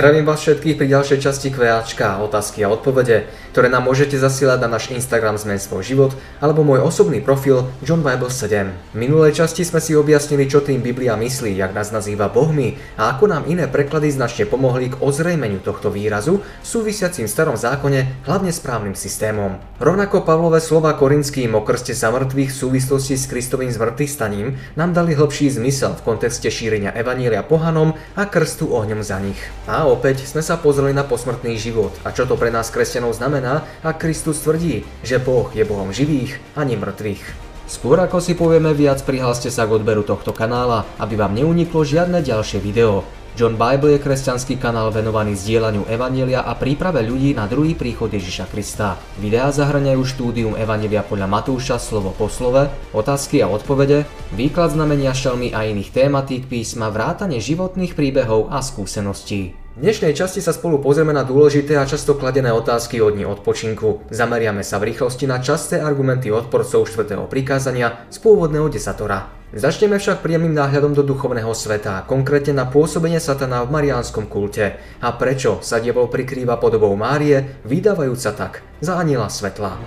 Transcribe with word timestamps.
Zdravím 0.00 0.24
vás 0.24 0.40
všetkých 0.40 0.80
pri 0.80 0.96
ďalšej 0.96 1.18
časti 1.20 1.52
QAčka, 1.52 2.24
otázky 2.24 2.64
a 2.64 2.72
odpovede, 2.72 3.28
ktoré 3.52 3.68
nám 3.68 3.84
môžete 3.84 4.16
zasielať 4.16 4.64
na 4.64 4.80
náš 4.80 4.88
Instagram 4.88 5.36
Zmen 5.36 5.60
svoj 5.60 5.84
život 5.84 6.16
alebo 6.40 6.64
môj 6.64 6.80
osobný 6.80 7.20
profil 7.20 7.68
John 7.84 8.00
Bible 8.00 8.32
7. 8.32 8.72
V 8.72 8.96
minulej 8.96 9.36
časti 9.36 9.60
sme 9.60 9.76
si 9.76 9.92
objasnili, 9.92 10.48
čo 10.48 10.64
tým 10.64 10.80
Biblia 10.80 11.20
myslí, 11.20 11.52
jak 11.52 11.76
nás 11.76 11.92
nazýva 11.92 12.32
bohmi 12.32 12.80
a 12.96 13.12
ako 13.12 13.28
nám 13.28 13.44
iné 13.44 13.68
preklady 13.68 14.08
značne 14.08 14.48
pomohli 14.48 14.88
k 14.88 14.96
ozrejmeniu 15.04 15.60
tohto 15.60 15.92
výrazu 15.92 16.40
súvisiacím 16.64 17.28
v 17.28 17.34
starom 17.36 17.60
zákone 17.60 18.24
hlavne 18.24 18.56
správnym 18.56 18.96
systémom. 18.96 19.60
Rovnako 19.84 20.24
Pavlové 20.24 20.64
slova 20.64 20.96
korinským 20.96 21.52
o 21.52 21.60
krste 21.60 21.92
sa 21.92 22.08
mŕtvych 22.08 22.48
v 22.48 22.60
súvislosti 22.64 23.20
s 23.20 23.28
Kristovým 23.28 23.68
zmrtvých 23.68 24.16
staním 24.16 24.56
nám 24.80 24.96
dali 24.96 25.12
hlbší 25.12 25.60
zmysel 25.60 25.92
v 26.00 26.04
kontexte 26.08 26.48
šírenia 26.48 26.96
evanília 26.96 27.44
pohanom 27.44 27.92
a 28.16 28.24
krstu 28.24 28.72
ohňom 28.72 29.04
za 29.04 29.20
nich. 29.20 29.36
A 29.68 29.89
opäť 29.90 30.24
sme 30.24 30.40
sa 30.40 30.54
pozreli 30.54 30.94
na 30.94 31.02
posmrtný 31.02 31.58
život 31.58 31.90
a 32.06 32.14
čo 32.14 32.24
to 32.24 32.38
pre 32.38 32.54
nás 32.54 32.70
kresťanov 32.70 33.18
znamená, 33.18 33.66
ak 33.82 33.98
Kristus 33.98 34.40
tvrdí, 34.46 34.86
že 35.02 35.18
Boh 35.18 35.50
je 35.50 35.66
Bohom 35.66 35.90
živých 35.90 36.38
a 36.54 36.62
mŕtvych. 36.62 37.50
Skôr 37.70 38.02
ako 38.02 38.18
si 38.18 38.34
povieme 38.34 38.74
viac, 38.74 38.98
prihláste 39.06 39.46
sa 39.46 39.62
k 39.62 39.78
odberu 39.78 40.02
tohto 40.02 40.34
kanála, 40.34 40.82
aby 40.98 41.14
vám 41.14 41.38
neuniklo 41.38 41.86
žiadne 41.86 42.18
ďalšie 42.18 42.58
video. 42.58 43.06
John 43.38 43.54
Bible 43.54 43.94
je 43.94 44.02
kresťanský 44.02 44.58
kanál 44.58 44.90
venovaný 44.90 45.38
zdieľaniu 45.38 45.86
Evanielia 45.86 46.42
a 46.42 46.58
príprave 46.58 47.06
ľudí 47.06 47.30
na 47.30 47.46
druhý 47.46 47.78
príchod 47.78 48.10
Ježiša 48.10 48.50
Krista. 48.50 48.98
Videá 49.22 49.54
zahrňajú 49.54 50.02
štúdium 50.02 50.58
Evanielia 50.58 51.06
podľa 51.06 51.30
Matúša 51.30 51.78
slovo 51.78 52.10
po 52.10 52.26
slove, 52.26 52.66
otázky 52.90 53.38
a 53.38 53.46
odpovede, 53.46 54.02
výklad 54.34 54.74
znamenia 54.74 55.14
šelmy 55.14 55.54
a 55.54 55.62
iných 55.62 55.94
tématík 55.94 56.50
písma, 56.50 56.90
vrátane 56.90 57.38
životných 57.38 57.94
príbehov 57.94 58.50
a 58.50 58.58
skúseností. 58.66 59.59
Dnešnej 59.80 60.12
časti 60.12 60.44
sa 60.44 60.52
spolu 60.52 60.76
pozrieme 60.76 61.16
na 61.16 61.24
dôležité 61.24 61.72
a 61.80 61.88
často 61.88 62.12
kladené 62.12 62.52
otázky 62.52 63.00
od 63.00 63.16
dní 63.16 63.24
odpočinku. 63.24 64.12
Zameriame 64.12 64.60
sa 64.60 64.76
v 64.76 64.92
rýchlosti 64.92 65.24
na 65.24 65.40
časté 65.40 65.80
argumenty 65.80 66.28
odporcov 66.28 66.84
4. 66.84 67.16
prikázania 67.24 68.04
z 68.12 68.20
pôvodného 68.20 68.68
desatora. 68.68 69.32
Začneme 69.56 69.96
však 69.96 70.20
priamým 70.20 70.52
náhľadom 70.52 70.92
do 70.92 71.00
duchovného 71.00 71.48
sveta, 71.56 72.04
konkrétne 72.04 72.60
na 72.60 72.68
pôsobenie 72.68 73.24
satana 73.24 73.64
v 73.64 73.72
mariánskom 73.72 74.28
kulte 74.28 74.76
a 75.00 75.16
prečo 75.16 75.64
sa 75.64 75.80
dievol 75.80 76.12
prikrýva 76.12 76.60
podobou 76.60 76.92
Márie, 76.92 77.64
vydávajúca 77.64 78.36
tak 78.36 78.60
za 78.84 79.00
aniela 79.00 79.32
svetla. 79.32 79.80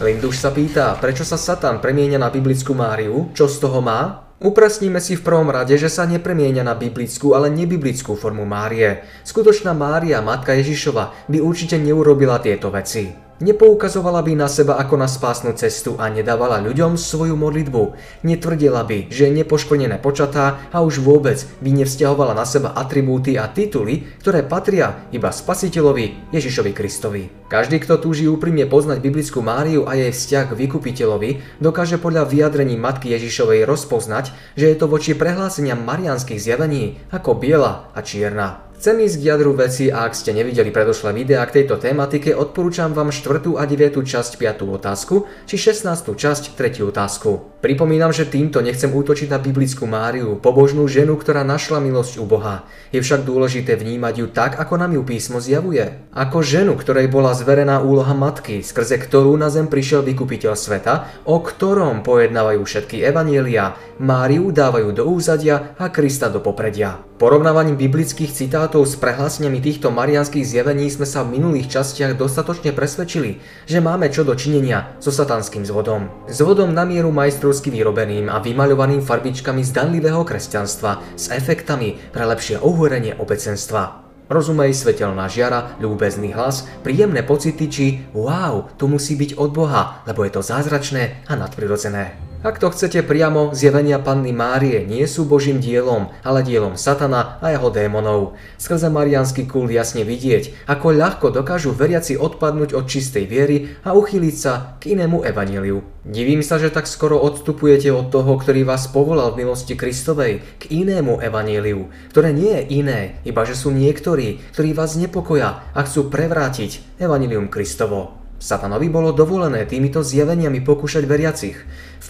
Linduš 0.00 0.40
sa 0.40 0.48
pýta, 0.48 0.96
prečo 0.96 1.28
sa 1.28 1.36
Satan 1.36 1.84
premienia 1.84 2.16
na 2.16 2.32
biblickú 2.32 2.72
Máriu, 2.72 3.28
čo 3.36 3.44
z 3.44 3.60
toho 3.60 3.84
má? 3.84 4.29
Upresníme 4.40 5.04
si 5.04 5.20
v 5.20 5.24
prvom 5.24 5.52
rade, 5.52 5.76
že 5.76 5.92
sa 5.92 6.08
nepremienia 6.08 6.64
na 6.64 6.72
biblickú, 6.72 7.36
ale 7.36 7.52
nebiblickú 7.52 8.16
formu 8.16 8.48
Márie. 8.48 9.04
Skutočná 9.20 9.76
Mária, 9.76 10.24
matka 10.24 10.56
Ježišova, 10.56 11.28
by 11.28 11.44
určite 11.44 11.76
neurobila 11.76 12.40
tieto 12.40 12.72
veci. 12.72 13.29
Nepoukazovala 13.40 14.20
by 14.20 14.36
na 14.36 14.52
seba 14.52 14.76
ako 14.76 15.00
na 15.00 15.08
spásnu 15.08 15.56
cestu 15.56 15.96
a 15.96 16.12
nedávala 16.12 16.60
ľuďom 16.60 17.00
svoju 17.00 17.40
modlitbu. 17.40 17.96
Netvrdila 18.20 18.84
by, 18.84 19.08
že 19.08 19.32
je 19.32 19.36
nepoškvrnené 19.40 19.96
počatá 19.96 20.68
a 20.68 20.84
už 20.84 21.00
vôbec 21.00 21.40
by 21.64 21.72
nevzťahovala 21.72 22.36
na 22.36 22.44
seba 22.44 22.76
atribúty 22.76 23.40
a 23.40 23.48
tituly, 23.48 24.04
ktoré 24.20 24.44
patria 24.44 25.08
iba 25.08 25.32
spasiteľovi 25.32 26.36
Ježišovi 26.36 26.72
Kristovi. 26.76 27.32
Každý, 27.48 27.80
kto 27.80 27.96
túži 27.96 28.28
úprimne 28.28 28.68
poznať 28.68 29.00
biblickú 29.00 29.40
Máriu 29.40 29.88
a 29.88 29.96
jej 29.96 30.12
vzťah 30.12 30.52
k 30.52 30.58
vykupiteľovi, 30.60 31.64
dokáže 31.64 31.96
podľa 31.96 32.28
vyjadrení 32.28 32.76
matky 32.76 33.08
Ježišovej 33.16 33.64
rozpoznať, 33.64 34.36
že 34.52 34.68
je 34.68 34.76
to 34.76 34.84
voči 34.84 35.16
prehláseniam 35.16 35.80
marianských 35.80 36.36
zjavení 36.36 37.00
ako 37.08 37.40
biela 37.40 37.88
a 37.96 38.04
čierna. 38.04 38.69
Chcem 38.80 38.96
ísť 38.96 39.20
k 39.20 39.26
jadru 39.28 39.52
veci 39.52 39.92
a 39.92 40.08
ak 40.08 40.16
ste 40.16 40.32
nevideli 40.32 40.72
predošlé 40.72 41.12
videá 41.12 41.44
k 41.44 41.60
tejto 41.60 41.76
tematike, 41.76 42.32
odporúčam 42.32 42.96
vám 42.96 43.12
4. 43.12 43.52
a 43.52 43.68
9. 43.68 43.76
časť 44.00 44.40
5. 44.40 44.64
otázku, 44.64 45.28
či 45.44 45.60
16. 45.60 46.16
časť 46.16 46.56
3. 46.56 46.88
otázku. 46.88 47.60
Pripomínam, 47.60 48.08
že 48.08 48.24
týmto 48.24 48.64
nechcem 48.64 48.88
útočiť 48.88 49.28
na 49.28 49.36
biblickú 49.36 49.84
Máriu, 49.84 50.40
pobožnú 50.40 50.88
ženu, 50.88 51.20
ktorá 51.20 51.44
našla 51.44 51.76
milosť 51.76 52.14
u 52.16 52.24
Boha. 52.24 52.64
Je 52.88 53.04
však 53.04 53.28
dôležité 53.28 53.76
vnímať 53.76 54.14
ju 54.16 54.26
tak, 54.32 54.56
ako 54.56 54.80
nám 54.80 54.96
ju 54.96 55.04
písmo 55.04 55.44
zjavuje. 55.44 56.00
Ako 56.16 56.40
ženu, 56.40 56.72
ktorej 56.80 57.12
bola 57.12 57.36
zverená 57.36 57.84
úloha 57.84 58.16
matky, 58.16 58.64
skrze 58.64 58.96
ktorú 58.96 59.36
na 59.36 59.52
zem 59.52 59.68
prišiel 59.68 60.00
vykupiteľ 60.08 60.56
sveta, 60.56 61.20
o 61.28 61.36
ktorom 61.44 62.00
pojednávajú 62.00 62.64
všetky 62.64 63.04
evanielia, 63.04 63.76
Máriu 64.00 64.48
dávajú 64.48 64.96
do 64.96 65.04
úzadia 65.04 65.76
a 65.76 65.92
Krista 65.92 66.32
do 66.32 66.40
popredia. 66.40 67.09
Porovnávaním 67.20 67.76
biblických 67.76 68.32
citátov 68.32 68.88
s 68.88 68.96
prehláseniami 68.96 69.60
týchto 69.60 69.92
marianských 69.92 70.40
zjavení 70.40 70.88
sme 70.88 71.04
sa 71.04 71.20
v 71.20 71.36
minulých 71.36 71.68
častiach 71.68 72.16
dostatočne 72.16 72.72
presvedčili, 72.72 73.44
že 73.68 73.84
máme 73.84 74.08
čo 74.08 74.24
do 74.24 74.32
činenia 74.32 74.96
so 75.04 75.12
satanským 75.12 75.68
zvodom. 75.68 76.08
Zvodom 76.32 76.72
na 76.72 76.88
mieru 76.88 77.12
majstrovsky 77.12 77.68
vyrobeným 77.68 78.32
a 78.32 78.40
vymaľovaným 78.40 79.04
farbičkami 79.04 79.60
zdanlivého 79.60 80.24
kresťanstva 80.24 81.12
s 81.12 81.28
efektami 81.28 82.00
pre 82.08 82.24
lepšie 82.24 82.56
ohorenie 82.56 83.12
obecenstva. 83.20 84.00
Rozumej, 84.32 84.72
svetelná 84.72 85.28
žiara, 85.28 85.76
ľúbezný 85.76 86.32
hlas, 86.32 86.64
príjemné 86.80 87.20
pocity 87.20 87.68
či 87.68 87.86
wow, 88.16 88.72
to 88.80 88.88
musí 88.88 89.12
byť 89.20 89.36
od 89.36 89.52
Boha, 89.52 90.00
lebo 90.08 90.24
je 90.24 90.32
to 90.32 90.40
zázračné 90.40 91.28
a 91.28 91.36
nadprirodzené. 91.36 92.29
Ak 92.40 92.56
to 92.56 92.72
chcete 92.72 93.04
priamo, 93.04 93.52
zjavenia 93.52 94.00
Panny 94.00 94.32
Márie 94.32 94.88
nie 94.88 95.04
sú 95.04 95.28
Božím 95.28 95.60
dielom, 95.60 96.08
ale 96.24 96.40
dielom 96.40 96.72
Satana 96.72 97.36
a 97.44 97.52
jeho 97.52 97.68
démonov. 97.68 98.32
Skrze 98.56 98.88
marianský 98.88 99.44
kult 99.44 99.68
jasne 99.68 100.08
vidieť, 100.08 100.64
ako 100.64 100.88
ľahko 100.88 101.36
dokážu 101.36 101.76
veriaci 101.76 102.16
odpadnúť 102.16 102.72
od 102.72 102.88
čistej 102.88 103.28
viery 103.28 103.76
a 103.84 103.92
uchýliť 103.92 104.36
sa 104.40 104.80
k 104.80 104.96
inému 104.96 105.20
evaníliu. 105.20 105.84
Divím 106.08 106.40
sa, 106.40 106.56
že 106.56 106.72
tak 106.72 106.88
skoro 106.88 107.20
odstupujete 107.20 107.92
od 107.92 108.08
toho, 108.08 108.32
ktorý 108.40 108.64
vás 108.64 108.88
povolal 108.88 109.36
v 109.36 109.44
milosti 109.44 109.76
Kristovej, 109.76 110.40
k 110.56 110.64
inému 110.72 111.20
evaníliu, 111.20 111.92
ktoré 112.08 112.32
nie 112.32 112.56
je 112.56 112.62
iné, 112.72 113.00
iba 113.28 113.44
že 113.44 113.52
sú 113.52 113.68
niektorí, 113.68 114.40
ktorí 114.56 114.72
vás 114.72 114.96
nepokoja 114.96 115.60
a 115.76 115.80
chcú 115.84 116.08
prevrátiť 116.08 117.04
evanílium 117.04 117.52
Kristovo. 117.52 118.16
Satanovi 118.40 118.88
bolo 118.88 119.12
dovolené 119.12 119.68
týmito 119.68 120.00
zjaveniami 120.00 120.64
pokúšať 120.64 121.04
veriacich. 121.04 121.60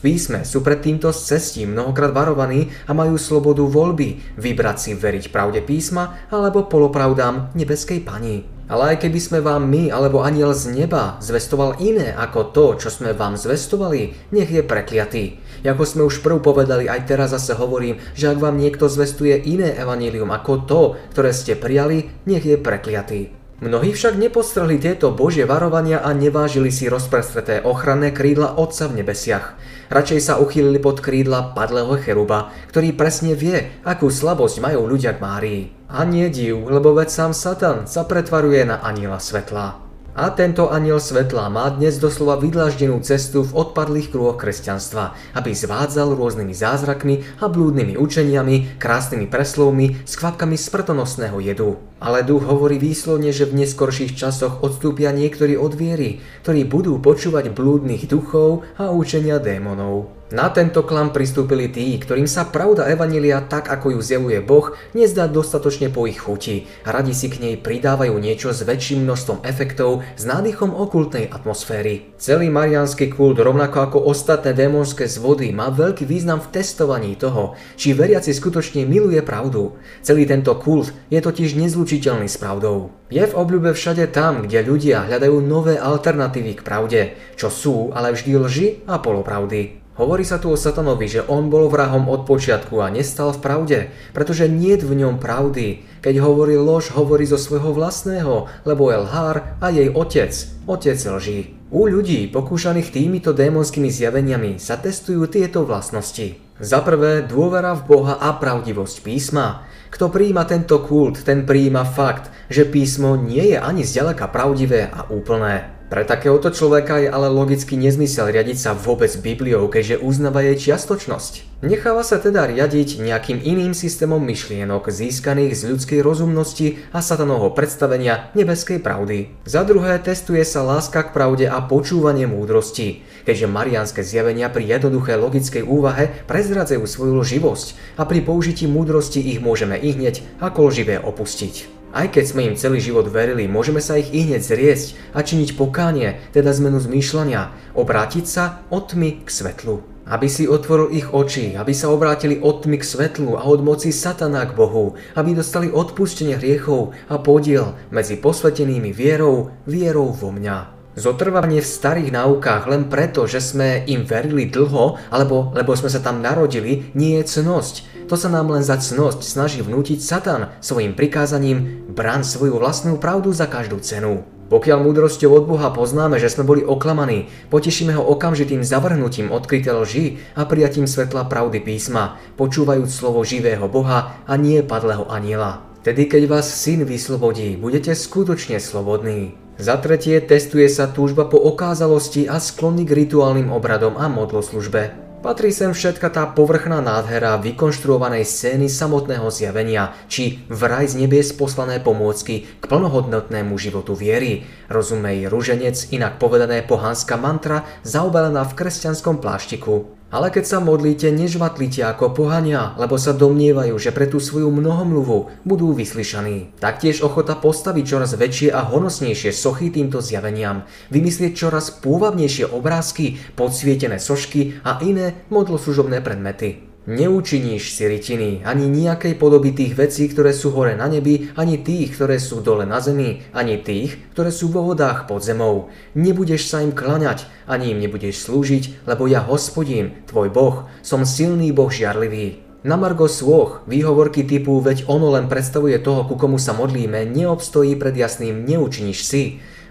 Písme 0.00 0.48
sú 0.48 0.64
pred 0.64 0.80
týmto 0.80 1.12
cestí 1.12 1.68
mnohokrát 1.68 2.16
varovaní 2.16 2.72
a 2.88 2.96
majú 2.96 3.20
slobodu 3.20 3.60
voľby 3.60 4.40
vybrať 4.40 4.76
si 4.80 4.90
veriť 4.96 5.28
pravde 5.28 5.60
písma 5.60 6.32
alebo 6.32 6.64
polopravdám 6.64 7.52
nebeskej 7.52 8.00
pani. 8.00 8.48
Ale 8.70 8.96
aj 8.96 9.04
keby 9.04 9.20
sme 9.20 9.38
vám 9.44 9.68
my 9.68 9.92
alebo 9.92 10.24
aniel 10.24 10.56
z 10.56 10.72
neba 10.72 11.20
zvestoval 11.20 11.84
iné 11.84 12.16
ako 12.16 12.54
to, 12.54 12.64
čo 12.80 12.88
sme 12.88 13.12
vám 13.12 13.36
zvestovali, 13.36 14.32
nech 14.32 14.48
je 14.48 14.64
prekliatý. 14.64 15.36
Ako 15.68 15.84
sme 15.84 16.08
už 16.08 16.24
prv 16.24 16.40
povedali, 16.40 16.88
aj 16.88 17.04
teraz 17.04 17.36
zase 17.36 17.52
hovorím, 17.58 18.00
že 18.16 18.32
ak 18.32 18.40
vám 18.40 18.56
niekto 18.56 18.88
zvestuje 18.88 19.36
iné 19.36 19.76
evanílium 19.76 20.32
ako 20.32 20.52
to, 20.64 20.80
ktoré 21.12 21.36
ste 21.36 21.60
prijali, 21.60 22.08
nech 22.24 22.46
je 22.46 22.56
prekliatý. 22.56 23.39
Mnohí 23.60 23.92
však 23.92 24.16
nepostrhli 24.16 24.80
tieto 24.80 25.12
božie 25.12 25.44
varovania 25.44 26.00
a 26.00 26.16
nevážili 26.16 26.72
si 26.72 26.88
rozprestreté 26.88 27.60
ochranné 27.60 28.08
krídla 28.08 28.56
Otca 28.56 28.88
v 28.88 29.04
nebesiach. 29.04 29.60
Radšej 29.92 30.20
sa 30.24 30.40
uchýlili 30.40 30.80
pod 30.80 31.04
krídla 31.04 31.52
padlého 31.52 31.92
cheruba, 32.00 32.56
ktorý 32.72 32.96
presne 32.96 33.36
vie, 33.36 33.68
akú 33.84 34.08
slabosť 34.08 34.64
majú 34.64 34.88
ľudia 34.88 35.12
k 35.12 35.20
Márii. 35.20 35.62
A 35.92 36.08
nie 36.08 36.32
div, 36.32 36.72
lebo 36.72 36.96
veď 36.96 37.12
sám 37.12 37.32
Satan 37.36 37.84
sa 37.84 38.08
pretvaruje 38.08 38.64
na 38.64 38.80
aniela 38.80 39.20
svetla. 39.20 39.76
A 40.16 40.32
tento 40.32 40.72
aniel 40.72 40.96
svetla 40.96 41.52
má 41.52 41.68
dnes 41.68 42.00
doslova 42.00 42.40
vydlaždenú 42.40 42.96
cestu 43.04 43.44
v 43.44 43.60
odpadlých 43.60 44.08
krúhoch 44.08 44.40
kresťanstva, 44.40 45.36
aby 45.36 45.52
zvádzal 45.52 46.16
rôznymi 46.16 46.56
zázrakmi 46.56 47.44
a 47.44 47.46
blúdnymi 47.52 48.00
učeniami, 48.00 48.80
krásnymi 48.80 49.28
preslovmi 49.28 50.00
s 50.08 50.16
kvapkami 50.16 50.56
smrtonosného 50.56 51.44
jedu. 51.44 51.89
Ale 52.00 52.24
duch 52.24 52.48
hovorí 52.48 52.80
výslovne, 52.80 53.28
že 53.28 53.44
v 53.44 53.60
neskorších 53.60 54.16
časoch 54.16 54.64
odstúpia 54.64 55.12
niektorí 55.12 55.60
od 55.60 55.76
viery, 55.76 56.24
ktorí 56.40 56.64
budú 56.64 56.96
počúvať 56.96 57.52
blúdnych 57.52 58.08
duchov 58.08 58.64
a 58.80 58.88
učenia 58.88 59.36
démonov. 59.36 60.20
Na 60.30 60.46
tento 60.46 60.86
klam 60.86 61.10
pristúpili 61.10 61.66
tí, 61.66 61.98
ktorým 61.98 62.30
sa 62.30 62.46
pravda 62.46 62.86
Evanília 62.86 63.42
tak, 63.42 63.66
ako 63.66 63.98
ju 63.98 64.00
zjavuje 64.00 64.38
Boh, 64.38 64.78
nezdá 64.94 65.26
dostatočne 65.26 65.90
po 65.90 66.06
ich 66.06 66.22
chuti 66.22 66.70
radi 66.86 67.10
si 67.10 67.26
k 67.26 67.42
nej 67.42 67.54
pridávajú 67.58 68.14
niečo 68.14 68.54
s 68.54 68.62
väčším 68.62 69.02
množstvom 69.02 69.42
efektov 69.42 70.06
s 70.14 70.22
nádychom 70.22 70.70
okultnej 70.70 71.26
atmosféry. 71.26 72.14
Celý 72.14 72.46
marianský 72.46 73.10
kult, 73.10 73.42
rovnako 73.42 73.90
ako 73.90 73.98
ostatné 74.06 74.54
démonské 74.54 75.10
zvody, 75.10 75.50
má 75.50 75.66
veľký 75.66 76.06
význam 76.06 76.38
v 76.38 76.62
testovaní 76.62 77.18
toho, 77.18 77.58
či 77.74 77.90
veriaci 77.90 78.30
skutočne 78.30 78.86
miluje 78.86 79.18
pravdu. 79.26 79.74
Celý 80.06 80.30
tento 80.30 80.54
kult 80.62 80.94
je 81.10 81.18
totiž 81.18 81.58
nezlučiteľný 81.90 82.30
s 82.30 82.38
pravdou. 82.38 82.94
Je 83.10 83.26
v 83.26 83.34
obľúbe 83.34 83.74
všade 83.74 84.06
tam, 84.14 84.46
kde 84.46 84.62
ľudia 84.62 85.10
hľadajú 85.10 85.42
nové 85.42 85.74
alternatívy 85.74 86.62
k 86.62 86.62
pravde, 86.62 87.00
čo 87.34 87.50
sú 87.50 87.90
ale 87.90 88.14
vždy 88.14 88.30
lži 88.38 88.68
a 88.86 89.02
polopravdy. 89.02 89.82
Hovorí 89.98 90.22
sa 90.22 90.38
tu 90.38 90.54
o 90.54 90.56
satanovi, 90.56 91.10
že 91.10 91.26
on 91.26 91.50
bol 91.50 91.66
vrahom 91.66 92.06
od 92.06 92.30
počiatku 92.30 92.78
a 92.78 92.94
nestal 92.94 93.34
v 93.34 93.42
pravde, 93.42 93.78
pretože 94.14 94.46
nie 94.46 94.78
v 94.78 95.02
ňom 95.02 95.18
pravdy. 95.18 95.82
Keď 95.98 96.14
hovorí 96.22 96.54
lož, 96.54 96.94
hovorí 96.94 97.26
zo 97.26 97.36
svojho 97.36 97.74
vlastného, 97.74 98.46
lebo 98.62 98.86
je 98.94 98.96
lhár 99.02 99.58
a 99.58 99.66
jej 99.74 99.90
otec, 99.90 100.30
otec 100.70 100.94
lží. 100.94 101.58
U 101.74 101.90
ľudí 101.90 102.30
pokúšaných 102.30 102.94
týmito 102.94 103.34
démonskými 103.34 103.90
zjaveniami 103.90 104.62
sa 104.62 104.78
testujú 104.78 105.26
tieto 105.26 105.66
vlastnosti. 105.66 106.38
Za 106.62 106.86
prvé, 106.86 107.26
dôvera 107.26 107.74
v 107.74 107.82
Boha 107.82 108.14
a 108.20 108.36
pravdivosť 108.38 108.96
písma. 109.04 109.64
Kto 109.90 110.08
prijíma 110.08 110.46
tento 110.46 110.78
kult, 110.86 111.26
ten 111.26 111.42
prijíma 111.42 111.82
fakt, 111.84 112.30
že 112.46 112.64
písmo 112.64 113.18
nie 113.18 113.54
je 113.54 113.58
ani 113.58 113.82
zďaleka 113.82 114.30
pravdivé 114.30 114.86
a 114.86 115.10
úplné. 115.10 115.79
Pre 115.90 116.06
takéhoto 116.06 116.54
človeka 116.54 117.02
je 117.02 117.10
ale 117.10 117.26
logicky 117.26 117.74
nezmysel 117.74 118.30
riadiť 118.30 118.62
sa 118.62 118.78
vôbec 118.78 119.10
Bibliou, 119.18 119.66
keďže 119.66 119.98
uznáva 119.98 120.38
jej 120.46 120.70
čiastočnosť. 120.70 121.66
Necháva 121.66 122.06
sa 122.06 122.22
teda 122.22 122.46
riadiť 122.46 123.02
nejakým 123.02 123.42
iným 123.42 123.74
systémom 123.74 124.22
myšlienok 124.22 124.86
získaných 124.86 125.58
z 125.58 125.74
ľudskej 125.74 125.98
rozumnosti 125.98 126.78
a 126.94 127.02
satanovho 127.02 127.50
predstavenia 127.58 128.30
nebeskej 128.38 128.78
pravdy. 128.78 129.34
Za 129.42 129.66
druhé 129.66 129.98
testuje 129.98 130.46
sa 130.46 130.62
láska 130.62 131.10
k 131.10 131.10
pravde 131.10 131.50
a 131.50 131.58
počúvanie 131.58 132.30
múdrosti, 132.30 133.02
keďže 133.26 133.50
marianské 133.50 134.06
zjavenia 134.06 134.46
pri 134.46 134.78
jednoduchej 134.78 135.18
logickej 135.18 135.66
úvahe 135.66 136.22
prezradzajú 136.30 136.86
svoju 136.86 137.18
živosť 137.18 137.98
a 137.98 138.06
pri 138.06 138.22
použití 138.22 138.70
múdrosti 138.70 139.18
ich 139.18 139.42
môžeme 139.42 139.74
i 139.74 139.90
hneď 139.90 140.22
ako 140.38 140.70
živé 140.70 141.02
opustiť. 141.02 141.79
Aj 141.90 142.06
keď 142.06 142.22
sme 142.22 142.46
im 142.46 142.54
celý 142.54 142.78
život 142.78 143.10
verili, 143.10 143.50
môžeme 143.50 143.82
sa 143.82 143.98
ich 143.98 144.14
i 144.14 144.22
hneď 144.22 144.46
zriesť 144.46 144.94
a 145.10 145.26
činiť 145.26 145.58
pokánie, 145.58 146.22
teda 146.30 146.54
zmenu 146.54 146.78
zmýšľania, 146.78 147.74
obrátiť 147.74 148.24
sa 148.30 148.62
od 148.70 148.94
tmy 148.94 149.26
k 149.26 149.28
svetlu. 149.28 149.82
Aby 150.06 150.30
si 150.30 150.46
otvoril 150.46 150.94
ich 150.94 151.10
oči, 151.10 151.58
aby 151.58 151.74
sa 151.74 151.90
obrátili 151.90 152.38
od 152.38 152.62
tmy 152.62 152.78
k 152.78 152.86
svetlu 152.86 153.34
a 153.34 153.42
od 153.42 153.66
moci 153.66 153.90
satana 153.90 154.46
k 154.46 154.54
Bohu, 154.54 154.94
aby 155.18 155.34
dostali 155.34 155.66
odpustenie 155.66 156.38
hriechov 156.38 156.94
a 157.10 157.18
podiel 157.18 157.74
medzi 157.90 158.14
posvetenými 158.22 158.94
vierou, 158.94 159.50
vierou 159.66 160.14
vo 160.14 160.30
mňa. 160.30 160.79
Zotrvanie 160.98 161.62
v 161.62 161.70
starých 161.70 162.10
náukách 162.10 162.66
len 162.66 162.90
preto, 162.90 163.22
že 163.30 163.38
sme 163.38 163.86
im 163.86 164.02
verili 164.02 164.50
dlho, 164.50 164.98
alebo 165.14 165.54
lebo 165.54 165.78
sme 165.78 165.86
sa 165.86 166.02
tam 166.02 166.18
narodili, 166.18 166.90
nie 166.98 167.14
je 167.22 167.38
cnosť. 167.38 168.06
To 168.10 168.18
sa 168.18 168.26
nám 168.26 168.50
len 168.50 168.66
za 168.66 168.74
cnosť 168.74 169.22
snaží 169.22 169.62
vnútiť 169.62 170.02
Satan 170.02 170.50
svojim 170.58 170.98
prikázaním 170.98 171.86
brán 171.94 172.26
svoju 172.26 172.58
vlastnú 172.58 172.98
pravdu 172.98 173.30
za 173.30 173.46
každú 173.46 173.78
cenu. 173.78 174.26
Pokiaľ 174.50 174.82
múdrosťou 174.82 175.30
od 175.30 175.44
Boha 175.46 175.70
poznáme, 175.70 176.18
že 176.18 176.26
sme 176.26 176.42
boli 176.42 176.66
oklamaní, 176.66 177.30
potešíme 177.54 177.94
ho 177.94 178.02
okamžitým 178.10 178.66
zavrhnutím 178.66 179.30
odkryté 179.30 179.70
lži 179.70 180.18
a 180.34 180.42
prijatím 180.42 180.90
svetla 180.90 181.30
pravdy 181.30 181.62
písma, 181.62 182.18
počúvajúc 182.34 182.90
slovo 182.90 183.22
živého 183.22 183.70
Boha 183.70 184.26
a 184.26 184.34
nie 184.34 184.58
padlého 184.66 185.06
aniela. 185.06 185.62
Tedy 185.86 186.10
keď 186.10 186.26
vás 186.26 186.50
syn 186.50 186.82
vyslobodí, 186.82 187.54
budete 187.54 187.94
skutočne 187.94 188.58
slobodní. 188.58 189.38
Za 189.60 189.76
tretie 189.76 190.24
testuje 190.24 190.72
sa 190.72 190.88
túžba 190.88 191.28
po 191.28 191.36
okázalosti 191.36 192.24
a 192.24 192.40
sklony 192.40 192.88
k 192.88 193.04
rituálnym 193.04 193.52
obradom 193.52 193.92
a 194.00 194.08
modloslužbe. 194.08 194.96
Patrí 195.20 195.52
sem 195.52 195.76
všetka 195.76 196.08
tá 196.08 196.24
povrchná 196.32 196.80
nádhera 196.80 197.36
vykonštruovanej 197.36 198.24
scény 198.24 198.72
samotného 198.72 199.28
zjavenia, 199.28 199.92
či 200.08 200.40
vraj 200.48 200.88
z 200.88 201.04
nebies 201.04 201.36
poslané 201.36 201.76
pomôcky 201.76 202.48
k 202.56 202.64
plnohodnotnému 202.64 203.52
životu 203.60 203.92
viery. 203.92 204.48
Rozumej 204.72 205.28
ruženec, 205.28 205.92
inak 205.92 206.16
povedané 206.16 206.64
pohanská 206.64 207.20
mantra, 207.20 207.68
zaobalená 207.84 208.48
v 208.48 208.56
kresťanskom 208.64 209.20
pláštiku. 209.20 209.99
Ale 210.10 210.30
keď 210.34 210.44
sa 210.46 210.58
modlíte, 210.58 211.06
nežvatlíte 211.14 211.86
ako 211.86 212.14
pohania, 212.14 212.74
lebo 212.78 212.98
sa 212.98 213.14
domnievajú, 213.14 213.78
že 213.78 213.94
pre 213.94 214.10
tú 214.10 214.18
svoju 214.18 214.50
mnohomluvu 214.50 215.46
budú 215.46 215.70
vyslyšaní. 215.74 216.58
Taktiež 216.58 217.06
ochota 217.06 217.38
postaviť 217.38 217.84
čoraz 217.86 218.18
väčšie 218.18 218.50
a 218.50 218.66
honosnejšie 218.66 219.30
sochy 219.30 219.70
týmto 219.70 220.02
zjaveniam, 220.02 220.66
vymyslieť 220.90 221.32
čoraz 221.34 221.70
pôvabnejšie 221.78 222.50
obrázky, 222.50 223.22
podsvietené 223.38 224.02
sošky 224.02 224.62
a 224.66 224.82
iné 224.82 225.26
modloslužobné 225.30 226.02
predmety. 226.02 226.69
Neučiníš 226.88 227.76
si 227.76 227.84
rytiny, 227.84 228.40
ani 228.40 228.64
nejakej 228.64 229.20
podoby 229.20 229.52
tých 229.52 229.76
vecí, 229.76 230.08
ktoré 230.08 230.32
sú 230.32 230.48
hore 230.56 230.72
na 230.72 230.88
nebi, 230.88 231.28
ani 231.36 231.60
tých, 231.60 231.92
ktoré 231.92 232.16
sú 232.16 232.40
dole 232.40 232.64
na 232.64 232.80
zemi, 232.80 233.20
ani 233.36 233.60
tých, 233.60 234.00
ktoré 234.16 234.32
sú 234.32 234.48
vo 234.48 234.64
vodách 234.64 235.04
pod 235.04 235.20
zemou. 235.20 235.68
Nebudeš 235.92 236.48
sa 236.48 236.64
im 236.64 236.72
klaňať, 236.72 237.28
ani 237.44 237.76
im 237.76 237.84
nebudeš 237.84 238.24
slúžiť, 238.24 238.88
lebo 238.88 239.04
ja 239.04 239.20
hospodín, 239.20 239.92
tvoj 240.08 240.32
boh, 240.32 240.56
som 240.80 241.04
silný 241.04 241.52
boh 241.52 241.68
žiarlivý. 241.68 242.40
Na 242.64 242.80
Margo 242.80 243.12
Svoch 243.12 243.60
výhovorky 243.68 244.24
typu 244.24 244.56
veď 244.60 244.88
ono 244.88 245.12
len 245.12 245.28
predstavuje 245.28 245.76
toho, 245.84 246.08
ku 246.08 246.16
komu 246.16 246.40
sa 246.40 246.56
modlíme, 246.56 247.08
neobstojí 247.12 247.76
pred 247.76 247.92
jasným 247.92 248.48
neučiníš 248.48 249.00
si. 249.04 249.22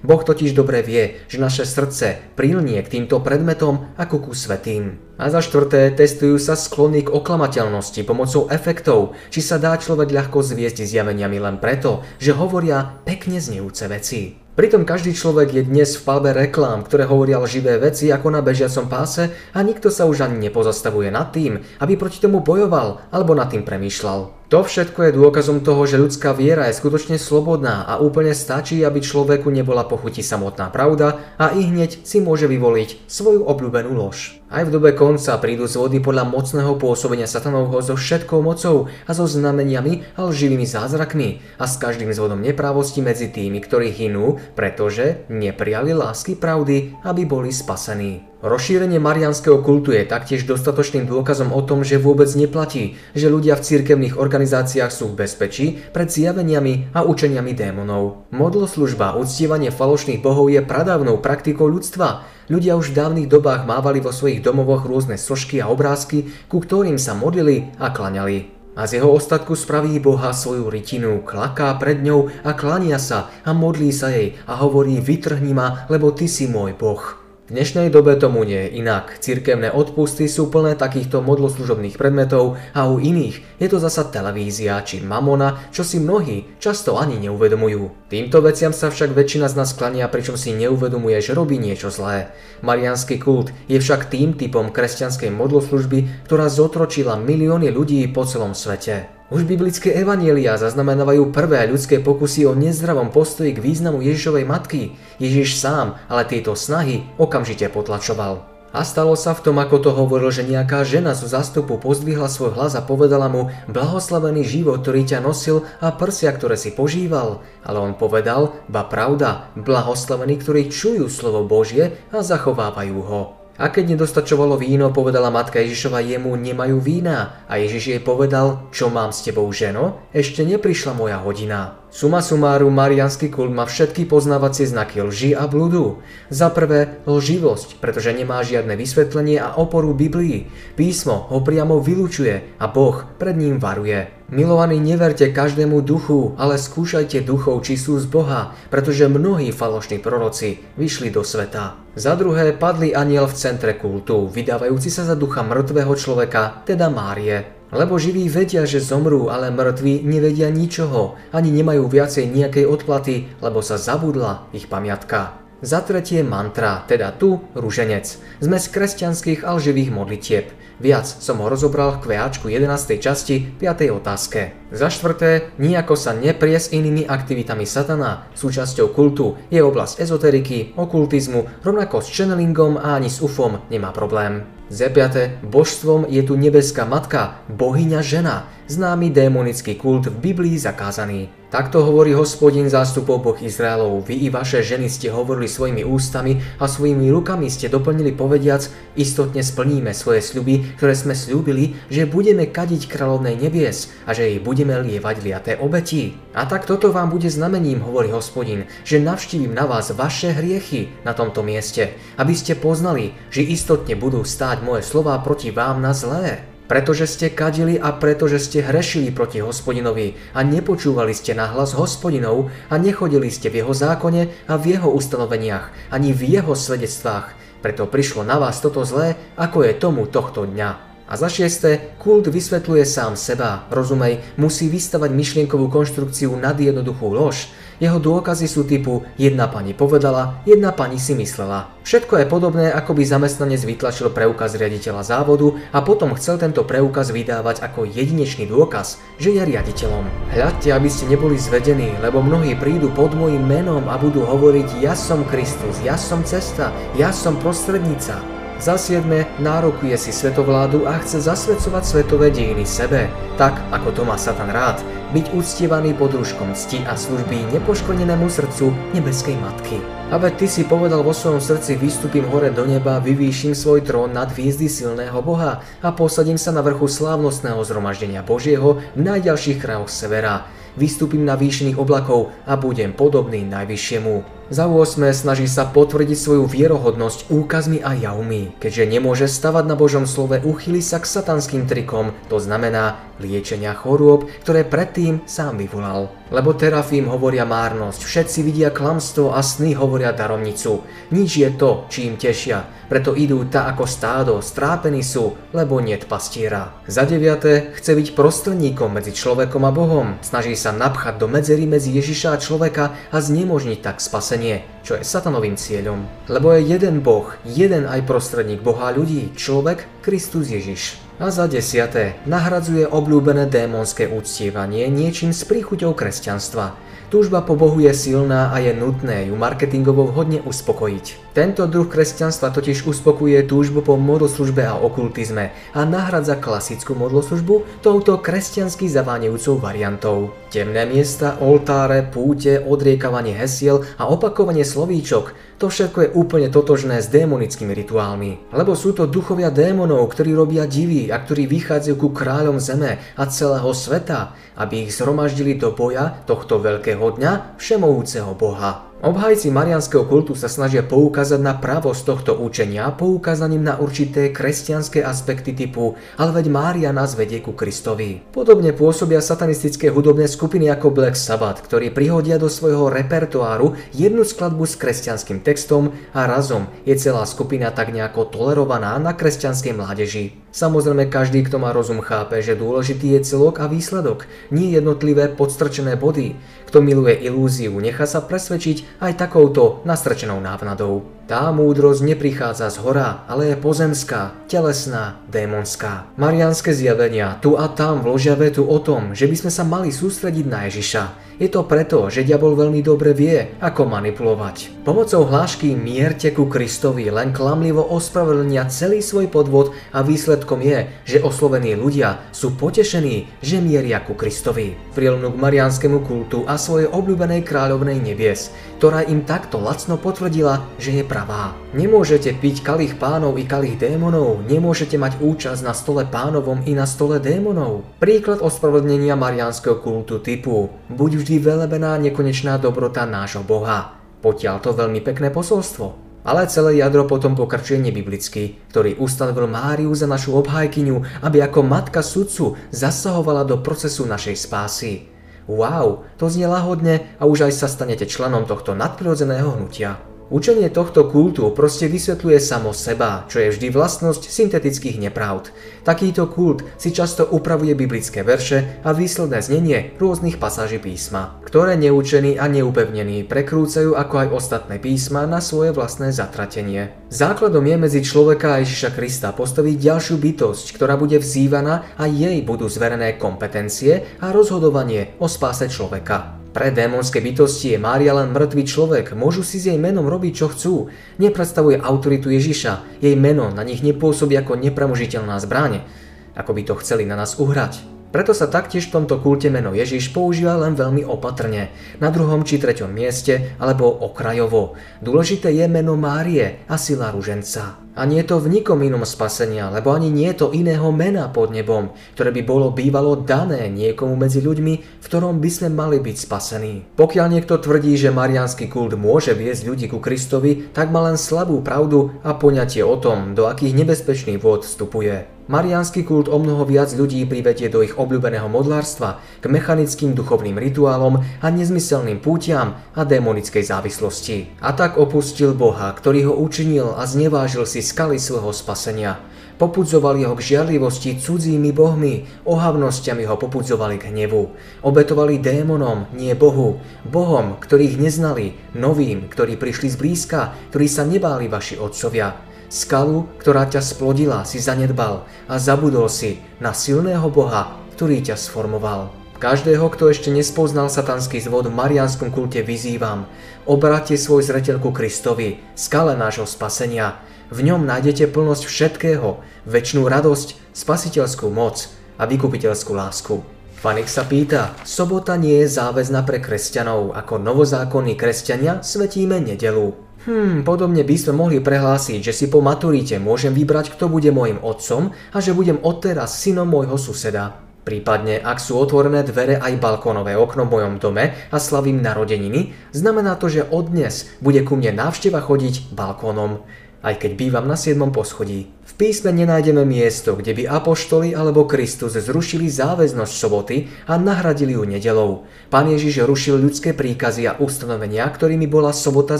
Boh 0.04 0.22
totiž 0.24 0.56
dobre 0.56 0.80
vie, 0.82 1.24
že 1.28 1.42
naše 1.42 1.68
srdce 1.68 2.36
prilnie 2.36 2.80
k 2.80 2.92
týmto 3.00 3.20
predmetom 3.20 3.92
ako 4.00 4.30
ku 4.30 4.32
svetým. 4.32 4.98
A 5.20 5.28
za 5.28 5.44
štvrté, 5.44 5.92
testujú 5.92 6.40
sa 6.40 6.56
sklony 6.56 7.04
k 7.04 7.12
oklamateľnosti 7.12 8.02
pomocou 8.08 8.48
efektov, 8.48 9.20
či 9.28 9.44
sa 9.44 9.60
dá 9.60 9.76
človek 9.76 10.16
ľahko 10.16 10.40
zviesť 10.40 10.88
zjaveniami 10.88 11.38
len 11.44 11.60
preto, 11.60 12.08
že 12.24 12.32
hovoria 12.32 13.04
pekne 13.04 13.44
znejúce 13.44 13.86
veci. 13.92 14.49
Pritom 14.60 14.84
každý 14.84 15.16
človek 15.16 15.56
je 15.56 15.64
dnes 15.64 15.88
v 15.88 16.04
palbe 16.04 16.36
reklám, 16.36 16.84
ktoré 16.84 17.08
hovoria 17.08 17.40
živé 17.48 17.80
veci 17.80 18.12
ako 18.12 18.28
na 18.28 18.44
bežiacom 18.44 18.92
páse 18.92 19.32
a 19.56 19.64
nikto 19.64 19.88
sa 19.88 20.04
už 20.04 20.28
ani 20.28 20.36
nepozastavuje 20.52 21.08
nad 21.08 21.32
tým, 21.32 21.64
aby 21.80 21.96
proti 21.96 22.20
tomu 22.20 22.44
bojoval 22.44 23.00
alebo 23.08 23.32
nad 23.40 23.48
tým 23.48 23.64
premýšľal. 23.64 24.52
To 24.52 24.60
všetko 24.60 25.00
je 25.00 25.16
dôkazom 25.16 25.64
toho, 25.64 25.88
že 25.88 25.96
ľudská 25.96 26.36
viera 26.36 26.68
je 26.68 26.76
skutočne 26.76 27.16
slobodná 27.16 27.88
a 27.88 28.04
úplne 28.04 28.36
stačí, 28.36 28.84
aby 28.84 29.00
človeku 29.00 29.48
nebola 29.48 29.88
pochutí 29.88 30.20
samotná 30.20 30.68
pravda 30.76 31.24
a 31.40 31.56
i 31.56 31.64
hneď 31.64 32.04
si 32.04 32.20
môže 32.20 32.52
vyvoliť 32.52 33.08
svoju 33.08 33.48
obľúbenú 33.48 33.96
lož. 33.96 34.39
Aj 34.50 34.66
v 34.66 34.74
dobe 34.74 34.98
konca 34.98 35.38
prídu 35.38 35.70
z 35.70 35.78
vody 35.78 36.02
podľa 36.02 36.26
mocného 36.26 36.74
pôsobenia 36.82 37.30
satanovho 37.30 37.86
so 37.86 37.94
všetkou 37.94 38.42
mocou 38.42 38.90
a 39.06 39.12
so 39.14 39.30
znameniami 39.30 40.18
a 40.18 40.26
lživými 40.26 40.66
zázrakmi 40.66 41.38
a 41.62 41.70
s 41.70 41.78
každým 41.78 42.10
zvodom 42.10 42.42
neprávosti 42.42 43.06
medzi 43.06 43.30
tými, 43.30 43.62
ktorí 43.62 43.94
hynú, 43.94 44.42
pretože 44.58 45.22
neprijali 45.30 45.94
lásky 45.94 46.34
pravdy, 46.34 46.98
aby 47.06 47.30
boli 47.30 47.54
spasení. 47.54 48.29
Rozšírenie 48.40 49.04
marianského 49.04 49.60
kultu 49.60 49.92
je 49.92 50.08
taktiež 50.08 50.48
dostatočným 50.48 51.04
dôkazom 51.12 51.52
o 51.52 51.60
tom, 51.60 51.84
že 51.84 52.00
vôbec 52.00 52.32
neplatí, 52.40 52.96
že 53.12 53.28
ľudia 53.28 53.60
v 53.60 53.68
cirkevných 53.68 54.16
organizáciách 54.16 54.96
sú 54.96 55.12
v 55.12 55.28
bezpečí 55.28 55.84
pred 55.92 56.08
zjaveniami 56.08 56.96
a 56.96 57.04
učeniami 57.04 57.52
démonov. 57.52 58.32
Modloslužba, 58.32 59.20
uctievanie 59.20 59.76
falošných 59.76 60.24
bohov 60.24 60.48
je 60.48 60.64
pradávnou 60.64 61.20
praktikou 61.20 61.68
ľudstva. 61.68 62.24
Ľudia 62.48 62.80
už 62.80 62.96
v 62.96 62.98
dávnych 63.04 63.28
dobách 63.28 63.68
mávali 63.68 64.00
vo 64.00 64.16
svojich 64.16 64.40
domovoch 64.40 64.88
rôzne 64.88 65.20
sošky 65.20 65.60
a 65.60 65.68
obrázky, 65.68 66.32
ku 66.48 66.64
ktorým 66.64 66.96
sa 66.96 67.20
modlili 67.20 67.76
a 67.76 67.92
klaňali. 67.92 68.56
A 68.80 68.88
z 68.88 69.04
jeho 69.04 69.12
ostatku 69.12 69.60
spraví 69.60 70.00
Boha 70.00 70.32
svoju 70.32 70.72
rytinu, 70.72 71.28
klaká 71.28 71.76
pred 71.76 72.00
ňou 72.00 72.32
a 72.48 72.56
klania 72.56 73.04
sa 73.04 73.28
a 73.44 73.52
modlí 73.52 73.92
sa 73.92 74.16
jej 74.16 74.40
a 74.48 74.64
hovorí 74.64 75.04
vytrhni 75.04 75.52
ma, 75.52 75.84
lebo 75.92 76.16
ty 76.16 76.32
si 76.32 76.48
môj 76.48 76.72
Boh. 76.80 77.19
V 77.50 77.58
dnešnej 77.58 77.90
dobe 77.90 78.14
tomu 78.14 78.46
nie 78.46 78.70
je 78.70 78.78
inak. 78.78 79.18
Cirkevné 79.26 79.74
odpusty 79.74 80.30
sú 80.30 80.54
plné 80.54 80.78
takýchto 80.78 81.26
modloslužobných 81.26 81.98
predmetov 81.98 82.62
a 82.78 82.86
u 82.86 83.02
iných 83.02 83.42
je 83.58 83.66
to 83.66 83.82
zasa 83.82 84.06
televízia 84.06 84.78
či 84.86 85.02
mamona, 85.02 85.58
čo 85.74 85.82
si 85.82 85.98
mnohí 85.98 86.62
často 86.62 87.02
ani 87.02 87.18
neuvedomujú. 87.18 88.06
Týmto 88.06 88.46
veciam 88.46 88.70
sa 88.70 88.94
však 88.94 89.18
väčšina 89.18 89.50
z 89.50 89.58
nás 89.58 89.74
klania, 89.74 90.06
pričom 90.06 90.38
si 90.38 90.54
neuvedomuje, 90.54 91.18
že 91.26 91.34
robí 91.34 91.58
niečo 91.58 91.90
zlé. 91.90 92.30
Marianský 92.62 93.18
kult 93.18 93.50
je 93.66 93.82
však 93.82 94.14
tým 94.14 94.38
typom 94.38 94.70
kresťanskej 94.70 95.34
modloslužby, 95.34 96.30
ktorá 96.30 96.54
zotročila 96.54 97.18
milióny 97.18 97.74
ľudí 97.74 98.06
po 98.14 98.30
celom 98.30 98.54
svete. 98.54 99.19
Už 99.30 99.46
biblické 99.46 99.94
evanielia 99.94 100.58
zaznamenávajú 100.58 101.30
prvé 101.30 101.70
ľudské 101.70 102.02
pokusy 102.02 102.50
o 102.50 102.58
nezdravom 102.58 103.14
postoji 103.14 103.54
k 103.54 103.62
významu 103.62 104.02
Ježišovej 104.02 104.42
matky. 104.42 104.98
Ježiš 105.22 105.54
sám 105.62 106.02
ale 106.10 106.26
tieto 106.26 106.58
snahy 106.58 107.06
okamžite 107.22 107.70
potlačoval. 107.70 108.42
A 108.74 108.82
stalo 108.82 109.14
sa 109.14 109.38
v 109.38 109.46
tom, 109.46 109.62
ako 109.62 109.78
to 109.86 109.92
hovoril, 109.94 110.34
že 110.34 110.50
nejaká 110.50 110.82
žena 110.82 111.14
zo 111.14 111.30
zastupu 111.30 111.78
pozdvihla 111.78 112.26
svoj 112.26 112.58
hlas 112.58 112.74
a 112.74 112.82
povedala 112.82 113.30
mu 113.30 113.54
blahoslavený 113.70 114.42
život, 114.46 114.82
ktorý 114.82 115.06
ťa 115.06 115.22
nosil 115.22 115.62
a 115.78 115.94
prsia, 115.94 116.34
ktoré 116.34 116.58
si 116.58 116.74
požíval. 116.74 117.46
Ale 117.62 117.78
on 117.78 117.94
povedal, 117.94 118.58
ba 118.66 118.82
pravda, 118.86 119.54
blahoslavení, 119.54 120.42
ktorí 120.42 120.74
čujú 120.74 121.06
slovo 121.06 121.46
Božie 121.46 122.02
a 122.10 122.26
zachovávajú 122.26 122.98
ho. 123.06 123.39
A 123.60 123.68
keď 123.68 124.00
nedostačovalo 124.00 124.56
víno, 124.56 124.88
povedala 124.96 125.28
matka 125.28 125.60
Ježišova 125.60 126.00
jemu, 126.00 126.32
nemajú 126.40 126.80
vína. 126.80 127.44
A 127.52 127.60
Ježiš 127.60 127.92
jej 127.92 128.00
povedal, 128.00 128.72
čo 128.72 128.88
mám 128.88 129.12
s 129.12 129.28
tebou 129.28 129.52
ženo? 129.52 130.08
Ešte 130.16 130.48
neprišla 130.48 130.96
moja 130.96 131.20
hodina. 131.20 131.76
Suma 131.90 132.22
sumáru, 132.22 132.70
marianský 132.70 133.34
kult 133.34 133.50
má 133.50 133.66
všetky 133.66 134.06
poznávacie 134.06 134.70
znaky 134.70 135.02
lži 135.02 135.34
a 135.34 135.50
blúdu. 135.50 136.06
Za 136.30 136.54
prvé, 136.54 137.02
lživosť, 137.10 137.82
pretože 137.82 138.14
nemá 138.14 138.46
žiadne 138.46 138.78
vysvetlenie 138.78 139.42
a 139.42 139.58
oporu 139.58 139.98
Biblii. 139.98 140.46
Písmo 140.78 141.26
ho 141.34 141.42
priamo 141.42 141.82
vylúčuje 141.82 142.62
a 142.62 142.66
Boh 142.70 143.10
pred 143.18 143.34
ním 143.34 143.58
varuje. 143.58 144.06
Milovaní, 144.30 144.78
neverte 144.78 145.34
každému 145.34 145.82
duchu, 145.82 146.38
ale 146.38 146.62
skúšajte 146.62 147.26
duchov, 147.26 147.66
či 147.66 147.74
sú 147.74 147.98
z 147.98 148.06
Boha, 148.06 148.54
pretože 148.70 149.10
mnohí 149.10 149.50
falošní 149.50 149.98
proroci 149.98 150.62
vyšli 150.78 151.10
do 151.10 151.26
sveta. 151.26 151.74
Za 151.98 152.14
druhé, 152.14 152.54
padli 152.54 152.94
aniel 152.94 153.26
v 153.26 153.34
centre 153.34 153.74
kultu, 153.74 154.30
vydávajúci 154.30 154.94
sa 154.94 155.10
za 155.10 155.18
ducha 155.18 155.42
mŕtvého 155.42 155.98
človeka, 155.98 156.62
teda 156.70 156.94
Márie. 156.94 157.59
Lebo 157.70 158.02
živí 158.02 158.26
vedia, 158.34 158.66
že 158.66 158.82
zomrú, 158.82 159.30
ale 159.30 159.54
mŕtvi 159.54 160.02
nevedia 160.02 160.50
ničoho, 160.50 161.14
ani 161.30 161.54
nemajú 161.54 161.86
viacej 161.86 162.26
nejakej 162.26 162.66
odplaty, 162.66 163.30
lebo 163.46 163.62
sa 163.62 163.78
zabudla 163.78 164.50
ich 164.58 164.66
pamiatka. 164.66 165.38
Za 165.60 165.84
tretie 165.84 166.24
mantra, 166.24 166.88
teda 166.88 167.12
tu 167.12 167.44
ruženec. 167.52 168.08
Sme 168.40 168.58
z 168.58 168.68
kresťanských 168.72 169.44
alživých 169.44 169.92
modlitieb. 169.92 170.46
Viac 170.80 171.04
som 171.04 171.44
ho 171.44 171.52
rozobral 171.52 172.00
v 172.00 172.08
kveáčku 172.08 172.48
11. 172.48 172.96
časti 172.96 173.60
5. 173.60 173.92
otázke. 173.92 174.56
Za 174.72 174.88
štvrté, 174.88 175.52
nijako 175.60 176.00
sa 176.00 176.16
neprie 176.16 176.56
s 176.56 176.72
inými 176.72 177.04
aktivitami 177.04 177.68
satana. 177.68 178.32
Súčasťou 178.40 178.96
kultu 178.96 179.36
je 179.52 179.60
oblasť 179.60 180.00
ezoteriky, 180.00 180.80
okultizmu, 180.80 181.60
rovnako 181.68 182.00
s 182.00 182.08
channelingom 182.08 182.80
a 182.80 182.96
ani 182.96 183.12
s 183.12 183.20
UFOM 183.20 183.68
nemá 183.68 183.92
problém. 183.92 184.59
Za 184.70 184.86
piaté, 184.94 185.42
božstvom 185.42 186.06
je 186.06 186.22
tu 186.22 186.38
nebeská 186.38 186.86
matka, 186.86 187.42
bohyňa 187.50 188.06
žena, 188.06 188.46
známy 188.70 189.10
démonický 189.10 189.74
kult 189.74 190.06
v 190.06 190.30
Biblii 190.30 190.62
zakázaný. 190.62 191.34
Takto 191.50 191.82
hovorí 191.82 192.14
hospodin 192.14 192.70
zástupov 192.70 193.26
Boh 193.26 193.34
Izraelov. 193.42 194.06
Vy 194.06 194.22
i 194.22 194.28
vaše 194.30 194.62
ženy 194.62 194.86
ste 194.86 195.10
hovorili 195.10 195.50
svojimi 195.50 195.82
ústami 195.82 196.38
a 196.62 196.70
svojimi 196.70 197.10
rukami 197.10 197.50
ste 197.50 197.74
doplnili 197.74 198.14
povediac, 198.14 198.70
istotne 198.94 199.42
splníme 199.42 199.90
svoje 199.98 200.22
sľuby, 200.22 200.78
ktoré 200.78 200.94
sme 200.94 201.18
slúbili, 201.18 201.74
že 201.90 202.06
budeme 202.06 202.46
kadiť 202.46 202.86
kráľovnej 202.86 203.34
nebies 203.42 203.90
a 204.06 204.14
že 204.14 204.30
jej 204.30 204.38
budeme 204.38 204.78
lievať 204.78 205.16
liaté 205.26 205.52
obeti. 205.58 206.14
A 206.38 206.46
tak 206.46 206.70
toto 206.70 206.94
vám 206.94 207.10
bude 207.10 207.34
znamením, 207.34 207.82
hovorí 207.82 208.14
hospodin, 208.14 208.70
že 208.86 209.02
navštívim 209.02 209.50
na 209.50 209.66
vás 209.66 209.90
vaše 209.98 210.30
hriechy 210.30 210.94
na 211.02 211.18
tomto 211.18 211.42
mieste, 211.42 211.98
aby 212.22 212.38
ste 212.38 212.54
poznali, 212.54 213.18
že 213.34 213.42
istotne 213.42 213.98
budú 213.98 214.22
stáť 214.22 214.59
moje 214.64 214.84
slová 214.86 215.20
proti 215.20 215.52
vám 215.52 215.82
na 215.82 215.92
zlé 215.92 216.50
pretože 216.70 217.10
ste 217.10 217.34
kadili 217.34 217.82
a 217.82 217.98
pretože 217.98 218.38
ste 218.46 218.62
hrešili 218.62 219.10
proti 219.10 219.42
hospodinovi 219.42 220.14
a 220.38 220.46
nepočúvali 220.46 221.18
ste 221.18 221.34
na 221.34 221.50
hlas 221.50 221.74
hospodinov 221.74 222.54
a 222.70 222.78
nechodili 222.78 223.34
ste 223.34 223.50
v 223.50 223.66
jeho 223.66 223.74
zákone 223.74 224.30
a 224.46 224.54
v 224.54 224.78
jeho 224.78 224.94
ustanoveniach, 224.94 225.90
ani 225.90 226.14
v 226.14 226.38
jeho 226.38 226.54
svedectvách. 226.54 227.34
Preto 227.66 227.90
prišlo 227.90 228.22
na 228.22 228.38
vás 228.38 228.62
toto 228.62 228.86
zlé, 228.86 229.18
ako 229.34 229.66
je 229.66 229.82
tomu 229.82 230.06
tohto 230.06 230.46
dňa. 230.46 230.70
A 231.10 231.18
za 231.18 231.26
šiesté, 231.26 231.98
kult 231.98 232.30
vysvetľuje 232.30 232.86
sám 232.86 233.18
seba, 233.18 233.66
rozumej, 233.74 234.22
musí 234.38 234.70
vystavať 234.70 235.10
myšlienkovú 235.10 235.74
konštrukciu 235.74 236.38
nad 236.38 236.54
jednoduchú 236.54 237.10
lož. 237.10 237.50
Jeho 237.80 237.96
dôkazy 237.96 238.44
sú 238.44 238.68
typu 238.68 239.08
jedna 239.16 239.48
pani 239.48 239.72
povedala, 239.72 240.44
jedna 240.44 240.76
pani 240.76 241.00
si 241.00 241.16
myslela. 241.16 241.72
Všetko 241.88 242.20
je 242.20 242.28
podobné, 242.28 242.66
ako 242.76 242.92
by 242.92 243.08
zamestnanec 243.08 243.64
vytlačil 243.64 244.12
preukaz 244.12 244.60
riaditeľa 244.60 245.02
závodu 245.08 245.56
a 245.72 245.80
potom 245.80 246.12
chcel 246.20 246.36
tento 246.36 246.68
preukaz 246.68 247.16
vydávať 247.16 247.64
ako 247.64 247.88
jedinečný 247.88 248.52
dôkaz, 248.52 249.00
že 249.16 249.32
je 249.32 249.42
riaditeľom. 249.48 250.04
Hľadte, 250.36 250.76
aby 250.76 250.92
ste 250.92 251.08
neboli 251.08 251.40
zvedení, 251.40 251.96
lebo 252.04 252.20
mnohí 252.20 252.54
prídu 252.60 252.92
pod 252.92 253.16
môjim 253.16 253.42
menom 253.42 253.88
a 253.88 253.96
budú 253.96 254.28
hovoriť 254.28 254.84
ja 254.84 254.92
som 254.92 255.24
Kristus, 255.24 255.80
ja 255.80 255.96
som 255.96 256.22
cesta, 256.28 256.76
ja 257.00 257.16
som 257.16 257.40
prostrednica. 257.40 258.39
Za 258.60 258.76
siedme, 258.76 259.24
nárokuje 259.40 259.96
si 259.96 260.12
svetovládu 260.12 260.84
a 260.84 261.00
chce 261.00 261.24
zasvedcovať 261.24 261.84
svetové 261.88 262.28
dejiny 262.28 262.68
sebe, 262.68 263.08
tak 263.40 263.56
ako 263.72 263.96
to 263.96 264.02
má 264.04 264.20
Satan 264.20 264.52
rád, 264.52 264.84
byť 265.16 265.32
uctievaný 265.32 265.96
pod 265.96 266.12
rúškom 266.12 266.52
cti 266.52 266.84
a 266.84 267.00
služby 267.00 267.56
nepoškodenému 267.56 268.28
srdcu 268.28 268.76
nebeskej 268.92 269.40
matky. 269.40 269.80
A 270.12 270.20
veď 270.20 270.44
ty 270.44 270.48
si 270.52 270.68
povedal 270.68 271.08
vo 271.08 271.16
svojom 271.16 271.40
srdci, 271.40 271.80
vystúpim 271.80 272.28
hore 272.28 272.52
do 272.52 272.68
neba, 272.68 273.00
vyvýšim 273.00 273.56
svoj 273.56 273.88
trón 273.88 274.12
nad 274.12 274.28
hviezdy 274.36 274.68
silného 274.68 275.24
Boha 275.24 275.64
a 275.80 275.90
posadím 275.96 276.36
sa 276.36 276.52
na 276.52 276.60
vrchu 276.60 276.92
slávnostného 276.92 277.64
zhromaždenia 277.64 278.28
Božieho 278.28 278.84
v 278.92 279.02
najďalších 279.08 279.64
krajoch 279.64 279.88
severa 279.88 280.52
vystúpim 280.76 281.24
na 281.24 281.40
výšných 281.40 281.80
oblakov 281.80 282.32
a 282.48 282.60
budem 282.60 282.96
podobný 282.96 283.44
najvyššiemu. 283.48 284.39
Za 284.50 284.66
8. 284.66 285.14
snaží 285.14 285.46
sa 285.46 285.70
potvrdiť 285.70 286.18
svoju 286.18 286.50
vierohodnosť 286.50 287.30
úkazmi 287.30 287.86
a 287.86 287.94
javmi. 287.94 288.58
Keďže 288.58 288.90
nemôže 288.90 289.28
stavať 289.30 289.70
na 289.70 289.78
Božom 289.78 290.10
slove, 290.10 290.42
uchyli 290.42 290.82
sa 290.82 290.98
k 290.98 291.06
satanským 291.06 291.70
trikom, 291.70 292.18
to 292.34 292.42
znamená 292.42 292.98
liečenia 293.22 293.78
chorôb, 293.78 294.26
ktoré 294.42 294.66
predtým 294.66 295.22
sám 295.30 295.62
vyvolal. 295.62 296.10
Lebo 296.30 296.54
terafím 296.54 297.10
hovoria 297.10 297.42
márnosť, 297.42 298.06
všetci 298.06 298.40
vidia 298.46 298.70
klamstvo 298.70 299.34
a 299.34 299.42
sny 299.42 299.74
hovoria 299.74 300.14
daromnicu. 300.14 300.86
Nič 301.10 301.42
je 301.42 301.50
to, 301.58 301.90
čím 301.90 302.22
tešia, 302.22 302.70
preto 302.86 303.18
idú 303.18 303.50
ta 303.50 303.66
ako 303.70 303.90
stádo, 303.90 304.34
strápení 304.38 305.02
sú, 305.02 305.34
lebo 305.58 305.82
niet 305.82 306.06
pastiera. 306.06 306.86
Za 306.86 307.10
deviate, 307.10 307.74
chce 307.74 307.98
byť 307.98 308.08
prostredníkom 308.14 308.94
medzi 308.94 309.10
človekom 309.10 309.66
a 309.66 309.74
Bohom, 309.74 310.22
snaží 310.22 310.54
sa 310.54 310.70
napchať 310.70 311.18
do 311.18 311.26
medzery 311.26 311.66
medzi 311.66 311.94
Ježiša 311.98 312.38
a 312.38 312.42
človeka 312.42 312.94
a 313.10 313.18
znemožniť 313.18 313.80
tak 313.82 313.98
spasenie, 313.98 314.70
čo 314.86 315.02
je 315.02 315.06
satanovým 315.06 315.58
cieľom. 315.58 316.06
Lebo 316.30 316.54
je 316.54 316.62
jeden 316.62 317.02
Boh, 317.02 317.34
jeden 317.42 317.90
aj 317.90 318.06
prostredník 318.06 318.62
Boha 318.62 318.94
ľudí, 318.94 319.34
človek 319.34 319.90
Kristus 320.06 320.54
Ježiš. 320.54 321.09
A 321.20 321.36
za 321.36 321.52
desiate, 321.52 322.16
nahradzuje 322.24 322.88
obľúbené 322.88 323.52
démonské 323.52 324.08
úctievanie 324.08 324.88
niečím 324.88 325.36
s 325.36 325.44
príchuťou 325.44 325.92
kresťanstva. 325.92 326.80
Túžba 327.12 327.44
po 327.44 327.60
Bohu 327.60 327.76
je 327.84 327.92
silná 327.92 328.56
a 328.56 328.64
je 328.64 328.72
nutné 328.72 329.28
ju 329.28 329.36
marketingovo 329.36 330.08
vhodne 330.08 330.40
uspokojiť. 330.40 331.29
Tento 331.30 331.70
druh 331.70 331.86
kresťanstva 331.86 332.50
totiž 332.50 332.90
uspokuje 332.90 333.46
túžbu 333.46 333.86
po 333.86 333.94
modloslužbe 334.02 334.66
a 334.66 334.82
okultizme 334.82 335.54
a 335.78 335.82
nahradza 335.86 336.42
klasickú 336.42 336.98
modloslužbu 336.98 337.86
touto 337.86 338.18
kresťansky 338.18 338.90
zaváňajúcou 338.90 339.62
variantou. 339.62 340.34
Temné 340.50 340.90
miesta, 340.90 341.38
oltáre, 341.38 342.02
púte, 342.02 342.58
odriekavanie 342.58 343.38
hesiel 343.38 343.86
a 344.02 344.10
opakovanie 344.10 344.66
slovíčok 344.66 345.38
to 345.60 345.68
všetko 345.68 345.98
je 346.02 346.14
úplne 346.16 346.48
totožné 346.50 347.04
s 347.04 347.12
démonickými 347.12 347.76
rituálmi. 347.76 348.56
Lebo 348.56 348.80
sú 348.80 348.96
to 348.96 349.06
duchovia 349.06 349.52
démonov, 349.52 350.08
ktorí 350.10 350.32
robia 350.32 350.64
divy 350.64 351.12
a 351.12 351.20
ktorí 351.20 351.46
vychádzajú 351.52 351.96
ku 352.00 352.10
kráľom 352.16 352.58
zeme 352.64 352.98
a 353.20 353.24
celého 353.28 353.70
sveta, 353.76 354.34
aby 354.56 354.88
ich 354.88 354.96
zhromaždili 354.96 355.60
do 355.60 355.76
boja 355.76 356.24
tohto 356.26 356.64
veľkého 356.64 357.04
dňa 357.20 357.60
všemohúceho 357.60 358.32
Boha. 358.40 358.89
Obhajci 359.00 359.48
marianského 359.48 360.04
kultu 360.04 360.36
sa 360.36 360.52
snažia 360.52 360.84
poukázať 360.84 361.40
na 361.40 361.56
pravosť 361.56 362.04
tohto 362.04 362.32
učenia 362.36 362.92
poukázaním 362.92 363.64
na 363.64 363.80
určité 363.80 364.28
kresťanské 364.28 365.00
aspekty 365.00 365.56
typu 365.56 365.96
ale 366.20 366.36
veď 366.36 366.52
Mária 366.52 366.92
nás 366.92 367.16
vedie 367.16 367.40
ku 367.40 367.56
Kristovi. 367.56 368.20
Podobne 368.36 368.76
pôsobia 368.76 369.24
satanistické 369.24 369.88
hudobné 369.88 370.28
skupiny 370.28 370.68
ako 370.68 370.92
Black 370.92 371.16
Sabbath, 371.16 371.64
ktorí 371.64 371.96
prihodia 371.96 372.36
do 372.36 372.52
svojho 372.52 372.92
repertoáru 372.92 373.80
jednu 373.96 374.28
skladbu 374.28 374.68
s 374.68 374.76
kresťanským 374.76 375.48
textom 375.48 375.96
a 376.12 376.28
razom 376.28 376.68
je 376.84 377.00
celá 377.00 377.24
skupina 377.24 377.72
tak 377.72 377.96
nejako 377.96 378.28
tolerovaná 378.28 379.00
na 379.00 379.16
kresťanskej 379.16 379.80
mládeži. 379.80 380.36
Samozrejme 380.50 381.14
každý, 381.14 381.46
kto 381.46 381.62
má 381.62 381.70
rozum, 381.70 382.02
chápe, 382.02 382.42
že 382.42 382.58
dôležitý 382.58 383.14
je 383.14 383.22
celok 383.22 383.62
a 383.62 383.70
výsledok, 383.70 384.26
nie 384.50 384.74
jednotlivé 384.74 385.30
podstrčené 385.30 385.94
body. 385.94 386.34
Kto 386.66 386.82
miluje 386.82 387.22
ilúziu, 387.22 387.78
nechá 387.78 388.10
sa 388.10 388.22
presvedčiť 388.22 389.02
aj 389.02 389.18
takouto 389.18 389.86
nastrčenou 389.86 390.42
návnadou. 390.42 391.06
Tá 391.30 391.54
múdrosť 391.54 392.02
neprichádza 392.02 392.74
z 392.74 392.82
hora, 392.82 393.26
ale 393.30 393.54
je 393.54 393.62
pozemská, 393.62 394.34
telesná, 394.50 395.22
démonská. 395.30 396.10
Marianské 396.18 396.74
zjavenia 396.74 397.38
tu 397.38 397.54
a 397.54 397.70
tam 397.70 398.02
vložia 398.02 398.34
vetu 398.34 398.66
o 398.66 398.82
tom, 398.82 399.14
že 399.14 399.30
by 399.30 399.36
sme 399.38 399.52
sa 399.54 399.62
mali 399.62 399.94
sústrediť 399.94 400.46
na 400.50 400.66
Ježiša, 400.66 401.29
je 401.40 401.48
to 401.48 401.64
preto, 401.64 402.12
že 402.12 402.28
diabol 402.28 402.60
veľmi 402.60 402.84
dobre 402.84 403.16
vie, 403.16 403.56
ako 403.64 403.88
manipulovať. 403.88 404.84
Pomocou 404.84 405.24
hlášky 405.24 405.72
mierte 405.72 406.36
ku 406.36 406.52
Kristovi 406.52 407.08
len 407.08 407.32
klamlivo 407.32 407.80
ospravedlnia 407.80 408.68
celý 408.68 409.00
svoj 409.00 409.32
podvod 409.32 409.72
a 409.96 410.04
výsledkom 410.04 410.60
je, 410.60 410.92
že 411.08 411.24
oslovení 411.24 411.80
ľudia 411.80 412.28
sú 412.36 412.60
potešení, 412.60 413.32
že 413.40 413.64
mieria 413.64 414.04
ku 414.04 414.20
Kristovi. 414.20 414.76
Prilnú 414.92 415.32
k 415.32 415.40
marianskému 415.40 416.04
kultu 416.04 416.44
a 416.44 416.60
svojej 416.60 416.92
obľúbenej 416.92 417.48
kráľovnej 417.48 418.04
nebies, 418.04 418.52
ktorá 418.80 419.04
im 419.04 419.28
takto 419.28 419.60
lacno 419.60 420.00
potvrdila, 420.00 420.64
že 420.80 420.96
je 420.96 421.04
pravá. 421.04 421.52
Nemôžete 421.76 422.32
piť 422.32 422.64
kalich 422.64 422.96
pánov 422.96 423.36
i 423.36 423.44
kalich 423.44 423.76
démonov, 423.76 424.40
nemôžete 424.48 424.96
mať 424.96 425.20
účasť 425.20 425.68
na 425.68 425.76
stole 425.76 426.08
pánovom 426.08 426.64
i 426.64 426.72
na 426.72 426.88
stole 426.88 427.20
démonov. 427.20 427.84
Príklad 428.00 428.40
ospravedlnenia 428.40 429.20
mariánskeho 429.20 429.84
kultu 429.84 430.24
typu 430.24 430.72
Buď 430.88 431.12
vždy 431.20 431.36
velebená 431.44 432.00
nekonečná 432.00 432.56
dobrota 432.56 433.04
nášho 433.04 433.44
Boha. 433.44 434.00
Potiaľ 434.24 434.64
to 434.64 434.72
veľmi 434.72 435.04
pekné 435.04 435.28
posolstvo. 435.28 436.08
Ale 436.24 436.48
celé 436.48 436.80
jadro 436.80 437.04
potom 437.04 437.36
pokračuje 437.36 437.84
nebiblicky, 437.84 438.64
ktorý 438.72 438.96
ustanovil 438.96 439.52
Máriu 439.52 439.92
za 439.92 440.08
našu 440.08 440.40
obhajkyňu, 440.40 441.20
aby 441.28 441.44
ako 441.44 441.68
matka 441.68 442.00
sudcu 442.00 442.56
zasahovala 442.72 443.44
do 443.44 443.60
procesu 443.60 444.08
našej 444.08 444.36
spásy. 444.40 445.19
Wow, 445.50 446.06
to 446.22 446.30
znie 446.30 446.46
lahodne 446.46 447.10
a 447.18 447.26
už 447.26 447.50
aj 447.50 447.58
sa 447.58 447.66
stanete 447.66 448.06
členom 448.06 448.46
tohto 448.46 448.78
nadprirodzeného 448.78 449.58
hnutia. 449.58 449.98
Učenie 450.30 450.70
tohto 450.70 451.10
kultu 451.10 451.50
proste 451.58 451.90
vysvetľuje 451.90 452.38
samo 452.38 452.70
seba, 452.70 453.26
čo 453.26 453.42
je 453.42 453.50
vždy 453.50 453.74
vlastnosť 453.74 454.30
syntetických 454.30 455.02
nepravd. 455.02 455.50
Takýto 455.82 456.30
kult 456.30 456.62
si 456.78 456.94
často 456.94 457.26
upravuje 457.26 457.74
biblické 457.74 458.22
verše 458.22 458.78
a 458.86 458.94
výsledné 458.94 459.42
znenie 459.42 459.98
rôznych 459.98 460.38
pasáží 460.38 460.78
písma, 460.78 461.42
ktoré 461.50 461.74
neučení 461.82 462.38
a 462.38 462.46
neupevnení 462.46 463.26
prekrúcajú 463.26 463.98
ako 463.98 464.16
aj 464.22 464.28
ostatné 464.30 464.78
písma 464.78 465.26
na 465.26 465.42
svoje 465.42 465.74
vlastné 465.74 466.14
zatratenie. 466.14 466.94
Základom 467.10 467.66
je 467.66 467.76
medzi 467.82 468.06
človeka 468.06 468.54
a 468.54 468.62
Ježiša 468.62 468.94
Krista 468.94 469.34
postaviť 469.34 469.82
ďalšiu 469.82 470.22
bytosť, 470.22 470.78
ktorá 470.78 470.94
bude 470.94 471.18
vzývaná 471.18 471.98
a 471.98 472.06
jej 472.06 472.38
budú 472.46 472.70
zverené 472.70 473.18
kompetencie 473.18 474.22
a 474.22 474.30
rozhodovanie 474.30 475.18
o 475.18 475.26
spáse 475.26 475.66
človeka. 475.74 476.39
Pre 476.50 476.74
démonské 476.74 477.22
bytosti 477.22 477.78
je 477.78 477.80
Mária 477.80 478.10
len 478.18 478.34
mŕtvý 478.34 478.66
človek, 478.66 479.14
môžu 479.14 479.46
si 479.46 479.62
s 479.62 479.70
jej 479.70 479.78
menom 479.78 480.10
robiť 480.10 480.34
čo 480.34 480.48
chcú. 480.50 480.90
Nepredstavuje 481.22 481.78
autoritu 481.78 482.34
Ježiša, 482.34 483.06
jej 483.06 483.14
meno 483.14 483.54
na 483.54 483.62
nich 483.62 483.86
nepôsobí 483.86 484.34
ako 484.34 484.58
nepramožiteľná 484.58 485.38
zbráň, 485.38 485.86
ako 486.34 486.52
by 486.58 486.62
to 486.66 486.74
chceli 486.82 487.06
na 487.06 487.14
nás 487.14 487.38
uhrať. 487.38 487.86
Preto 488.10 488.34
sa 488.34 488.50
taktiež 488.50 488.90
v 488.90 488.98
tomto 488.98 489.22
kulte 489.22 489.54
meno 489.54 489.78
Ježiš 489.78 490.10
používa 490.10 490.58
len 490.58 490.74
veľmi 490.74 491.06
opatrne, 491.06 491.70
na 492.02 492.10
druhom 492.10 492.42
či 492.42 492.58
treťom 492.58 492.90
mieste 492.90 493.54
alebo 493.62 493.86
okrajovo. 493.86 494.74
Dôležité 495.06 495.54
je 495.54 495.70
meno 495.70 495.94
Márie 495.94 496.66
a 496.66 496.82
sila 496.82 497.14
ruženca. 497.14 497.78
A 498.00 498.08
nie 498.08 498.24
je 498.24 498.32
to 498.32 498.40
v 498.40 498.48
nikom 498.48 498.80
inom 498.80 499.04
spasenia, 499.04 499.68
lebo 499.68 499.92
ani 499.92 500.08
nie 500.08 500.32
je 500.32 500.48
to 500.48 500.56
iného 500.56 500.88
mena 500.96 501.28
pod 501.28 501.52
nebom, 501.52 501.92
ktoré 502.16 502.32
by 502.32 502.48
bolo 502.48 502.72
bývalo 502.72 503.20
dané 503.20 503.68
niekomu 503.68 504.16
medzi 504.16 504.40
ľuďmi, 504.40 504.74
v 504.80 505.04
ktorom 505.04 505.44
by 505.44 505.50
sme 505.52 505.68
mali 505.68 506.00
byť 506.00 506.16
spasení. 506.16 506.96
Pokiaľ 506.96 507.28
niekto 507.28 507.60
tvrdí, 507.60 508.00
že 508.00 508.16
mariánsky 508.16 508.72
kult 508.72 508.96
môže 508.96 509.36
viesť 509.36 509.68
ľudí 509.68 509.86
ku 509.92 510.00
Kristovi, 510.00 510.72
tak 510.72 510.96
má 510.96 511.12
len 511.12 511.20
slabú 511.20 511.60
pravdu 511.60 512.16
a 512.24 512.40
poňatie 512.40 512.88
o 512.88 512.96
tom, 512.96 513.36
do 513.36 513.52
akých 513.52 513.76
nebezpečných 513.76 514.40
vôd 514.40 514.64
vstupuje. 514.64 515.39
Mariánsky 515.50 516.06
kult 516.06 516.30
o 516.30 516.38
mnoho 516.38 516.62
viac 516.62 516.94
ľudí 516.94 517.26
privedie 517.26 517.74
do 517.74 517.82
ich 517.82 517.98
obľúbeného 517.98 518.46
modlárstva, 518.46 519.18
k 519.42 519.50
mechanickým 519.50 520.14
duchovným 520.14 520.62
rituálom 520.62 521.26
a 521.42 521.48
nezmyselným 521.50 522.22
pútiam 522.22 522.78
a 522.94 523.02
démonickej 523.02 523.66
závislosti. 523.66 524.62
A 524.62 524.78
tak 524.78 525.02
opustil 525.02 525.58
Boha, 525.58 525.90
ktorý 525.98 526.30
ho 526.30 526.38
učinil 526.38 526.94
a 526.94 527.02
znevážil 527.10 527.66
si 527.66 527.82
skaly 527.82 528.22
svojho 528.22 528.54
spasenia. 528.54 529.18
Popudzovali 529.58 530.22
ho 530.30 530.38
k 530.38 530.54
žiarlivosti 530.54 531.18
cudzími 531.18 531.74
bohmi, 531.74 532.46
ohavnosťami 532.46 533.26
ho 533.26 533.34
popudzovali 533.34 533.98
k 533.98 534.14
hnevu. 534.14 534.54
Obetovali 534.86 535.42
démonom, 535.42 536.14
nie 536.14 536.32
Bohu, 536.38 536.78
Bohom, 537.10 537.58
ktorých 537.58 537.98
neznali, 537.98 538.54
novým, 538.78 539.26
ktorí 539.26 539.58
prišli 539.58 539.98
zblízka, 539.98 540.54
ktorí 540.70 540.86
sa 540.86 541.10
nebáli 541.10 541.50
vaši 541.50 541.82
otcovia. 541.82 542.49
Skalu, 542.70 543.26
ktorá 543.42 543.66
ťa 543.66 543.82
splodila, 543.82 544.46
si 544.46 544.62
zanedbal 544.62 545.26
a 545.50 545.58
zabudol 545.58 546.06
si 546.06 546.38
na 546.62 546.70
silného 546.70 547.26
Boha, 547.34 547.74
ktorý 547.98 548.22
ťa 548.22 548.38
sformoval. 548.38 549.10
Každého, 549.42 549.90
kto 549.90 550.14
ešte 550.14 550.30
nespoznal 550.30 550.92
satanský 550.92 551.42
zvod 551.42 551.72
v 551.72 551.74
marianskom 551.74 552.30
kulte 552.30 552.62
vyzývam, 552.62 553.26
obráte 553.66 554.14
svoj 554.20 554.46
zreteľ 554.46 554.78
ku 554.84 554.94
Kristovi, 554.94 555.64
skale 555.74 556.14
nášho 556.14 556.46
spasenia. 556.46 557.18
V 557.50 557.66
ňom 557.66 557.90
nájdete 557.90 558.30
plnosť 558.30 558.70
všetkého, 558.70 559.42
väčšnú 559.66 560.06
radosť, 560.06 560.76
spasiteľskú 560.76 561.50
moc 561.50 561.90
a 562.22 562.30
vykupiteľskú 562.30 562.92
lásku. 562.94 563.42
Fanik 563.80 564.12
sa 564.12 564.28
pýta, 564.28 564.76
sobota 564.84 565.40
nie 565.40 565.64
je 565.64 565.72
záväzna 565.72 566.28
pre 566.28 566.44
kresťanov, 566.44 567.16
ako 567.16 567.40
novozákonní 567.40 568.20
kresťania 568.20 568.84
svetíme 568.84 569.40
nedelu. 569.40 570.09
Hmm, 570.30 570.62
podobne 570.62 571.02
by 571.02 571.16
sme 571.18 571.42
mohli 571.42 571.58
prehlásiť, 571.58 572.22
že 572.22 572.38
si 572.38 572.46
po 572.54 572.62
maturite 572.62 573.18
môžem 573.18 573.50
vybrať, 573.50 573.98
kto 573.98 574.14
bude 574.14 574.30
môjim 574.30 574.62
otcom 574.62 575.10
a 575.10 575.38
že 575.42 575.58
budem 575.58 575.82
odteraz 575.82 576.38
synom 576.38 576.70
môjho 576.70 577.02
suseda. 577.02 577.66
Prípadne, 577.82 578.38
ak 578.38 578.62
sú 578.62 578.78
otvorené 578.78 579.26
dvere 579.26 579.58
aj 579.58 579.82
balkónové 579.82 580.38
okno 580.38 580.70
v 580.70 580.78
mojom 580.78 581.02
dome 581.02 581.34
a 581.34 581.58
slavím 581.58 582.06
narodeniny, 582.06 582.94
znamená 582.94 583.42
to, 583.42 583.50
že 583.50 583.66
od 583.74 583.90
dnes 583.90 584.30
bude 584.38 584.62
ku 584.62 584.78
mne 584.78 584.94
návšteva 585.02 585.42
chodiť 585.42 585.98
balkónom 585.98 586.62
aj 587.04 587.16
keď 587.24 587.32
bývam 587.36 587.66
na 587.66 587.80
7. 587.80 588.00
poschodí. 588.12 588.68
V 588.84 588.94
písme 589.00 589.32
nenájdeme 589.32 589.88
miesto, 589.88 590.36
kde 590.36 590.52
by 590.56 590.64
apoštoli 590.68 591.32
alebo 591.32 591.64
Kristus 591.64 592.20
zrušili 592.20 592.68
záväznosť 592.68 593.34
soboty 593.34 593.88
a 594.08 594.20
nahradili 594.20 594.76
ju 594.76 594.84
nedelou. 594.84 595.48
Pán 595.72 595.88
Ježiš 595.88 596.28
rušil 596.28 596.60
ľudské 596.60 596.92
príkazy 596.92 597.48
a 597.48 597.56
ustanovenia, 597.60 598.28
ktorými 598.28 598.68
bola 598.68 598.92
sobota 598.92 599.40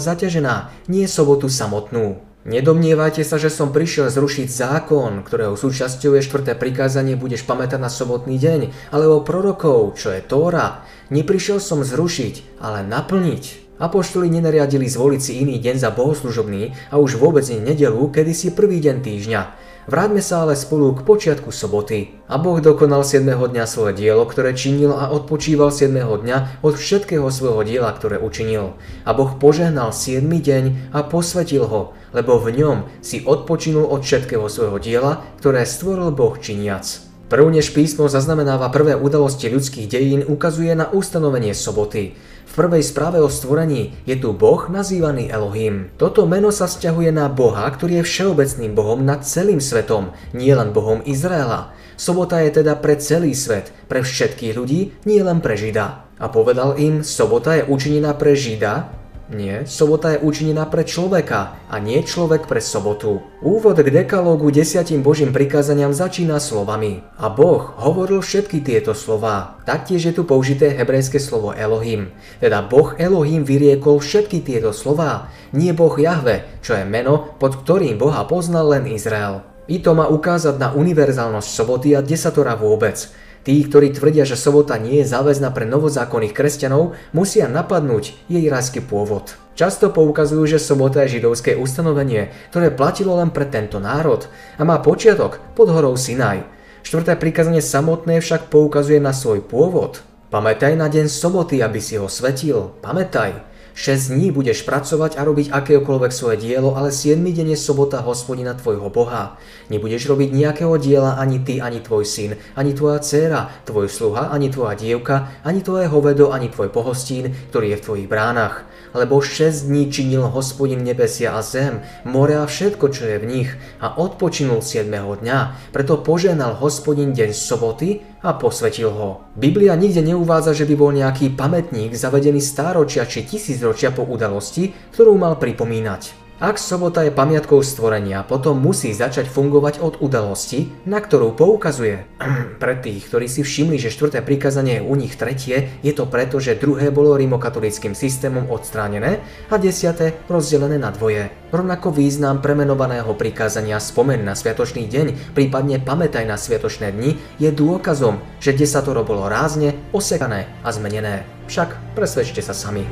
zaťažená, 0.00 0.88
nie 0.88 1.04
sobotu 1.04 1.52
samotnú. 1.52 2.30
Nedomnievajte 2.40 3.20
sa, 3.20 3.36
že 3.36 3.52
som 3.52 3.68
prišiel 3.68 4.08
zrušiť 4.08 4.48
zákon, 4.48 5.20
ktorého 5.28 5.60
súčasťou 5.60 6.16
je 6.16 6.24
štvrté 6.24 6.56
prikázanie 6.56 7.12
budeš 7.12 7.44
pamätať 7.44 7.76
na 7.76 7.92
sobotný 7.92 8.40
deň, 8.40 8.72
alebo 8.96 9.20
prorokov, 9.20 10.00
čo 10.00 10.08
je 10.08 10.24
Tóra. 10.24 10.80
Neprišiel 11.12 11.60
som 11.60 11.84
zrušiť, 11.84 12.64
ale 12.64 12.80
naplniť. 12.88 13.69
Apoštoli 13.80 14.28
nenariadili 14.28 14.84
zvoliť 14.84 15.20
si 15.24 15.40
iný 15.40 15.56
deň 15.56 15.80
za 15.80 15.88
bohoslužobný 15.88 16.76
a 16.92 17.00
už 17.00 17.16
vôbec 17.16 17.48
nie 17.48 17.64
nedelu, 17.64 18.12
kedy 18.12 18.36
si 18.36 18.52
prvý 18.52 18.76
deň 18.76 18.96
týždňa. 19.00 19.40
Vráťme 19.88 20.20
sa 20.20 20.44
ale 20.44 20.52
spolu 20.52 20.92
k 20.92 21.00
počiatku 21.00 21.48
soboty. 21.48 22.12
A 22.28 22.36
Boh 22.36 22.60
dokonal 22.60 23.08
7. 23.08 23.24
dňa 23.24 23.64
svoje 23.64 23.96
dielo, 23.96 24.28
ktoré 24.28 24.52
činil 24.52 24.92
a 24.92 25.08
odpočíval 25.08 25.72
7. 25.72 25.96
dňa 25.96 26.60
od 26.60 26.76
všetkého 26.76 27.24
svojho 27.32 27.64
diela, 27.64 27.88
ktoré 27.96 28.20
učinil. 28.20 28.76
A 29.08 29.16
Boh 29.16 29.32
požehnal 29.40 29.96
7. 29.96 30.28
deň 30.28 30.92
a 30.92 31.00
posvetil 31.00 31.64
ho, 31.64 31.96
lebo 32.12 32.36
v 32.36 32.60
ňom 32.60 32.78
si 33.00 33.24
odpočinul 33.24 33.88
od 33.88 34.04
všetkého 34.04 34.44
svojho 34.52 34.76
diela, 34.76 35.24
ktoré 35.40 35.64
stvoril 35.64 36.12
Boh 36.12 36.36
činiac. 36.36 37.00
Prv 37.30 37.46
než 37.46 37.70
písmo 37.70 38.10
zaznamenáva 38.10 38.74
prvé 38.74 38.98
udalosti 38.98 39.46
ľudských 39.46 39.86
dejín, 39.86 40.26
ukazuje 40.26 40.74
na 40.74 40.90
ustanovenie 40.90 41.54
soboty. 41.54 42.18
V 42.50 42.66
prvej 42.66 42.82
správe 42.82 43.22
o 43.22 43.30
stvorení 43.30 43.94
je 44.10 44.18
tu 44.18 44.34
Boh 44.34 44.66
nazývaný 44.66 45.30
Elohim. 45.30 45.94
Toto 45.94 46.26
meno 46.26 46.50
sa 46.50 46.66
vzťahuje 46.66 47.14
na 47.14 47.30
Boha, 47.30 47.62
ktorý 47.70 48.02
je 48.02 48.08
všeobecným 48.10 48.74
Bohom 48.74 49.06
nad 49.06 49.22
celým 49.22 49.62
svetom, 49.62 50.10
nielen 50.34 50.74
Bohom 50.74 50.98
Izraela. 51.06 51.70
Sobota 51.94 52.42
je 52.42 52.58
teda 52.58 52.74
pre 52.82 52.98
celý 52.98 53.38
svet, 53.38 53.70
pre 53.86 54.02
všetkých 54.02 54.58
ľudí, 54.58 54.90
nie 55.06 55.22
len 55.22 55.38
pre 55.38 55.54
Žida. 55.54 56.10
A 56.18 56.26
povedal 56.26 56.74
im, 56.82 57.06
sobota 57.06 57.54
je 57.54 57.70
učinená 57.70 58.18
pre 58.18 58.34
Žida, 58.34 58.98
nie, 59.30 59.62
sobota 59.62 60.10
je 60.10 60.26
učinená 60.26 60.66
pre 60.66 60.82
človeka 60.82 61.54
a 61.70 61.78
nie 61.78 62.02
človek 62.02 62.50
pre 62.50 62.58
sobotu. 62.58 63.22
Úvod 63.38 63.78
k 63.78 63.86
dekalógu 63.86 64.50
desiatim 64.50 65.06
božím 65.06 65.30
prikázaniam 65.30 65.94
začína 65.94 66.42
slovami. 66.42 67.06
A 67.14 67.30
Boh 67.30 67.70
hovoril 67.78 68.26
všetky 68.26 68.58
tieto 68.58 68.90
slová. 68.90 69.62
Taktiež 69.62 70.10
je 70.10 70.18
tu 70.18 70.26
použité 70.26 70.74
hebrejské 70.74 71.22
slovo 71.22 71.54
Elohim. 71.54 72.10
Teda 72.42 72.66
Boh 72.66 72.98
Elohim 72.98 73.46
vyriekol 73.46 74.02
všetky 74.02 74.42
tieto 74.42 74.74
slová. 74.74 75.30
Nie 75.54 75.78
Boh 75.78 75.94
Jahve, 75.94 76.58
čo 76.58 76.74
je 76.74 76.82
meno, 76.82 77.38
pod 77.38 77.62
ktorým 77.62 78.02
Boha 78.02 78.26
poznal 78.26 78.74
len 78.74 78.90
Izrael. 78.90 79.46
I 79.70 79.78
to 79.78 79.94
má 79.94 80.10
ukázať 80.10 80.58
na 80.58 80.74
univerzálnosť 80.74 81.46
soboty 81.46 81.94
a 81.94 82.02
desatora 82.02 82.58
vôbec. 82.58 83.06
Tí, 83.40 83.56
ktorí 83.64 83.96
tvrdia, 83.96 84.28
že 84.28 84.36
sobota 84.36 84.76
nie 84.76 85.00
je 85.00 85.10
záväzná 85.16 85.48
pre 85.56 85.64
novozákonných 85.64 86.36
kresťanov, 86.36 86.92
musia 87.16 87.48
napadnúť 87.48 88.12
jej 88.28 88.44
rajský 88.52 88.84
pôvod. 88.84 89.40
Často 89.56 89.88
poukazujú, 89.88 90.44
že 90.44 90.60
sobota 90.60 91.04
je 91.04 91.20
židovské 91.20 91.56
ustanovenie, 91.56 92.32
ktoré 92.52 92.68
platilo 92.68 93.16
len 93.16 93.32
pre 93.32 93.48
tento 93.48 93.80
národ 93.80 94.28
a 94.60 94.62
má 94.68 94.76
počiatok 94.80 95.40
pod 95.56 95.72
horou 95.72 95.96
Sinaj. 95.96 96.44
Štvrté 96.84 97.16
prikazanie 97.16 97.64
samotné 97.64 98.20
však 98.20 98.52
poukazuje 98.52 99.00
na 99.00 99.12
svoj 99.16 99.44
pôvod. 99.44 100.04
Pamätaj 100.28 100.76
na 100.76 100.92
deň 100.92 101.08
soboty, 101.08 101.64
aby 101.64 101.80
si 101.80 101.96
ho 101.96 102.08
svetil. 102.08 102.76
Pamätaj. 102.84 103.49
6 103.80 104.12
dní 104.12 104.28
budeš 104.28 104.60
pracovať 104.68 105.16
a 105.16 105.24
robiť 105.24 105.56
akéhokoľvek 105.56 106.12
svoje 106.12 106.36
dielo, 106.36 106.76
ale 106.76 106.92
7 106.92 107.16
deň 107.16 107.56
je 107.56 107.58
sobota 107.64 108.04
hospodina 108.04 108.52
tvojho 108.52 108.92
Boha. 108.92 109.40
Nebudeš 109.72 110.04
robiť 110.04 110.36
nejakého 110.36 110.76
diela 110.76 111.16
ani 111.16 111.40
ty, 111.40 111.64
ani 111.64 111.80
tvoj 111.80 112.04
syn, 112.04 112.36
ani 112.60 112.76
tvoja 112.76 113.00
dcéra, 113.00 113.64
tvoj 113.64 113.88
sluha, 113.88 114.28
ani 114.36 114.52
tvoja 114.52 114.76
dievka, 114.76 115.32
ani 115.48 115.64
tvoje 115.64 115.88
hovedo, 115.88 116.28
ani 116.28 116.52
tvoj 116.52 116.68
pohostín, 116.68 117.32
ktorý 117.48 117.72
je 117.72 117.78
v 117.80 117.84
tvojich 117.88 118.08
bránach. 118.12 118.68
Lebo 118.90 119.22
6 119.22 119.70
dní 119.70 119.86
činil 119.88 120.26
hospodin 120.28 120.82
nebesia 120.82 121.38
a 121.38 121.42
zem, 121.42 121.80
more 122.04 122.36
a 122.36 122.46
všetko, 122.46 122.90
čo 122.90 123.06
je 123.06 123.16
v 123.22 123.26
nich, 123.26 123.50
a 123.78 123.96
odpočinul 123.96 124.60
7. 124.60 124.90
dňa. 124.92 125.72
Preto 125.72 126.02
poženal 126.02 126.58
hospodin 126.58 127.16
deň 127.16 127.30
soboty 127.30 128.02
a 128.20 128.36
posvetil 128.36 128.92
ho. 128.92 129.24
Biblia 129.38 129.72
nikde 129.78 130.04
neuvádza, 130.04 130.52
že 130.52 130.68
by 130.68 130.74
bol 130.76 130.92
nejaký 130.92 131.32
pamätník 131.32 131.96
zavedený 131.96 132.44
stáročia 132.44 133.08
či 133.08 133.24
tisícročia 133.24 133.94
po 133.94 134.04
udalosti, 134.04 134.74
ktorú 134.92 135.16
mal 135.16 135.40
pripomínať. 135.40 136.19
Ak 136.40 136.56
sobota 136.56 137.04
je 137.04 137.12
pamiatkou 137.12 137.60
stvorenia, 137.60 138.24
potom 138.24 138.56
musí 138.56 138.96
začať 138.96 139.28
fungovať 139.28 139.84
od 139.84 140.00
udalosti, 140.00 140.72
na 140.88 140.96
ktorú 140.96 141.36
poukazuje. 141.36 142.08
Pre 142.64 142.74
tých, 142.80 143.12
ktorí 143.12 143.28
si 143.28 143.44
všimli, 143.44 143.76
že 143.76 143.92
štvrté 143.92 144.24
prikázanie 144.24 144.80
je 144.80 144.86
u 144.88 144.96
nich 144.96 145.20
tretie, 145.20 145.68
je 145.84 145.92
to 145.92 146.08
preto, 146.08 146.40
že 146.40 146.56
druhé 146.56 146.88
bolo 146.88 147.12
rimokatolickým 147.20 147.92
systémom 147.92 148.48
odstránené 148.48 149.20
a 149.52 149.60
desiate 149.60 150.16
rozdelené 150.32 150.80
na 150.80 150.88
dvoje. 150.88 151.28
Rovnako 151.52 151.92
význam 151.92 152.40
premenovaného 152.40 153.12
prikázania 153.20 153.76
spomen 153.76 154.24
na 154.24 154.32
sviatočný 154.32 154.88
deň, 154.88 155.36
prípadne 155.36 155.76
pamätaj 155.76 156.24
na 156.24 156.40
sviatočné 156.40 156.88
dni, 156.88 157.20
je 157.36 157.52
dôkazom, 157.52 158.16
že 158.40 158.56
desatoro 158.56 159.04
bolo 159.04 159.28
rázne, 159.28 159.76
osekané 159.92 160.48
a 160.64 160.72
zmenené. 160.72 161.28
Však 161.52 162.00
presvedčte 162.00 162.40
sa 162.40 162.56
sami. 162.56 162.88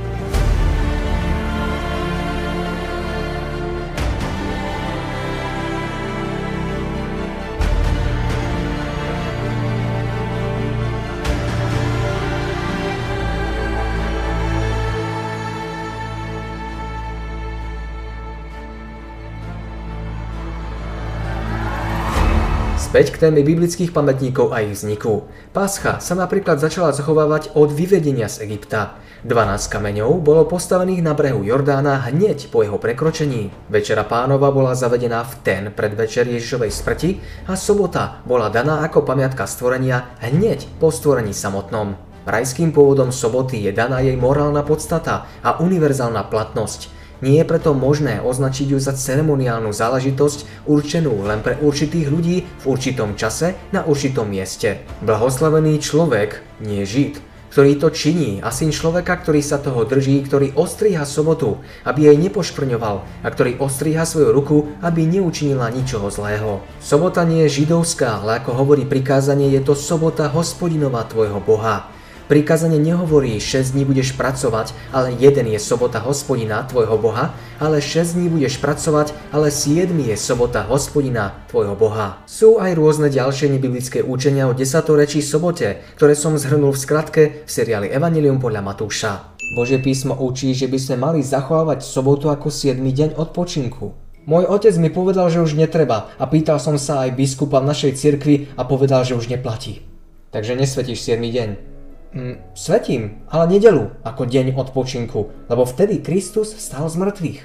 Späť 22.99 23.15
k 23.15 23.31
téme 23.31 23.47
biblických 23.47 23.95
pamätníkov 23.95 24.51
a 24.51 24.67
ich 24.67 24.75
vzniku. 24.75 25.23
Pascha 25.55 26.03
sa 26.03 26.19
napríklad 26.19 26.59
začala 26.59 26.91
zachovávať 26.91 27.55
od 27.55 27.71
vyvedenia 27.71 28.27
z 28.27 28.43
Egypta. 28.43 28.99
12 29.23 29.71
kameňov 29.71 30.19
bolo 30.19 30.51
postavených 30.51 31.07
na 31.07 31.15
brehu 31.15 31.47
Jordána 31.47 32.11
hneď 32.11 32.51
po 32.51 32.67
jeho 32.67 32.75
prekročení. 32.75 33.55
Večera 33.71 34.03
pánova 34.03 34.51
bola 34.51 34.75
zavedená 34.75 35.23
v 35.23 35.35
ten 35.47 35.63
predvečer 35.71 36.27
Ježišovej 36.27 36.75
smrti 36.75 37.11
a 37.47 37.55
sobota 37.55 38.19
bola 38.27 38.51
daná 38.51 38.83
ako 38.83 39.07
pamiatka 39.07 39.47
stvorenia 39.47 40.19
hneď 40.19 40.67
po 40.83 40.91
stvorení 40.91 41.31
samotnom. 41.31 41.95
Rajským 42.27 42.75
pôvodom 42.75 43.15
soboty 43.15 43.63
je 43.63 43.71
daná 43.71 44.03
jej 44.03 44.19
morálna 44.19 44.67
podstata 44.67 45.31
a 45.47 45.63
univerzálna 45.63 46.27
platnosť– 46.27 46.91
nie 47.25 47.43
je 47.43 47.47
preto 47.47 47.75
možné 47.75 48.23
označiť 48.23 48.75
ju 48.75 48.79
za 48.79 48.95
ceremoniálnu 48.95 49.75
záležitosť 49.75 50.69
určenú 50.71 51.25
len 51.27 51.43
pre 51.43 51.59
určitých 51.59 52.07
ľudí 52.09 52.37
v 52.45 52.65
určitom 52.65 53.19
čase 53.19 53.59
na 53.75 53.83
určitom 53.83 54.31
mieste. 54.31 54.83
Blahoslavený 55.03 55.83
človek, 55.83 56.43
nie 56.63 56.87
žid, 56.87 57.23
ktorý 57.49 57.81
to 57.81 57.89
činí 57.89 58.45
a 58.45 58.53
syn 58.53 58.71
človeka, 58.71 59.19
ktorý 59.25 59.41
sa 59.41 59.57
toho 59.59 59.83
drží, 59.89 60.21
ktorý 60.23 60.55
ostriha 60.55 61.03
sobotu, 61.09 61.59
aby 61.83 62.13
jej 62.13 62.17
nepoškvrňoval 62.29 62.97
a 63.25 63.29
ktorý 63.29 63.57
ostriha 63.59 64.05
svoju 64.05 64.31
ruku, 64.31 64.57
aby 64.85 65.09
neučinila 65.09 65.73
ničoho 65.73 66.13
zlého. 66.13 66.61
Sobota 66.79 67.25
nie 67.25 67.49
je 67.49 67.65
židovská, 67.65 68.23
ale 68.23 68.39
ako 68.45 68.53
hovorí 68.53 68.85
prikázanie, 68.85 69.49
je 69.51 69.65
to 69.65 69.75
sobota 69.75 70.29
hospodinova 70.29 71.09
tvojho 71.09 71.41
Boha. 71.41 71.98
Prikázanie 72.29 72.77
nehovorí 72.77 73.41
6 73.41 73.73
dní 73.73 73.89
budeš 73.89 74.13
pracovať, 74.13 74.77
ale 74.93 75.17
jeden 75.17 75.49
je 75.49 75.57
sobota 75.57 75.97
hospodina, 76.05 76.61
tvojho 76.69 77.01
Boha, 77.01 77.33
ale 77.57 77.81
6 77.81 78.21
dní 78.21 78.29
budeš 78.29 78.61
pracovať, 78.61 79.17
ale 79.33 79.49
7 79.49 79.89
je 79.97 80.13
sobota 80.13 80.61
hospodina, 80.69 81.41
tvojho 81.49 81.73
Boha. 81.73 82.21
Sú 82.29 82.61
aj 82.61 82.77
rôzne 82.77 83.09
ďalšie 83.09 83.49
nebiblické 83.49 84.05
učenia 84.05 84.45
o 84.45 84.53
desatorečí 84.53 85.25
sobote, 85.25 85.81
ktoré 85.97 86.13
som 86.13 86.37
zhrnul 86.37 86.77
v 86.77 86.83
skratke 86.85 87.23
v 87.43 87.51
seriáli 87.51 87.89
Evangelium 87.89 88.37
podľa 88.37 88.61
Matúša. 88.61 89.33
Božie 89.57 89.81
písmo 89.81 90.13
učí, 90.13 90.53
že 90.53 90.69
by 90.69 90.77
sme 90.77 90.97
mali 91.01 91.25
zachovávať 91.25 91.81
sobotu 91.81 92.29
ako 92.29 92.53
7 92.53 92.77
deň 92.77 93.17
odpočinku. 93.17 93.97
Môj 94.29 94.45
otec 94.45 94.77
mi 94.77 94.93
povedal, 94.93 95.33
že 95.33 95.41
už 95.41 95.57
netreba 95.57 96.13
a 96.21 96.29
pýtal 96.29 96.61
som 96.61 96.77
sa 96.77 97.09
aj 97.09 97.17
biskupa 97.17 97.65
v 97.65 97.73
našej 97.73 97.97
cirkvi 97.97 98.53
a 98.61 98.69
povedal, 98.69 99.01
že 99.01 99.17
už 99.17 99.33
neplatí. 99.33 99.81
Takže 100.29 100.61
nesvetíš 100.61 101.01
7 101.01 101.25
deň. 101.25 101.78
Mm, 102.09 102.41
svetím, 102.57 103.21
ale 103.29 103.61
nedelu 103.61 103.93
ako 104.01 104.25
deň 104.25 104.57
odpočinku, 104.57 105.29
lebo 105.53 105.69
vtedy 105.69 106.01
Kristus 106.01 106.57
vstal 106.57 106.89
z 106.89 106.97
mŕtvych. 106.97 107.41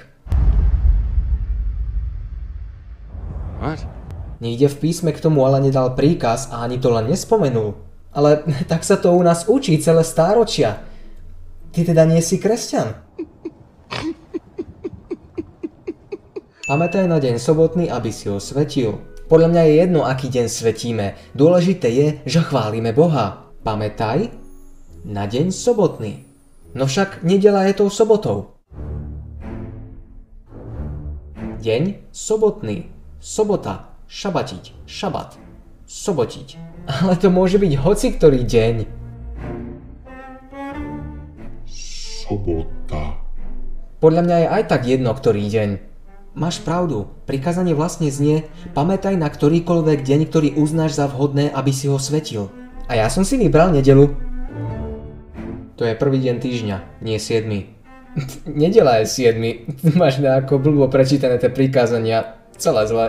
What? 3.60 3.84
Nikde 4.40 4.72
v 4.72 4.76
písme 4.88 5.12
k 5.12 5.20
tomu 5.20 5.44
ale 5.44 5.60
nedal 5.60 5.92
príkaz 5.92 6.48
a 6.48 6.64
ani 6.64 6.80
to 6.80 6.88
len 6.88 7.12
nespomenul. 7.12 7.76
Ale 8.16 8.40
tak 8.70 8.88
sa 8.88 8.96
to 8.96 9.12
u 9.12 9.20
nás 9.20 9.44
učí 9.52 9.76
celé 9.84 10.00
stáročia. 10.00 10.80
Ty 11.76 11.92
teda 11.92 12.08
nie 12.08 12.24
si 12.24 12.40
kresťan. 12.40 13.04
Pamätaj 16.64 17.04
na 17.04 17.20
deň 17.20 17.36
sobotný, 17.36 17.92
aby 17.92 18.08
si 18.08 18.32
ho 18.32 18.40
svetil. 18.40 18.96
Podľa 19.28 19.48
mňa 19.52 19.62
je 19.68 19.74
jedno, 19.84 20.00
aký 20.08 20.32
deň 20.32 20.48
svetíme. 20.48 21.06
Dôležité 21.36 21.92
je, 21.92 22.06
že 22.24 22.40
chválime 22.40 22.96
Boha. 22.96 23.52
Pamätaj, 23.60 24.43
na 25.04 25.28
deň 25.28 25.52
sobotný. 25.52 26.24
No 26.72 26.88
však 26.88 27.20
nedela 27.22 27.68
je 27.68 27.76
tou 27.76 27.92
sobotou. 27.92 28.56
Deň 31.60 32.08
sobotný. 32.10 32.88
Sobota. 33.20 33.92
Šabatiť. 34.08 34.88
Šabat. 34.88 35.36
Sobotiť. 35.84 36.56
Ale 36.88 37.14
to 37.20 37.28
môže 37.28 37.60
byť 37.60 37.72
hoci 37.80 38.16
ktorý 38.16 38.40
deň. 38.44 38.74
Sobota. 41.68 43.20
Podľa 44.00 44.22
mňa 44.24 44.36
je 44.40 44.48
aj 44.60 44.62
tak 44.68 44.82
jedno, 44.88 45.12
ktorý 45.12 45.44
deň. 45.48 45.70
Máš 46.34 46.58
pravdu, 46.66 47.06
prikázanie 47.30 47.78
vlastne 47.78 48.10
znie, 48.10 48.50
pamätaj 48.74 49.14
na 49.14 49.30
ktorýkoľvek 49.30 50.02
deň, 50.02 50.20
ktorý 50.28 50.48
uznáš 50.58 50.98
za 50.98 51.06
vhodné, 51.06 51.48
aby 51.54 51.70
si 51.70 51.86
ho 51.86 51.96
svetil. 51.96 52.50
A 52.90 52.98
ja 52.98 53.06
som 53.06 53.22
si 53.22 53.38
vybral 53.38 53.70
nedelu. 53.70 54.33
To 55.74 55.82
je 55.82 55.98
prvý 55.98 56.22
deň 56.22 56.36
týždňa, 56.38 56.76
nie 57.02 57.18
7. 57.18 57.50
Nedela 58.62 59.02
je 59.02 59.06
7. 59.10 59.42
Máš 60.00 60.22
nejako 60.22 60.62
blbo 60.62 60.86
prečítané 60.86 61.42
tie 61.42 61.50
prikázania. 61.50 62.38
Celé 62.54 62.86
zle. 62.86 63.06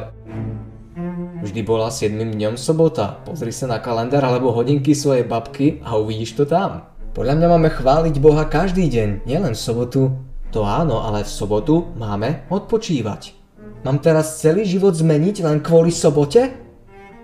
Vždy 1.46 1.62
bola 1.62 1.94
7. 1.94 2.18
dňom 2.18 2.58
sobota. 2.58 3.22
Pozri 3.22 3.54
sa 3.54 3.70
na 3.70 3.78
kalendár 3.78 4.26
alebo 4.26 4.50
hodinky 4.50 4.98
svojej 4.98 5.22
babky 5.22 5.86
a 5.86 5.94
uvidíš 5.94 6.34
to 6.42 6.50
tam. 6.50 6.90
Podľa 7.14 7.38
mňa 7.38 7.48
máme 7.54 7.70
chváliť 7.70 8.18
Boha 8.18 8.50
každý 8.50 8.90
deň, 8.90 9.30
nielen 9.30 9.54
v 9.54 9.62
sobotu. 9.62 10.02
To 10.50 10.66
áno, 10.66 11.06
ale 11.06 11.22
v 11.22 11.30
sobotu 11.30 11.94
máme 12.02 12.50
odpočívať. 12.50 13.38
Mám 13.86 14.02
teraz 14.02 14.42
celý 14.42 14.66
život 14.66 14.98
zmeniť 14.98 15.46
len 15.46 15.62
kvôli 15.62 15.94
sobote? 15.94 16.65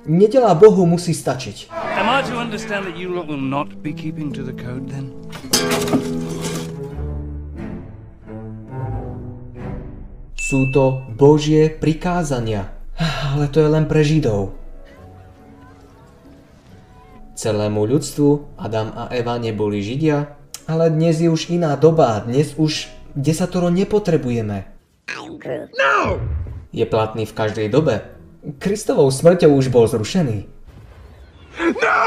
Nedela 0.09 0.57
Bohu 0.57 0.89
musí 0.89 1.13
stačiť. 1.13 1.69
Am 1.69 2.09
I 2.09 2.25
to 2.25 2.33
understand 2.33 2.89
that 2.89 2.97
you 2.97 3.13
will 3.13 3.37
not 3.37 3.85
be 3.85 3.93
keeping 3.93 4.33
to 4.33 4.41
the 4.41 4.49
code 4.49 4.89
then? 4.89 5.13
Sú 10.33 10.73
to 10.73 11.05
Božie 11.13 11.69
prikázania. 11.69 12.73
Ale 13.37 13.45
to 13.53 13.61
je 13.61 13.69
len 13.69 13.85
pre 13.85 14.01
Židov. 14.01 14.57
Celému 17.37 17.85
ľudstvu 17.85 18.57
Adam 18.57 18.93
a 18.97 19.13
Eva 19.13 19.37
neboli 19.37 19.85
Židia, 19.85 20.33
ale 20.65 20.89
dnes 20.89 21.21
je 21.21 21.29
už 21.29 21.53
iná 21.53 21.77
doba, 21.77 22.25
dnes 22.25 22.57
už 22.57 22.89
desatoro 23.13 23.69
nepotrebujeme. 23.69 24.65
No! 25.77 26.17
Je 26.73 26.85
platný 26.89 27.25
v 27.25 27.33
každej 27.37 27.67
dobe, 27.69 28.20
Kristovou 28.41 29.13
smrťou 29.13 29.53
už 29.53 29.69
bol 29.69 29.85
zrušený. 29.85 30.49
No! 31.61 32.01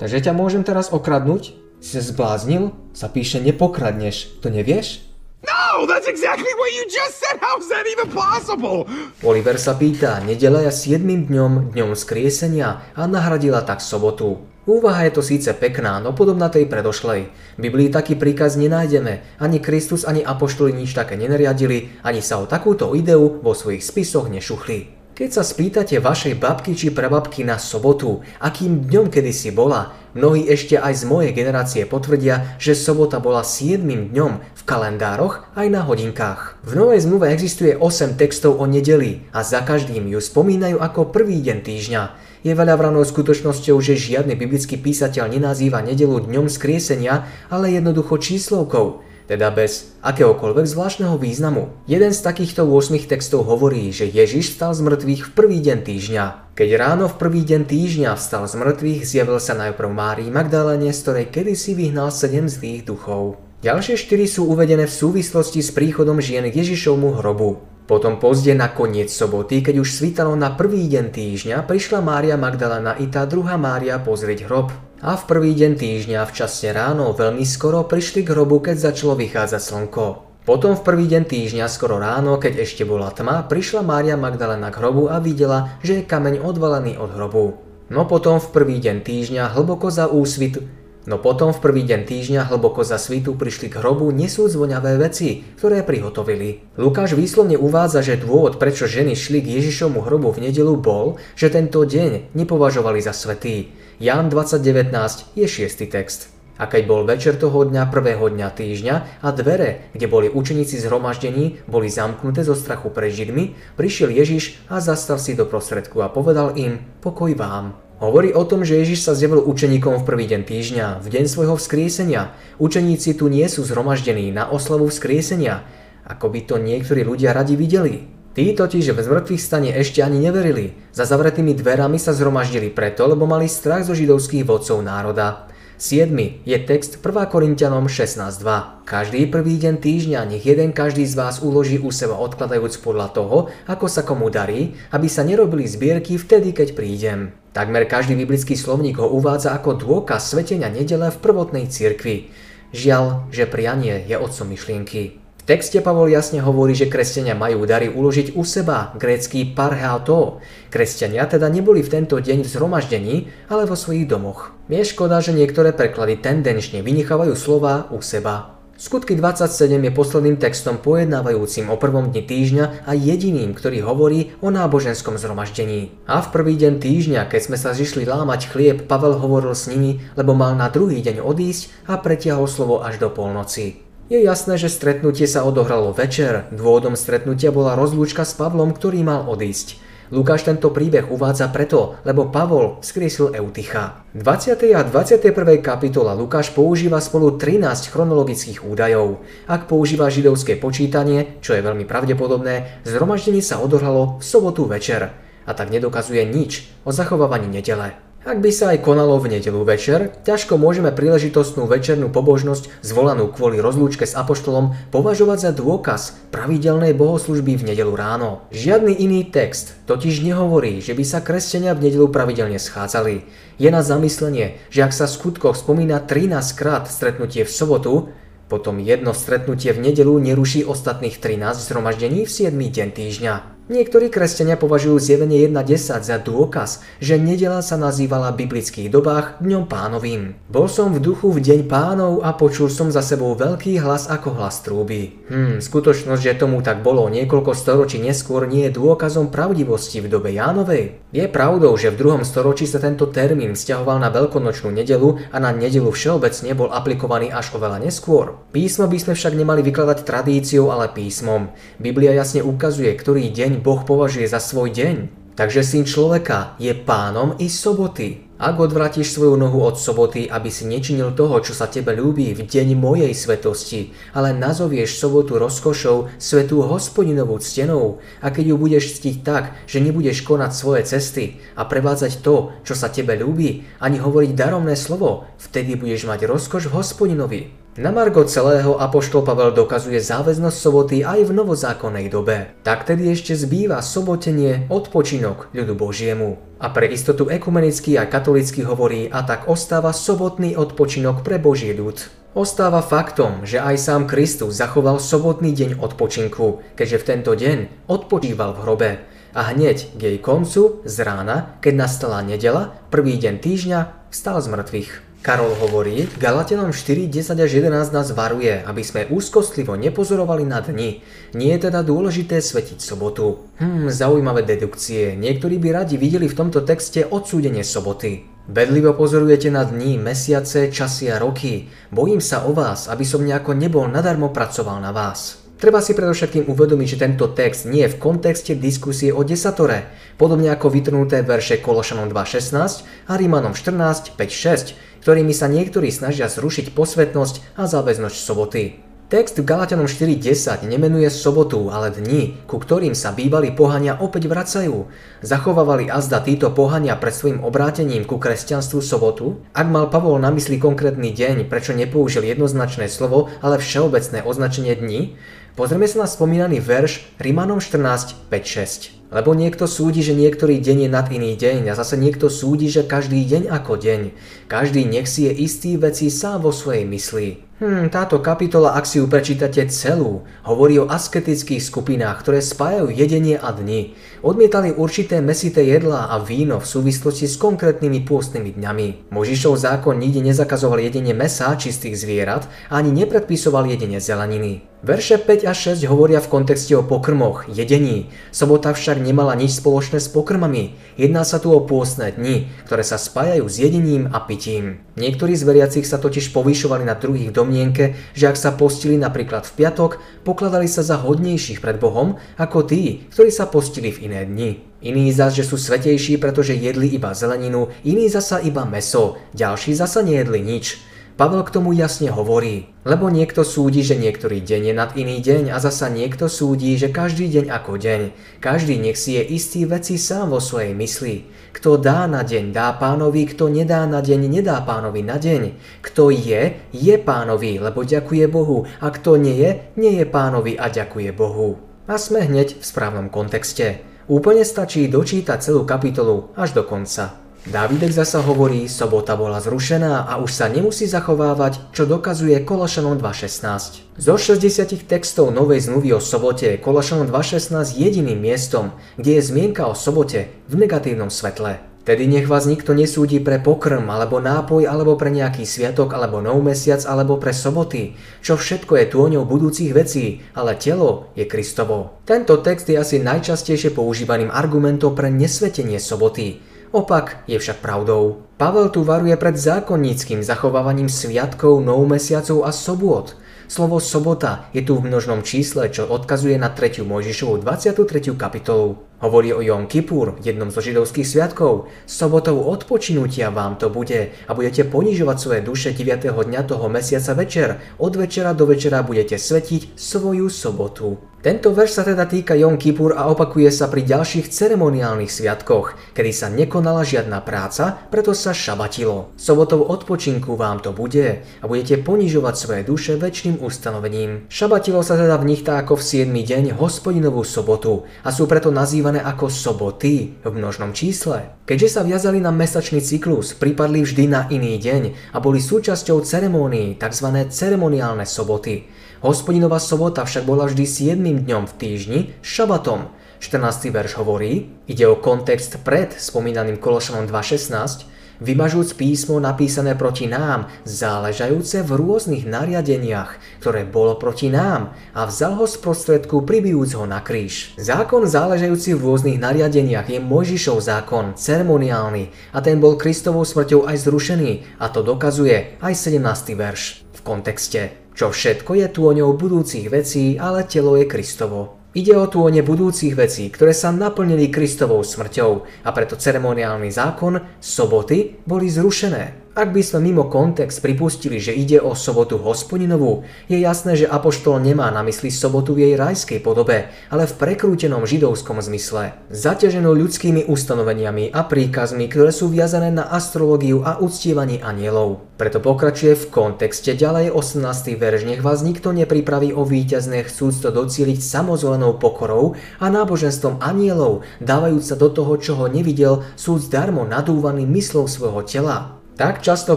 Takže 0.00 0.24
ťa 0.24 0.32
môžem 0.32 0.64
teraz 0.64 0.88
okradnúť? 0.88 1.52
Si 1.84 1.98
sa 1.98 2.00
zbláznil? 2.00 2.72
Sa 2.96 3.12
píše 3.12 3.36
nepokradneš, 3.44 4.40
to 4.40 4.48
nevieš? 4.48 5.04
No, 5.44 5.84
that's 5.84 6.08
exactly 6.08 6.48
what 6.56 6.70
you 6.72 6.88
just 6.88 7.20
said. 7.20 7.36
How's 7.42 7.68
that 7.68 7.84
even 7.84 8.08
possible? 8.08 8.88
Oliver 9.20 9.58
sa 9.60 9.76
pýta, 9.76 10.22
nedela 10.24 10.64
je 10.64 10.96
7 10.96 11.04
dňom, 11.28 11.74
dňom 11.74 11.90
skriesenia 11.98 12.94
a 12.96 13.02
nahradila 13.04 13.60
tak 13.60 13.84
sobotu. 13.84 14.46
Úvaha 14.62 15.10
je 15.10 15.18
to 15.18 15.22
síce 15.26 15.50
pekná, 15.58 15.98
no 15.98 16.14
podobná 16.14 16.46
tej 16.46 16.70
predošlej. 16.70 17.28
V 17.28 17.60
Biblii 17.60 17.90
taký 17.90 18.14
príkaz 18.14 18.54
nenájdeme, 18.54 19.26
ani 19.42 19.58
Kristus, 19.58 20.06
ani 20.06 20.22
Apoštoli 20.22 20.70
nič 20.70 20.94
také 20.94 21.18
nenariadili, 21.18 21.98
ani 22.06 22.22
sa 22.22 22.38
o 22.38 22.46
takúto 22.46 22.94
ideu 22.94 23.42
vo 23.42 23.52
svojich 23.58 23.82
spisoch 23.82 24.30
nešuchli. 24.30 25.01
Keď 25.12 25.28
sa 25.28 25.44
spýtate 25.44 26.00
vašej 26.00 26.40
babky 26.40 26.72
či 26.72 26.88
prababky 26.88 27.44
na 27.44 27.60
sobotu, 27.60 28.24
akým 28.40 28.88
dňom 28.88 29.12
kedysi 29.12 29.52
bola, 29.52 29.92
mnohí 30.16 30.48
ešte 30.48 30.80
aj 30.80 31.04
z 31.04 31.04
mojej 31.04 31.36
generácie 31.36 31.84
potvrdia, 31.84 32.56
že 32.56 32.72
sobota 32.72 33.20
bola 33.20 33.44
7. 33.44 33.84
dňom 34.08 34.32
v 34.40 34.62
kalendároch 34.64 35.44
aj 35.52 35.68
na 35.68 35.84
hodinkách. 35.84 36.56
V 36.64 36.72
Novej 36.72 37.04
zmluve 37.04 37.28
existuje 37.28 37.76
8 37.76 38.16
textov 38.16 38.56
o 38.56 38.64
nedeli 38.64 39.28
a 39.36 39.44
za 39.44 39.60
každým 39.60 40.08
ju 40.08 40.16
spomínajú 40.16 40.80
ako 40.80 41.12
prvý 41.12 41.44
deň 41.44 41.60
týždňa. 41.60 42.02
Je 42.48 42.56
veľa 42.56 42.80
vranou 42.80 43.04
skutočnosťou, 43.04 43.76
že 43.84 44.00
žiadny 44.00 44.32
biblický 44.32 44.80
písateľ 44.80 45.28
nenazýva 45.28 45.84
nedelu 45.84 46.24
dňom 46.24 46.48
skriesenia, 46.48 47.28
ale 47.52 47.68
jednoducho 47.76 48.16
číslovkou, 48.16 49.04
teda 49.30 49.52
bez 49.54 49.94
akéhokoľvek 50.02 50.66
zvláštneho 50.66 51.18
významu. 51.18 51.70
Jeden 51.86 52.10
z 52.10 52.20
takýchto 52.22 52.66
8 52.66 52.96
textov 53.06 53.46
hovorí, 53.46 53.90
že 53.94 54.10
Ježiš 54.10 54.54
vstal 54.54 54.74
z 54.74 54.80
mŕtvych 54.82 55.22
v 55.28 55.34
prvý 55.34 55.58
deň 55.62 55.78
týždňa. 55.82 56.24
Keď 56.52 56.68
ráno 56.76 57.08
v 57.08 57.18
prvý 57.18 57.42
deň 57.48 57.64
týždňa 57.64 58.18
vstal 58.18 58.44
z 58.44 58.54
mŕtvych, 58.60 59.00
zjavil 59.08 59.38
sa 59.40 59.56
najprv 59.56 59.88
Márii 59.88 60.28
Magdalene, 60.28 60.92
z 60.92 61.00
ktorej 61.00 61.26
kedysi 61.32 61.72
vyhnal 61.72 62.12
sedem 62.12 62.50
zlých 62.50 62.84
duchov. 62.84 63.40
Ďalšie 63.62 63.94
štyri 63.94 64.26
sú 64.26 64.50
uvedené 64.50 64.90
v 64.90 64.92
súvislosti 64.92 65.62
s 65.62 65.70
príchodom 65.70 66.18
žien 66.18 66.42
k 66.50 66.58
Ježišovmu 66.66 67.22
hrobu. 67.22 67.62
Potom 67.86 68.18
pozde 68.18 68.54
na 68.54 68.70
koniec 68.70 69.10
soboty, 69.10 69.62
keď 69.62 69.82
už 69.82 69.90
svítalo 69.90 70.38
na 70.38 70.54
prvý 70.54 70.86
deň 70.86 71.14
týždňa, 71.14 71.56
prišla 71.66 71.98
Mária 72.02 72.34
Magdalena 72.38 72.94
i 72.98 73.10
tá 73.10 73.26
druhá 73.26 73.58
Mária 73.58 73.98
pozrieť 73.98 74.46
hrob. 74.46 74.70
A 75.02 75.18
v 75.18 75.26
prvý 75.26 75.58
deň 75.58 75.82
týždňa 75.82 76.22
včasne 76.30 76.70
ráno 76.70 77.10
veľmi 77.10 77.42
skoro 77.42 77.82
prišli 77.82 78.22
k 78.22 78.38
hrobu, 78.38 78.62
keď 78.62 78.94
začalo 78.94 79.18
vychádzať 79.18 79.58
slnko. 79.58 80.04
Potom 80.46 80.78
v 80.78 80.86
prvý 80.86 81.10
deň 81.10 81.26
týždňa 81.26 81.66
skoro 81.66 81.98
ráno, 81.98 82.38
keď 82.38 82.62
ešte 82.62 82.86
bola 82.86 83.10
tma, 83.10 83.42
prišla 83.50 83.82
Mária 83.82 84.14
Magdalena 84.14 84.70
k 84.70 84.78
hrobu 84.78 85.10
a 85.10 85.18
videla, 85.18 85.74
že 85.82 85.98
je 85.98 86.06
kameň 86.06 86.46
odvalený 86.46 87.02
od 87.02 87.18
hrobu. 87.18 87.58
No 87.90 88.06
potom 88.06 88.38
v 88.38 88.46
prvý 88.54 88.78
deň 88.78 89.02
týždňa 89.02 89.50
hlboko 89.58 89.90
za 89.90 90.06
úsvit 90.06 90.62
No 91.02 91.18
potom 91.18 91.50
v 91.50 91.58
prvý 91.58 91.82
deň 91.82 92.06
týždňa 92.06 92.46
hlboko 92.46 92.86
za 92.86 92.94
svitu 92.94 93.34
prišli 93.34 93.74
k 93.74 93.82
hrobu 93.82 94.14
nesú 94.14 94.46
zvoňavé 94.46 95.02
veci, 95.02 95.42
ktoré 95.58 95.82
prihotovili. 95.82 96.62
Lukáš 96.78 97.18
výslovne 97.18 97.58
uvádza, 97.58 98.06
že 98.06 98.22
dôvod, 98.22 98.62
prečo 98.62 98.86
ženy 98.86 99.18
šli 99.18 99.42
k 99.42 99.58
Ježišovmu 99.58 100.06
hrobu 100.06 100.30
v 100.30 100.46
nedelu 100.46 100.78
bol, 100.78 101.18
že 101.34 101.50
tento 101.50 101.82
deň 101.82 102.38
nepovažovali 102.38 103.02
za 103.02 103.10
svetý. 103.10 103.74
Ján 104.02 104.34
20.19 104.34 104.90
je 105.38 105.46
šiestý 105.46 105.86
text. 105.86 106.26
A 106.58 106.66
keď 106.66 106.90
bol 106.90 107.06
večer 107.06 107.38
toho 107.38 107.62
dňa 107.62 107.86
prvého 107.86 108.34
dňa 108.34 108.50
týždňa 108.50 109.22
a 109.22 109.28
dvere, 109.30 109.94
kde 109.94 110.10
boli 110.10 110.26
učeníci 110.26 110.74
zhromaždení, 110.82 111.62
boli 111.70 111.86
zamknuté 111.86 112.42
zo 112.42 112.58
strachu 112.58 112.90
pre 112.90 113.14
Židmi, 113.14 113.54
prišiel 113.78 114.10
Ježiš 114.10 114.58
a 114.66 114.82
zastal 114.82 115.22
si 115.22 115.38
do 115.38 115.46
prostredku 115.46 116.02
a 116.02 116.10
povedal 116.10 116.58
im, 116.58 116.82
pokoj 116.98 117.30
vám. 117.38 117.78
Hovorí 118.02 118.34
o 118.34 118.42
tom, 118.42 118.66
že 118.66 118.82
Ježiš 118.82 119.06
sa 119.06 119.14
zjavil 119.14 119.38
učeníkom 119.38 120.02
v 120.02 120.06
prvý 120.10 120.26
deň 120.26 120.50
týždňa, 120.50 120.86
v 120.98 121.06
deň 121.06 121.24
svojho 121.30 121.54
vzkriesenia. 121.54 122.34
Učeníci 122.58 123.14
tu 123.14 123.30
nie 123.30 123.46
sú 123.46 123.62
zhromaždení 123.62 124.34
na 124.34 124.50
oslavu 124.50 124.90
vzkriesenia, 124.90 125.62
ako 126.02 126.26
by 126.26 126.42
to 126.42 126.58
niektorí 126.58 127.06
ľudia 127.06 127.30
radi 127.30 127.54
videli. 127.54 128.11
Tí 128.32 128.56
totiž 128.56 128.96
v 128.96 129.04
zmrtvých 129.04 129.44
stane 129.44 129.76
ešte 129.76 130.00
ani 130.00 130.16
neverili. 130.16 130.72
Za 130.96 131.04
zavretými 131.04 131.52
dverami 131.52 132.00
sa 132.00 132.16
zhromaždili 132.16 132.72
preto, 132.72 133.04
lebo 133.04 133.28
mali 133.28 133.44
strach 133.44 133.84
zo 133.84 133.92
židovských 133.92 134.48
vodcov 134.48 134.80
národa. 134.80 135.52
7. 135.76 136.08
je 136.48 136.56
text 136.64 136.96
1. 137.04 137.28
Korintianom 137.28 137.92
16.2. 137.92 138.88
Každý 138.88 139.28
prvý 139.28 139.60
deň 139.60 139.84
týždňa 139.84 140.20
nech 140.32 140.48
jeden 140.48 140.72
každý 140.72 141.04
z 141.04 141.12
vás 141.12 141.44
uloží 141.44 141.76
u 141.76 141.92
seba 141.92 142.16
odkladajúc 142.16 142.80
podľa 142.80 143.12
toho, 143.12 143.52
ako 143.68 143.86
sa 143.92 144.00
komu 144.00 144.32
darí, 144.32 144.80
aby 144.96 145.12
sa 145.12 145.28
nerobili 145.28 145.68
zbierky 145.68 146.16
vtedy, 146.16 146.56
keď 146.56 146.72
prídem. 146.72 147.36
Takmer 147.52 147.84
každý 147.84 148.16
biblický 148.16 148.56
slovník 148.56 148.96
ho 148.96 149.12
uvádza 149.12 149.52
ako 149.52 149.76
dôkaz 149.76 150.32
svetenia 150.32 150.72
nedele 150.72 151.12
v 151.12 151.20
prvotnej 151.20 151.68
cirkvi. 151.68 152.32
Žiaľ, 152.72 153.28
že 153.28 153.44
prianie 153.44 154.08
je 154.08 154.16
otcom 154.16 154.48
myšlienky. 154.48 155.20
V 155.42 155.50
texte 155.50 155.82
Pavol 155.82 156.06
jasne 156.06 156.38
hovorí, 156.38 156.70
že 156.70 156.86
kresťania 156.86 157.34
majú 157.34 157.66
dary 157.66 157.90
uložiť 157.90 158.38
u 158.38 158.46
seba, 158.46 158.94
grécky 158.94 159.42
parheato. 159.42 160.38
Kresťania 160.70 161.26
teda 161.26 161.50
neboli 161.50 161.82
v 161.82 161.90
tento 161.98 162.14
deň 162.22 162.46
v 162.46 162.50
zhromaždení, 162.54 163.16
ale 163.50 163.66
vo 163.66 163.74
svojich 163.74 164.06
domoch. 164.06 164.54
Je 164.70 164.86
škoda, 164.86 165.18
že 165.18 165.34
niektoré 165.34 165.74
preklady 165.74 166.22
tendenčne 166.22 166.86
vynechávajú 166.86 167.34
slova 167.34 167.90
u 167.90 167.98
seba. 167.98 168.54
Skutky 168.78 169.18
27 169.18 169.82
je 169.82 169.90
posledným 169.90 170.38
textom 170.38 170.78
pojednávajúcim 170.78 171.74
o 171.74 171.76
prvom 171.78 172.14
dni 172.14 172.22
týždňa 172.22 172.86
a 172.86 172.94
jediným, 172.94 173.50
ktorý 173.58 173.82
hovorí 173.82 174.38
o 174.46 174.54
náboženskom 174.54 175.18
zhromaždení. 175.18 175.90
A 176.06 176.22
v 176.22 176.38
prvý 176.38 176.54
deň 176.54 176.78
týždňa, 176.78 177.26
keď 177.26 177.50
sme 177.50 177.58
sa 177.58 177.74
zišli 177.74 178.06
lámať 178.06 178.46
chlieb, 178.46 178.86
Pavel 178.86 179.18
hovoril 179.18 179.58
s 179.58 179.66
nimi, 179.66 180.06
lebo 180.14 180.38
mal 180.38 180.54
na 180.54 180.70
druhý 180.70 181.02
deň 181.02 181.18
odísť 181.18 181.90
a 181.90 181.98
pretiahol 181.98 182.46
slovo 182.46 182.86
až 182.86 183.02
do 183.02 183.10
polnoci. 183.10 183.91
Je 184.12 184.20
jasné, 184.20 184.60
že 184.60 184.68
stretnutie 184.68 185.24
sa 185.24 185.40
odohralo 185.40 185.88
večer, 185.96 186.44
dôvodom 186.52 187.00
stretnutia 187.00 187.48
bola 187.48 187.72
rozlúčka 187.72 188.28
s 188.28 188.36
Pavlom, 188.36 188.76
ktorý 188.76 189.00
mal 189.00 189.24
odísť. 189.24 189.80
Lukáš 190.12 190.44
tento 190.44 190.68
príbeh 190.68 191.08
uvádza 191.08 191.48
preto, 191.48 191.96
lebo 192.04 192.28
Pavol 192.28 192.76
skriesil 192.84 193.32
Euticha. 193.32 194.04
20. 194.12 194.68
a 194.76 194.84
21. 194.84 195.32
kapitola 195.64 196.12
Lukáš 196.12 196.52
používa 196.52 197.00
spolu 197.00 197.40
13 197.40 197.88
chronologických 197.88 198.60
údajov. 198.68 199.24
Ak 199.48 199.64
používa 199.64 200.12
židovské 200.12 200.60
počítanie, 200.60 201.40
čo 201.40 201.56
je 201.56 201.64
veľmi 201.64 201.88
pravdepodobné, 201.88 202.84
zhromaždenie 202.84 203.40
sa 203.40 203.64
odohralo 203.64 204.20
v 204.20 204.24
sobotu 204.28 204.68
večer 204.68 205.08
a 205.48 205.56
tak 205.56 205.72
nedokazuje 205.72 206.20
nič 206.28 206.68
o 206.84 206.92
zachovávaní 206.92 207.48
nedele. 207.48 207.96
Ak 208.22 208.38
by 208.38 208.54
sa 208.54 208.70
aj 208.70 208.86
konalo 208.86 209.18
v 209.18 209.34
nedelu 209.34 209.66
večer, 209.66 210.14
ťažko 210.22 210.54
môžeme 210.54 210.94
príležitostnú 210.94 211.66
večernú 211.66 212.06
pobožnosť 212.06 212.70
zvolanú 212.78 213.26
kvôli 213.34 213.58
rozlúčke 213.58 214.06
s 214.06 214.14
apoštolom 214.14 214.78
považovať 214.94 215.38
za 215.42 215.50
dôkaz 215.50 216.14
pravidelnej 216.30 216.94
bohoslužby 216.94 217.58
v 217.58 217.74
nedelu 217.74 217.90
ráno. 217.90 218.46
Žiadny 218.54 218.94
iný 218.94 219.26
text 219.26 219.74
totiž 219.90 220.22
nehovorí, 220.22 220.78
že 220.78 220.94
by 220.94 221.02
sa 221.02 221.18
kresťania 221.18 221.74
v 221.74 221.90
nedelu 221.90 222.06
pravidelne 222.14 222.62
schádzali. 222.62 223.26
Je 223.58 223.68
na 223.74 223.82
zamyslenie, 223.82 224.54
že 224.70 224.86
ak 224.86 224.94
sa 224.94 225.10
v 225.10 225.18
skutkoch 225.18 225.58
spomína 225.58 225.98
13 225.98 226.30
krát 226.54 226.86
stretnutie 226.86 227.42
v 227.42 227.50
sobotu, 227.50 228.14
potom 228.46 228.78
jedno 228.78 229.18
stretnutie 229.18 229.74
v 229.74 229.82
nedelu 229.82 230.14
neruší 230.22 230.62
ostatných 230.62 231.18
13 231.18 231.58
zhromaždení 231.58 232.22
v 232.22 232.30
7. 232.30 232.54
deň 232.54 232.88
týždňa. 232.94 233.61
Niektorí 233.72 234.12
kresťania 234.12 234.60
považujú 234.60 235.00
zjevenie 235.00 235.48
1.10 235.48 236.04
za 236.04 236.20
dôkaz, 236.20 236.84
že 237.00 237.16
nedela 237.16 237.64
sa 237.64 237.80
nazývala 237.80 238.28
v 238.28 238.44
biblických 238.44 238.92
dobách 238.92 239.40
dňom 239.40 239.64
pánovým. 239.64 240.36
Bol 240.52 240.68
som 240.68 240.92
v 240.92 241.00
duchu 241.00 241.32
v 241.32 241.40
deň 241.40 241.72
pánov 241.72 242.20
a 242.20 242.36
počul 242.36 242.68
som 242.68 242.92
za 242.92 243.00
sebou 243.00 243.32
veľký 243.32 243.80
hlas 243.80 244.12
ako 244.12 244.36
hlas 244.36 244.60
trúby. 244.60 245.16
Hm, 245.32 245.64
skutočnosť, 245.64 246.20
že 246.20 246.36
tomu 246.36 246.60
tak 246.60 246.84
bolo 246.84 247.08
niekoľko 247.08 247.56
storočí 247.56 247.96
neskôr 247.96 248.44
nie 248.44 248.68
je 248.68 248.76
dôkazom 248.76 249.32
pravdivosti 249.32 250.04
v 250.04 250.12
dobe 250.12 250.36
Jánovej. 250.36 251.00
Je 251.08 251.24
pravdou, 251.24 251.72
že 251.80 251.88
v 251.88 251.96
druhom 251.96 252.28
storočí 252.28 252.68
sa 252.68 252.76
tento 252.76 253.08
termín 253.08 253.56
vzťahoval 253.56 254.04
na 254.04 254.12
veľkonočnú 254.12 254.68
nedelu 254.68 255.16
a 255.32 255.40
na 255.40 255.48
nedelu 255.48 255.88
všeobecne 255.88 256.52
bol 256.52 256.68
aplikovaný 256.68 257.32
až 257.32 257.56
oveľa 257.56 257.80
neskôr. 257.80 258.36
Písmo 258.52 258.84
by 258.84 259.00
sme 259.00 259.16
však 259.16 259.32
nemali 259.32 259.64
vykladať 259.64 260.04
tradíciou, 260.04 260.68
ale 260.68 260.92
písmom. 260.92 261.48
Biblia 261.80 262.12
jasne 262.12 262.44
ukazuje, 262.44 262.92
ktorý 262.92 263.32
deň 263.32 263.61
Boh 263.62 263.86
považuje 263.86 264.26
za 264.26 264.42
svoj 264.42 264.74
deň. 264.74 265.22
Takže 265.32 265.64
syn 265.64 265.88
človeka 265.88 266.58
je 266.60 266.76
pánom 266.76 267.32
i 267.40 267.48
soboty. 267.48 268.28
Ak 268.42 268.58
odvrátiš 268.58 269.14
svoju 269.14 269.38
nohu 269.38 269.62
od 269.62 269.78
soboty, 269.78 270.26
aby 270.26 270.50
si 270.50 270.66
nečinil 270.66 271.14
toho, 271.14 271.38
čo 271.40 271.54
sa 271.54 271.70
tebe 271.70 271.94
ľúbi 271.94 272.34
v 272.34 272.42
deň 272.42 272.74
mojej 272.74 273.14
svetosti, 273.14 273.94
ale 274.18 274.34
nazovieš 274.34 274.98
sobotu 274.98 275.38
rozkošou, 275.38 276.10
svetú 276.18 276.66
hospodinovú 276.66 277.38
ctenou, 277.38 278.02
a 278.18 278.34
keď 278.34 278.52
ju 278.52 278.56
budeš 278.58 278.98
ctiť 278.98 279.16
tak, 279.22 279.54
že 279.70 279.78
nebudeš 279.78 280.26
konať 280.26 280.50
svoje 280.52 280.82
cesty 280.90 281.38
a 281.54 281.62
prevádzať 281.64 282.18
to, 282.18 282.50
čo 282.66 282.74
sa 282.74 282.90
tebe 282.90 283.14
ľúbi, 283.14 283.62
ani 283.78 284.02
hovoriť 284.02 284.34
daromné 284.34 284.74
slovo, 284.74 285.30
vtedy 285.38 285.78
budeš 285.78 286.10
mať 286.10 286.26
rozkoš 286.26 286.66
v 286.66 286.76
hospodinovi. 286.76 287.61
Na 287.72 287.88
margo 287.88 288.20
celého 288.28 288.76
Apoštol 288.76 289.24
Pavel 289.24 289.56
dokazuje 289.56 289.96
záväznosť 289.96 290.58
soboty 290.60 291.08
aj 291.08 291.24
v 291.24 291.32
novozákonnej 291.32 292.12
dobe. 292.12 292.52
Tak 292.60 292.84
tedy 292.84 293.08
ešte 293.08 293.32
zbýva 293.32 293.80
sobotenie, 293.80 294.68
odpočinok 294.68 295.48
ľudu 295.56 295.72
Božiemu. 295.72 296.36
A 296.60 296.68
pre 296.68 296.92
istotu 296.92 297.32
ekumenický 297.32 297.96
a 297.96 298.04
katolický 298.04 298.68
hovorí 298.68 299.08
a 299.08 299.24
tak 299.24 299.48
ostáva 299.48 299.96
sobotný 299.96 300.52
odpočinok 300.52 301.24
pre 301.24 301.40
Boží 301.40 301.72
ľud. 301.72 301.96
Ostáva 302.36 302.84
faktom, 302.84 303.48
že 303.48 303.56
aj 303.56 303.80
sám 303.80 304.02
Kristus 304.04 304.52
zachoval 304.52 305.00
sobotný 305.00 305.56
deň 305.56 305.80
odpočinku, 305.80 306.76
keďže 306.76 307.00
v 307.00 307.06
tento 307.08 307.32
deň 307.32 307.88
odpočíval 307.88 308.52
v 308.52 308.62
hrobe. 308.68 308.90
a 309.32 309.48
hneď 309.48 309.96
k 309.96 310.00
jej 310.12 310.18
koncu 310.20 310.84
z 310.84 310.96
rána, 311.08 311.56
keď 311.64 311.88
nastala 311.88 312.20
nedela, 312.20 312.76
prvý 312.92 313.16
deň 313.16 313.40
týždňa, 313.40 314.12
vstal 314.12 314.44
z 314.44 314.48
mŕtvych. 314.52 315.11
Karol 315.22 315.54
hovorí, 315.54 316.10
Galatenom 316.18 316.74
4, 316.74 317.06
10 317.06 317.38
až 317.38 317.50
11 317.62 317.94
nás 317.94 318.10
varuje, 318.10 318.58
aby 318.58 318.82
sme 318.82 319.06
úzkostlivo 319.06 319.78
nepozorovali 319.78 320.42
na 320.42 320.58
dni. 320.58 320.98
Nie 321.38 321.54
je 321.54 321.70
teda 321.70 321.86
dôležité 321.86 322.42
svetiť 322.42 322.82
sobotu. 322.82 323.38
Hm, 323.62 323.86
zaujímavé 323.86 324.42
dedukcie. 324.42 325.14
Niektorí 325.14 325.62
by 325.62 325.86
radi 325.86 325.94
videli 325.94 326.26
v 326.26 326.34
tomto 326.34 326.66
texte 326.66 327.06
odsúdenie 327.06 327.62
soboty. 327.62 328.26
Bedlivo 328.50 328.98
pozorujete 328.98 329.46
na 329.54 329.62
dni, 329.62 329.94
mesiace, 329.94 330.74
časy 330.74 331.14
a 331.14 331.22
roky. 331.22 331.70
Bojím 331.94 332.18
sa 332.18 332.42
o 332.42 332.50
vás, 332.50 332.90
aby 332.90 333.06
som 333.06 333.22
nejako 333.22 333.54
nebol 333.54 333.86
nadarmo 333.86 334.34
pracoval 334.34 334.82
na 334.82 334.90
vás. 334.90 335.38
Treba 335.62 335.78
si 335.78 335.94
predovšetkým 335.94 336.50
uvedomiť, 336.50 336.88
že 336.90 337.02
tento 337.06 337.30
text 337.30 337.70
nie 337.70 337.86
je 337.86 337.94
v 337.94 338.00
kontexte 338.02 338.58
diskusie 338.58 339.14
o 339.14 339.22
desatore, 339.22 339.86
podobne 340.18 340.50
ako 340.50 340.66
vytrhnuté 340.66 341.22
verše 341.22 341.62
Kološanom 341.62 342.10
2.16 342.10 343.06
a 343.06 343.12
Rímanom 343.14 343.54
14.5.6, 343.54 344.91
ktorými 345.02 345.34
sa 345.34 345.50
niektorí 345.50 345.90
snažia 345.90 346.30
zrušiť 346.30 346.72
posvetnosť 346.72 347.58
a 347.58 347.66
záväznosť 347.66 348.16
soboty. 348.16 348.78
Text 349.12 349.36
v 349.36 349.44
Galatianom 349.44 349.84
4.10 349.84 350.64
nemenuje 350.64 351.12
sobotu, 351.12 351.68
ale 351.68 351.92
dni, 351.92 352.32
ku 352.48 352.56
ktorým 352.56 352.96
sa 352.96 353.12
bývalí 353.12 353.52
pohania 353.52 353.92
opäť 354.00 354.24
vracajú. 354.24 354.88
Zachovávali 355.20 355.92
azda 355.92 356.24
títo 356.24 356.48
pohania 356.48 356.96
pred 356.96 357.12
svojim 357.12 357.44
obrátením 357.44 358.08
ku 358.08 358.16
kresťanstvu 358.16 358.80
sobotu? 358.80 359.44
Ak 359.52 359.68
mal 359.68 359.92
Pavol 359.92 360.16
na 360.16 360.32
mysli 360.32 360.56
konkrétny 360.56 361.12
deň, 361.12 361.44
prečo 361.44 361.76
nepoužil 361.76 362.24
jednoznačné 362.24 362.88
slovo, 362.88 363.28
ale 363.44 363.60
všeobecné 363.60 364.24
označenie 364.24 364.80
dní? 364.80 365.20
Pozrieme 365.60 365.84
sa 365.84 366.00
na 366.00 366.08
spomínaný 366.08 366.64
verš 366.64 367.04
Rimanom 367.20 367.60
14, 367.60 368.32
5, 368.32 368.96
6. 368.96 369.01
Lebo 369.12 369.36
niekto 369.36 369.68
súdi, 369.68 370.00
že 370.00 370.16
niektorý 370.16 370.56
deň 370.56 370.88
je 370.88 370.90
nad 370.90 371.06
iný 371.12 371.36
deň 371.36 371.68
a 371.68 371.76
zase 371.76 372.00
niekto 372.00 372.32
súdi, 372.32 372.72
že 372.72 372.88
každý 372.88 373.20
deň 373.28 373.52
ako 373.52 373.76
deň. 373.76 374.00
Každý 374.48 374.88
nech 374.88 375.04
si 375.04 375.28
je 375.28 375.32
istý 375.36 375.76
veci 375.76 376.08
sám 376.08 376.48
vo 376.48 376.50
svojej 376.50 376.88
mysli. 376.88 377.44
Hmm, 377.62 377.92
táto 377.92 378.18
kapitola, 378.18 378.74
ak 378.74 378.88
si 378.88 378.98
ju 378.98 379.06
prečítate 379.06 379.62
celú, 379.70 380.26
hovorí 380.42 380.82
o 380.82 380.90
asketických 380.90 381.62
skupinách, 381.62 382.24
ktoré 382.24 382.42
spájajú 382.42 382.90
jedenie 382.90 383.38
a 383.38 383.54
dni. 383.54 383.94
Odmietali 384.24 384.74
určité 384.74 385.22
mesité 385.22 385.62
jedlá 385.62 386.10
a 386.10 386.18
víno 386.18 386.58
v 386.58 386.66
súvislosti 386.66 387.28
s 387.28 387.38
konkrétnymi 387.38 388.02
pôstnymi 388.02 388.58
dňami. 388.58 389.14
Možišov 389.14 389.60
zákon 389.60 389.94
nikdy 389.94 390.24
nezakazoval 390.32 390.82
jedenie 390.82 391.14
mesa 391.14 391.54
čistých 391.54 392.00
zvierat 392.00 392.48
ani 392.66 392.90
nepredpisoval 392.90 393.68
jedenie 393.68 394.02
zeleniny. 394.02 394.71
Verše 394.82 395.14
5 395.14 395.46
a 395.46 395.54
6 395.54 395.86
hovoria 395.86 396.18
v 396.18 396.26
kontexte 396.26 396.74
o 396.74 396.82
pokrmoch, 396.82 397.46
jedení. 397.46 398.10
Sobota 398.34 398.74
však 398.74 398.98
nemala 398.98 399.38
nič 399.38 399.62
spoločné 399.62 400.02
s 400.02 400.10
pokrmami. 400.10 400.74
Jedná 400.98 401.22
sa 401.22 401.38
tu 401.38 401.54
o 401.54 401.62
pôstne 401.62 402.10
dni, 402.10 402.50
ktoré 402.66 402.82
sa 402.82 402.98
spájajú 402.98 403.46
s 403.46 403.62
jedením 403.62 404.10
a 404.10 404.18
pitím. 404.26 404.82
Niektorí 404.98 405.38
z 405.38 405.46
veriacich 405.46 405.86
sa 405.86 406.02
totiž 406.02 406.34
povýšovali 406.34 406.82
na 406.82 406.98
druhých 406.98 407.30
domnienke, 407.30 407.94
že 408.18 408.26
ak 408.26 408.34
sa 408.34 408.58
postili 408.58 408.98
napríklad 408.98 409.46
v 409.46 409.54
piatok, 409.62 410.02
pokladali 410.26 410.66
sa 410.66 410.82
za 410.82 410.98
hodnejších 410.98 411.62
pred 411.62 411.78
Bohom 411.78 412.18
ako 412.34 412.66
tí, 412.66 413.06
ktorí 413.14 413.30
sa 413.30 413.46
postili 413.46 413.94
v 413.94 414.10
iné 414.10 414.26
dni. 414.26 414.66
Iní 414.82 415.14
zas, 415.14 415.38
že 415.38 415.46
sú 415.46 415.62
svetejší, 415.62 416.18
pretože 416.18 416.58
jedli 416.58 416.90
iba 416.90 417.14
zeleninu, 417.14 417.70
iní 417.86 418.10
zasa 418.10 418.42
iba 418.42 418.66
meso, 418.66 419.14
ďalší 419.30 419.78
zasa 419.78 420.02
nejedli 420.02 420.42
nič. 420.42 420.90
Pavel 421.12 421.44
k 421.44 421.52
tomu 421.52 421.76
jasne 421.76 422.08
hovorí, 422.08 422.72
lebo 422.88 423.12
niekto 423.12 423.44
súdi, 423.44 423.84
že 423.84 424.00
niektorý 424.00 424.40
deň 424.40 424.62
je 424.72 424.74
nad 424.74 424.90
iný 424.96 425.20
deň 425.20 425.52
a 425.52 425.60
zasa 425.60 425.92
niekto 425.92 426.24
súdi, 426.24 426.72
že 426.80 426.88
každý 426.88 427.28
deň 427.28 427.52
ako 427.52 427.76
deň. 427.76 428.00
Každý 428.40 428.80
nech 428.80 428.96
si 428.96 429.20
je 429.20 429.22
istý 429.36 429.68
veci 429.68 430.00
sám 430.00 430.32
vo 430.32 430.40
svojej 430.40 430.72
mysli. 430.72 431.28
Kto 431.52 431.76
dá 431.76 432.08
na 432.08 432.24
deň, 432.24 432.56
dá 432.56 432.72
pánovi, 432.80 433.28
kto 433.28 433.52
nedá 433.52 433.84
na 433.84 434.00
deň, 434.00 434.40
nedá 434.40 434.56
pánovi 434.64 435.04
na 435.04 435.20
deň. 435.20 435.52
Kto 435.84 436.08
je, 436.08 436.56
je 436.72 436.94
pánovi, 436.96 437.60
lebo 437.60 437.84
ďakuje 437.84 438.24
Bohu, 438.32 438.64
a 438.80 438.88
kto 438.88 439.20
nie 439.20 439.36
je, 439.36 439.50
nie 439.76 439.92
je 440.00 440.08
pánovi 440.08 440.56
a 440.56 440.72
ďakuje 440.72 441.12
Bohu. 441.12 441.60
A 441.84 442.00
sme 442.00 442.24
hneď 442.24 442.56
v 442.56 442.64
správnom 442.64 443.12
kontexte. 443.12 443.84
Úplne 444.08 444.48
stačí 444.48 444.88
dočítať 444.88 445.44
celú 445.44 445.68
kapitolu 445.68 446.32
až 446.40 446.56
do 446.56 446.64
konca. 446.64 447.20
Dávidek 447.42 447.90
zasa 447.90 448.22
hovorí, 448.22 448.70
sobota 448.70 449.18
bola 449.18 449.42
zrušená 449.42 450.06
a 450.06 450.22
už 450.22 450.30
sa 450.30 450.46
nemusí 450.46 450.86
zachovávať, 450.86 451.74
čo 451.74 451.90
dokazuje 451.90 452.38
Kološanom 452.46 453.02
2.16. 453.02 453.98
Zo 453.98 454.14
60 454.14 454.86
textov 454.86 455.34
Novej 455.34 455.66
zmluvy 455.66 455.90
o 455.90 455.98
sobote 455.98 456.54
je 456.54 456.62
Kološanom 456.62 457.10
2.16 457.10 457.74
jediným 457.74 458.22
miestom, 458.22 458.70
kde 458.94 459.18
je 459.18 459.26
zmienka 459.26 459.66
o 459.66 459.74
sobote 459.74 460.30
v 460.46 460.54
negatívnom 460.54 461.10
svetle. 461.10 461.58
Tedy 461.82 462.06
nech 462.06 462.30
vás 462.30 462.46
nikto 462.46 462.78
nesúdi 462.78 463.18
pre 463.18 463.42
pokrm, 463.42 463.90
alebo 463.90 464.22
nápoj, 464.22 464.70
alebo 464.70 464.94
pre 464.94 465.10
nejaký 465.10 465.42
sviatok, 465.42 465.98
alebo 465.98 466.22
nov 466.22 466.38
mesiac, 466.38 466.78
alebo 466.86 467.18
pre 467.18 467.34
soboty, 467.34 467.98
čo 468.22 468.38
všetko 468.38 468.78
je 468.78 468.86
tôňou 468.86 469.26
budúcich 469.26 469.74
vecí, 469.74 470.22
ale 470.38 470.54
telo 470.54 471.10
je 471.18 471.26
Kristovo. 471.26 471.98
Tento 472.06 472.38
text 472.38 472.70
je 472.70 472.78
asi 472.78 473.02
najčastejšie 473.02 473.74
používaným 473.74 474.30
argumentom 474.30 474.94
pre 474.94 475.10
nesvetenie 475.10 475.82
soboty. 475.82 476.51
Opak 476.72 477.28
je 477.28 477.36
však 477.36 477.60
pravdou. 477.60 478.24
Pavel 478.40 478.72
tu 478.72 478.80
varuje 478.80 479.12
pred 479.20 479.36
zákonníckým 479.36 480.24
zachovávaním 480.24 480.88
sviatkov, 480.88 481.60
nov 481.60 481.84
mesiacov 481.84 482.48
a 482.48 482.50
sobot. 482.50 483.12
Slovo 483.44 483.76
sobota 483.76 484.48
je 484.56 484.64
tu 484.64 484.80
v 484.80 484.88
množnom 484.88 485.20
čísle, 485.20 485.68
čo 485.68 485.84
odkazuje 485.84 486.40
na 486.40 486.48
3. 486.48 486.80
Mojžišovu 486.80 487.44
23. 487.44 488.16
kapitolu. 488.16 488.80
Hovorí 489.04 489.36
o 489.36 489.44
Jom 489.44 489.68
Kippur, 489.68 490.16
jednom 490.24 490.48
zo 490.48 490.64
židovských 490.64 491.04
sviatkov. 491.04 491.68
Sobotou 491.84 492.40
odpočinutia 492.40 493.28
vám 493.28 493.60
to 493.60 493.68
bude 493.68 494.08
a 494.24 494.30
budete 494.32 494.64
ponižovať 494.64 495.16
svoje 495.20 495.40
duše 495.44 495.76
9. 495.76 496.08
dňa 496.08 496.40
toho 496.48 496.72
mesiaca 496.72 497.12
večer. 497.12 497.60
Od 497.76 497.92
večera 497.92 498.32
do 498.32 498.48
večera 498.48 498.80
budete 498.80 499.20
svetiť 499.20 499.76
svoju 499.76 500.32
sobotu. 500.32 501.11
Tento 501.22 501.54
verš 501.54 501.78
sa 501.78 501.86
teda 501.86 502.02
týka 502.10 502.34
Jom 502.34 502.58
Kippur 502.58 502.98
a 502.98 503.06
opakuje 503.06 503.46
sa 503.54 503.70
pri 503.70 503.86
ďalších 503.86 504.26
ceremoniálnych 504.26 505.06
sviatkoch, 505.06 505.94
kedy 505.94 506.10
sa 506.10 506.26
nekonala 506.26 506.82
žiadna 506.82 507.22
práca, 507.22 507.78
preto 507.94 508.10
sa 508.10 508.34
šabatilo. 508.34 509.14
Sobotou 509.14 509.62
odpočinku 509.62 510.34
vám 510.34 510.58
to 510.66 510.74
bude 510.74 511.22
a 511.22 511.44
budete 511.46 511.78
ponižovať 511.86 512.34
svoje 512.34 512.62
duše 512.66 512.92
väčšným 512.98 513.38
ustanovením. 513.38 514.26
Šabatilo 514.26 514.82
sa 514.82 514.98
teda 514.98 515.14
v 515.22 515.30
nich 515.30 515.46
tak 515.46 515.62
ako 515.62 515.78
v 515.78 516.10
7. 516.10 516.10
deň 516.10 516.44
hospodinovú 516.58 517.22
sobotu 517.22 517.86
a 518.02 518.10
sú 518.10 518.26
preto 518.26 518.50
nazývané 518.50 518.98
ako 518.98 519.30
soboty 519.30 520.18
v 520.26 520.26
množnom 520.26 520.74
čísle. 520.74 521.38
Keďže 521.46 521.70
sa 521.70 521.86
viazali 521.86 522.18
na 522.18 522.34
mesačný 522.34 522.82
cyklus, 522.82 523.30
pripadli 523.38 523.86
vždy 523.86 524.10
na 524.10 524.26
iný 524.26 524.58
deň 524.58 525.14
a 525.14 525.22
boli 525.22 525.38
súčasťou 525.38 526.02
ceremónií, 526.02 526.82
tzv. 526.82 527.30
ceremoniálne 527.30 528.10
soboty. 528.10 528.81
Hospodinová 529.02 529.58
sobota 529.58 530.06
však 530.06 530.22
bola 530.22 530.46
vždy 530.46 530.62
7. 530.62 531.26
dňom 531.26 531.50
v 531.50 531.54
týždni, 531.58 532.00
šabatom. 532.22 532.86
14. 533.18 533.74
verš 533.74 533.98
hovorí, 533.98 534.54
ide 534.70 534.86
o 534.86 534.94
kontext 534.94 535.58
pred 535.66 535.90
spomínaným 535.90 536.54
Kološanom 536.62 537.10
2.16, 537.10 537.82
vymažúc 538.22 538.78
písmo 538.78 539.18
napísané 539.18 539.74
proti 539.74 540.06
nám, 540.06 540.46
záležajúce 540.62 541.66
v 541.66 541.70
rôznych 541.82 542.30
nariadeniach, 542.30 543.42
ktoré 543.42 543.66
bolo 543.66 543.98
proti 543.98 544.30
nám 544.30 544.70
a 544.94 545.02
vzal 545.10 545.34
ho 545.34 545.50
z 545.50 545.58
prostredku 545.58 546.22
pribijúc 546.22 546.78
ho 546.78 546.86
na 546.86 547.02
kríž. 547.02 547.58
Zákon 547.58 548.06
záležajúci 548.06 548.78
v 548.78 548.86
rôznych 548.86 549.18
nariadeniach 549.18 549.90
je 549.90 549.98
Mojžišov 549.98 550.62
zákon, 550.62 551.18
ceremoniálny 551.18 552.14
a 552.30 552.38
ten 552.38 552.62
bol 552.62 552.78
Kristovou 552.78 553.26
smrťou 553.26 553.66
aj 553.66 553.82
zrušený 553.82 554.62
a 554.62 554.70
to 554.70 554.86
dokazuje 554.86 555.58
aj 555.58 555.74
17. 555.74 556.38
verš 556.38 556.86
v 556.94 557.00
kontexte 557.02 557.81
čo 557.92 558.10
všetko 558.10 558.58
je 558.58 558.66
tôňou 558.68 559.14
budúcich 559.14 559.68
vecí, 559.68 560.18
ale 560.18 560.44
telo 560.48 560.74
je 560.74 560.88
Kristovo. 560.88 561.62
Ide 561.72 561.96
o 561.96 562.04
tône 562.04 562.44
budúcich 562.44 562.92
vecí, 562.92 563.32
ktoré 563.32 563.56
sa 563.56 563.72
naplnili 563.72 564.28
Kristovou 564.28 564.84
smrťou 564.84 565.64
a 565.64 565.70
preto 565.72 565.96
ceremoniálny 565.96 566.68
zákon, 566.68 567.40
soboty, 567.40 568.20
boli 568.28 568.52
zrušené. 568.52 569.21
Ak 569.32 569.48
by 569.48 569.64
sme 569.64 569.88
mimo 569.88 570.12
kontext 570.12 570.60
pripustili, 570.60 571.16
že 571.16 571.32
ide 571.32 571.56
o 571.56 571.72
sobotu 571.72 572.20
hospodinovú, 572.20 573.00
je 573.32 573.40
jasné, 573.40 573.80
že 573.80 573.88
Apoštol 573.88 574.44
nemá 574.44 574.68
na 574.68 574.84
mysli 574.84 575.08
sobotu 575.08 575.56
v 575.56 575.72
jej 575.72 575.74
rajskej 575.80 576.20
podobe, 576.20 576.68
ale 576.92 577.08
v 577.08 577.16
prekrútenom 577.16 577.88
židovskom 577.88 578.44
zmysle. 578.44 578.92
Zaťaženú 579.08 579.72
ľudskými 579.72 580.28
ustanoveniami 580.28 581.16
a 581.16 581.24
príkazmi, 581.24 581.88
ktoré 581.88 582.12
sú 582.12 582.28
viazané 582.28 582.76
na 582.76 582.92
astrológiu 582.92 583.64
a 583.64 583.80
uctievaní 583.80 584.44
anielov. 584.44 585.00
Preto 585.16 585.40
pokračuje 585.40 585.96
v 585.96 586.08
kontexte 586.12 586.76
ďalej 586.76 587.16
18. 587.16 587.72
verš, 587.80 588.04
nech 588.04 588.20
vás 588.20 588.44
nikto 588.44 588.68
nepripraví 588.76 589.32
o 589.32 589.48
víťazné 589.48 590.12
chcúc 590.12 590.44
to 590.44 590.52
docieliť 590.52 591.00
samozvolenou 591.00 591.80
pokorou 591.80 592.36
a 592.60 592.68
náboženstvom 592.68 593.40
anielov, 593.40 594.04
dávajúc 594.20 594.60
sa 594.60 594.76
do 594.76 594.92
toho, 594.92 595.16
čo 595.16 595.40
ho 595.40 595.48
nevidel, 595.48 596.04
súd 596.20 596.52
darmo 596.52 596.84
nadúvaný 596.84 597.48
myslou 597.48 597.88
svojho 597.88 598.28
tela. 598.28 598.81
Tak 598.92 599.24
často 599.24 599.56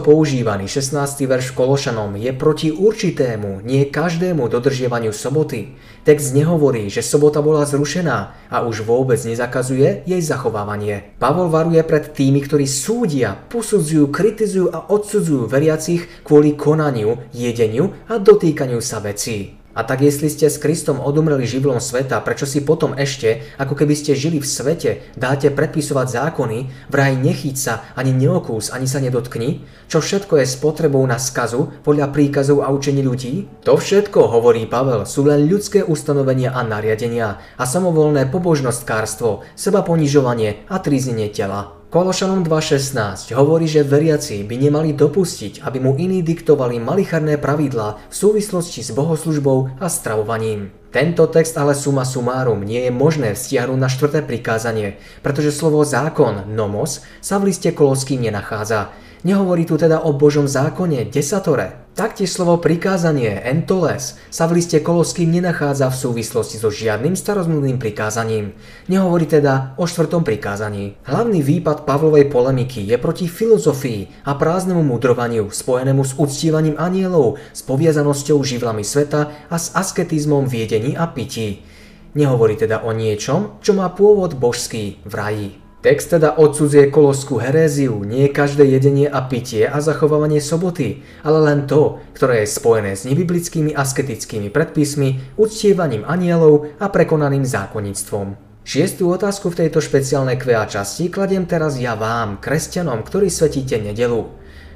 používaný 0.00 0.64
16. 0.64 1.28
verš 1.28 1.52
Kološanom 1.52 2.16
je 2.16 2.32
proti 2.32 2.72
určitému, 2.72 3.60
nie 3.68 3.84
každému 3.84 4.48
dodržiavaniu 4.48 5.12
soboty. 5.12 5.76
Text 6.08 6.32
nehovorí, 6.32 6.88
že 6.88 7.04
sobota 7.04 7.44
bola 7.44 7.68
zrušená 7.68 8.32
a 8.48 8.56
už 8.64 8.88
vôbec 8.88 9.20
nezakazuje 9.20 10.08
jej 10.08 10.22
zachovávanie. 10.24 11.12
Pavol 11.20 11.52
varuje 11.52 11.84
pred 11.84 12.16
tými, 12.16 12.48
ktorí 12.48 12.64
súdia, 12.64 13.36
posudzujú, 13.36 14.08
kritizujú 14.08 14.72
a 14.72 14.88
odsudzujú 14.88 15.44
veriacich 15.44 16.08
kvôli 16.24 16.56
konaniu, 16.56 17.20
jedeniu 17.36 17.92
a 18.08 18.16
dotýkaniu 18.16 18.80
sa 18.80 19.04
vecí. 19.04 19.65
A 19.76 19.84
tak 19.84 20.00
jestli 20.00 20.32
ste 20.32 20.48
s 20.48 20.56
Kristom 20.56 21.04
odumreli 21.04 21.44
živlom 21.44 21.84
sveta, 21.84 22.24
prečo 22.24 22.48
si 22.48 22.64
potom 22.64 22.96
ešte, 22.96 23.44
ako 23.60 23.76
keby 23.76 23.92
ste 23.92 24.16
žili 24.16 24.40
v 24.40 24.48
svete, 24.48 24.90
dáte 25.20 25.52
predpisovať 25.52 26.16
zákony, 26.16 26.88
vraj 26.88 27.12
nechyť 27.20 27.56
sa, 27.60 27.84
ani 27.92 28.16
neokús, 28.16 28.72
ani 28.72 28.88
sa 28.88 29.04
nedotkni, 29.04 29.60
čo 29.92 30.00
všetko 30.00 30.40
je 30.40 30.46
s 30.48 30.56
potrebou 30.56 31.04
na 31.04 31.20
skazu 31.20 31.68
podľa 31.84 32.08
príkazov 32.08 32.64
a 32.64 32.72
učení 32.72 33.04
ľudí? 33.04 33.44
To 33.68 33.76
všetko, 33.76 34.32
hovorí 34.32 34.64
Pavel, 34.64 35.04
sú 35.04 35.28
len 35.28 35.44
ľudské 35.44 35.84
ustanovenia 35.84 36.56
a 36.56 36.64
nariadenia 36.64 37.36
a 37.60 37.64
samovolné 37.68 38.24
pobožnostkárstvo, 38.32 39.44
seba 39.52 39.84
ponižovanie 39.84 40.64
a 40.72 40.80
tríznenie 40.80 41.28
tela. 41.28 41.75
Kološanom 41.96 42.44
2.16 42.44 43.32
hovorí, 43.32 43.64
že 43.64 43.80
veriaci 43.80 44.44
by 44.44 44.68
nemali 44.68 44.92
dopustiť, 44.92 45.64
aby 45.64 45.80
mu 45.80 45.96
iní 45.96 46.20
diktovali 46.20 46.76
malicharné 46.76 47.40
pravidlá 47.40 48.12
v 48.12 48.14
súvislosti 48.14 48.84
s 48.84 48.92
bohoslužbou 48.92 49.80
a 49.80 49.88
stravovaním. 49.88 50.76
Tento 50.92 51.24
text 51.24 51.56
ale 51.56 51.72
suma 51.72 52.04
sumárum 52.04 52.60
nie 52.60 52.84
je 52.84 52.92
možné 52.92 53.32
vztiahnuť 53.32 53.80
na 53.80 53.88
štvrté 53.88 54.28
prikázanie, 54.28 55.00
pretože 55.24 55.56
slovo 55.56 55.88
zákon, 55.88 56.44
nomos, 56.52 57.00
sa 57.24 57.40
v 57.40 57.48
liste 57.48 57.72
koloským 57.72 58.28
nenachádza. 58.28 58.92
Nehovorí 59.24 59.64
tu 59.64 59.80
teda 59.80 60.04
o 60.04 60.12
Božom 60.12 60.44
zákone, 60.44 61.08
desatore, 61.08 61.85
Taktiež 61.96 62.28
slovo 62.28 62.60
prikázanie, 62.60 63.40
entoles, 63.40 64.20
sa 64.28 64.44
v 64.44 64.60
liste 64.60 64.84
Koloským 64.84 65.32
nenachádza 65.32 65.88
v 65.88 65.96
súvislosti 65.96 66.60
so 66.60 66.68
žiadnym 66.68 67.16
starozmluvným 67.16 67.80
prikázaním. 67.80 68.52
Nehovorí 68.92 69.24
teda 69.24 69.72
o 69.80 69.88
štvrtom 69.88 70.20
prikázaní. 70.20 71.00
Hlavný 71.08 71.40
výpad 71.40 71.88
Pavlovej 71.88 72.28
polemiky 72.28 72.84
je 72.84 73.00
proti 73.00 73.24
filozofii 73.24 74.28
a 74.28 74.36
prázdnemu 74.36 74.84
mudrovaniu, 74.84 75.48
spojenému 75.48 76.04
s 76.04 76.12
uctívaním 76.20 76.76
anielov, 76.76 77.40
s 77.56 77.64
poviazanosťou 77.64 78.44
živlami 78.44 78.84
sveta 78.84 79.48
a 79.48 79.56
s 79.56 79.72
asketizmom 79.72 80.44
v 80.44 80.68
a 81.00 81.06
pití. 81.08 81.64
Nehovorí 82.12 82.60
teda 82.60 82.84
o 82.84 82.92
niečom, 82.92 83.56
čo 83.64 83.72
má 83.72 83.88
pôvod 83.88 84.36
božský 84.36 85.00
v 85.08 85.14
raji. 85.16 85.65
Text 85.86 86.18
teda 86.18 86.34
odsudzuje 86.34 86.90
koloskú 86.90 87.38
heréziu, 87.38 88.02
nie 88.02 88.26
každé 88.26 88.66
jedenie 88.66 89.06
a 89.06 89.22
pitie 89.22 89.70
a 89.70 89.78
zachovávanie 89.78 90.42
soboty, 90.42 91.06
ale 91.22 91.38
len 91.46 91.70
to, 91.70 92.02
ktoré 92.10 92.42
je 92.42 92.58
spojené 92.58 92.98
s 92.98 93.06
nebiblickými 93.06 93.70
asketickými 93.70 94.50
predpismi, 94.50 95.38
uctievaním 95.38 96.02
anielov 96.02 96.74
a 96.82 96.90
prekonaným 96.90 97.46
zákonníctvom. 97.46 98.34
Šiestú 98.66 99.14
otázku 99.14 99.54
v 99.54 99.62
tejto 99.62 99.78
špeciálnej 99.78 100.42
QA 100.42 100.66
časti 100.66 101.06
kladiem 101.06 101.46
teraz 101.46 101.78
ja 101.78 101.94
vám, 101.94 102.42
kresťanom, 102.42 103.06
ktorí 103.06 103.30
svetíte 103.30 103.78
nedelu. 103.78 104.26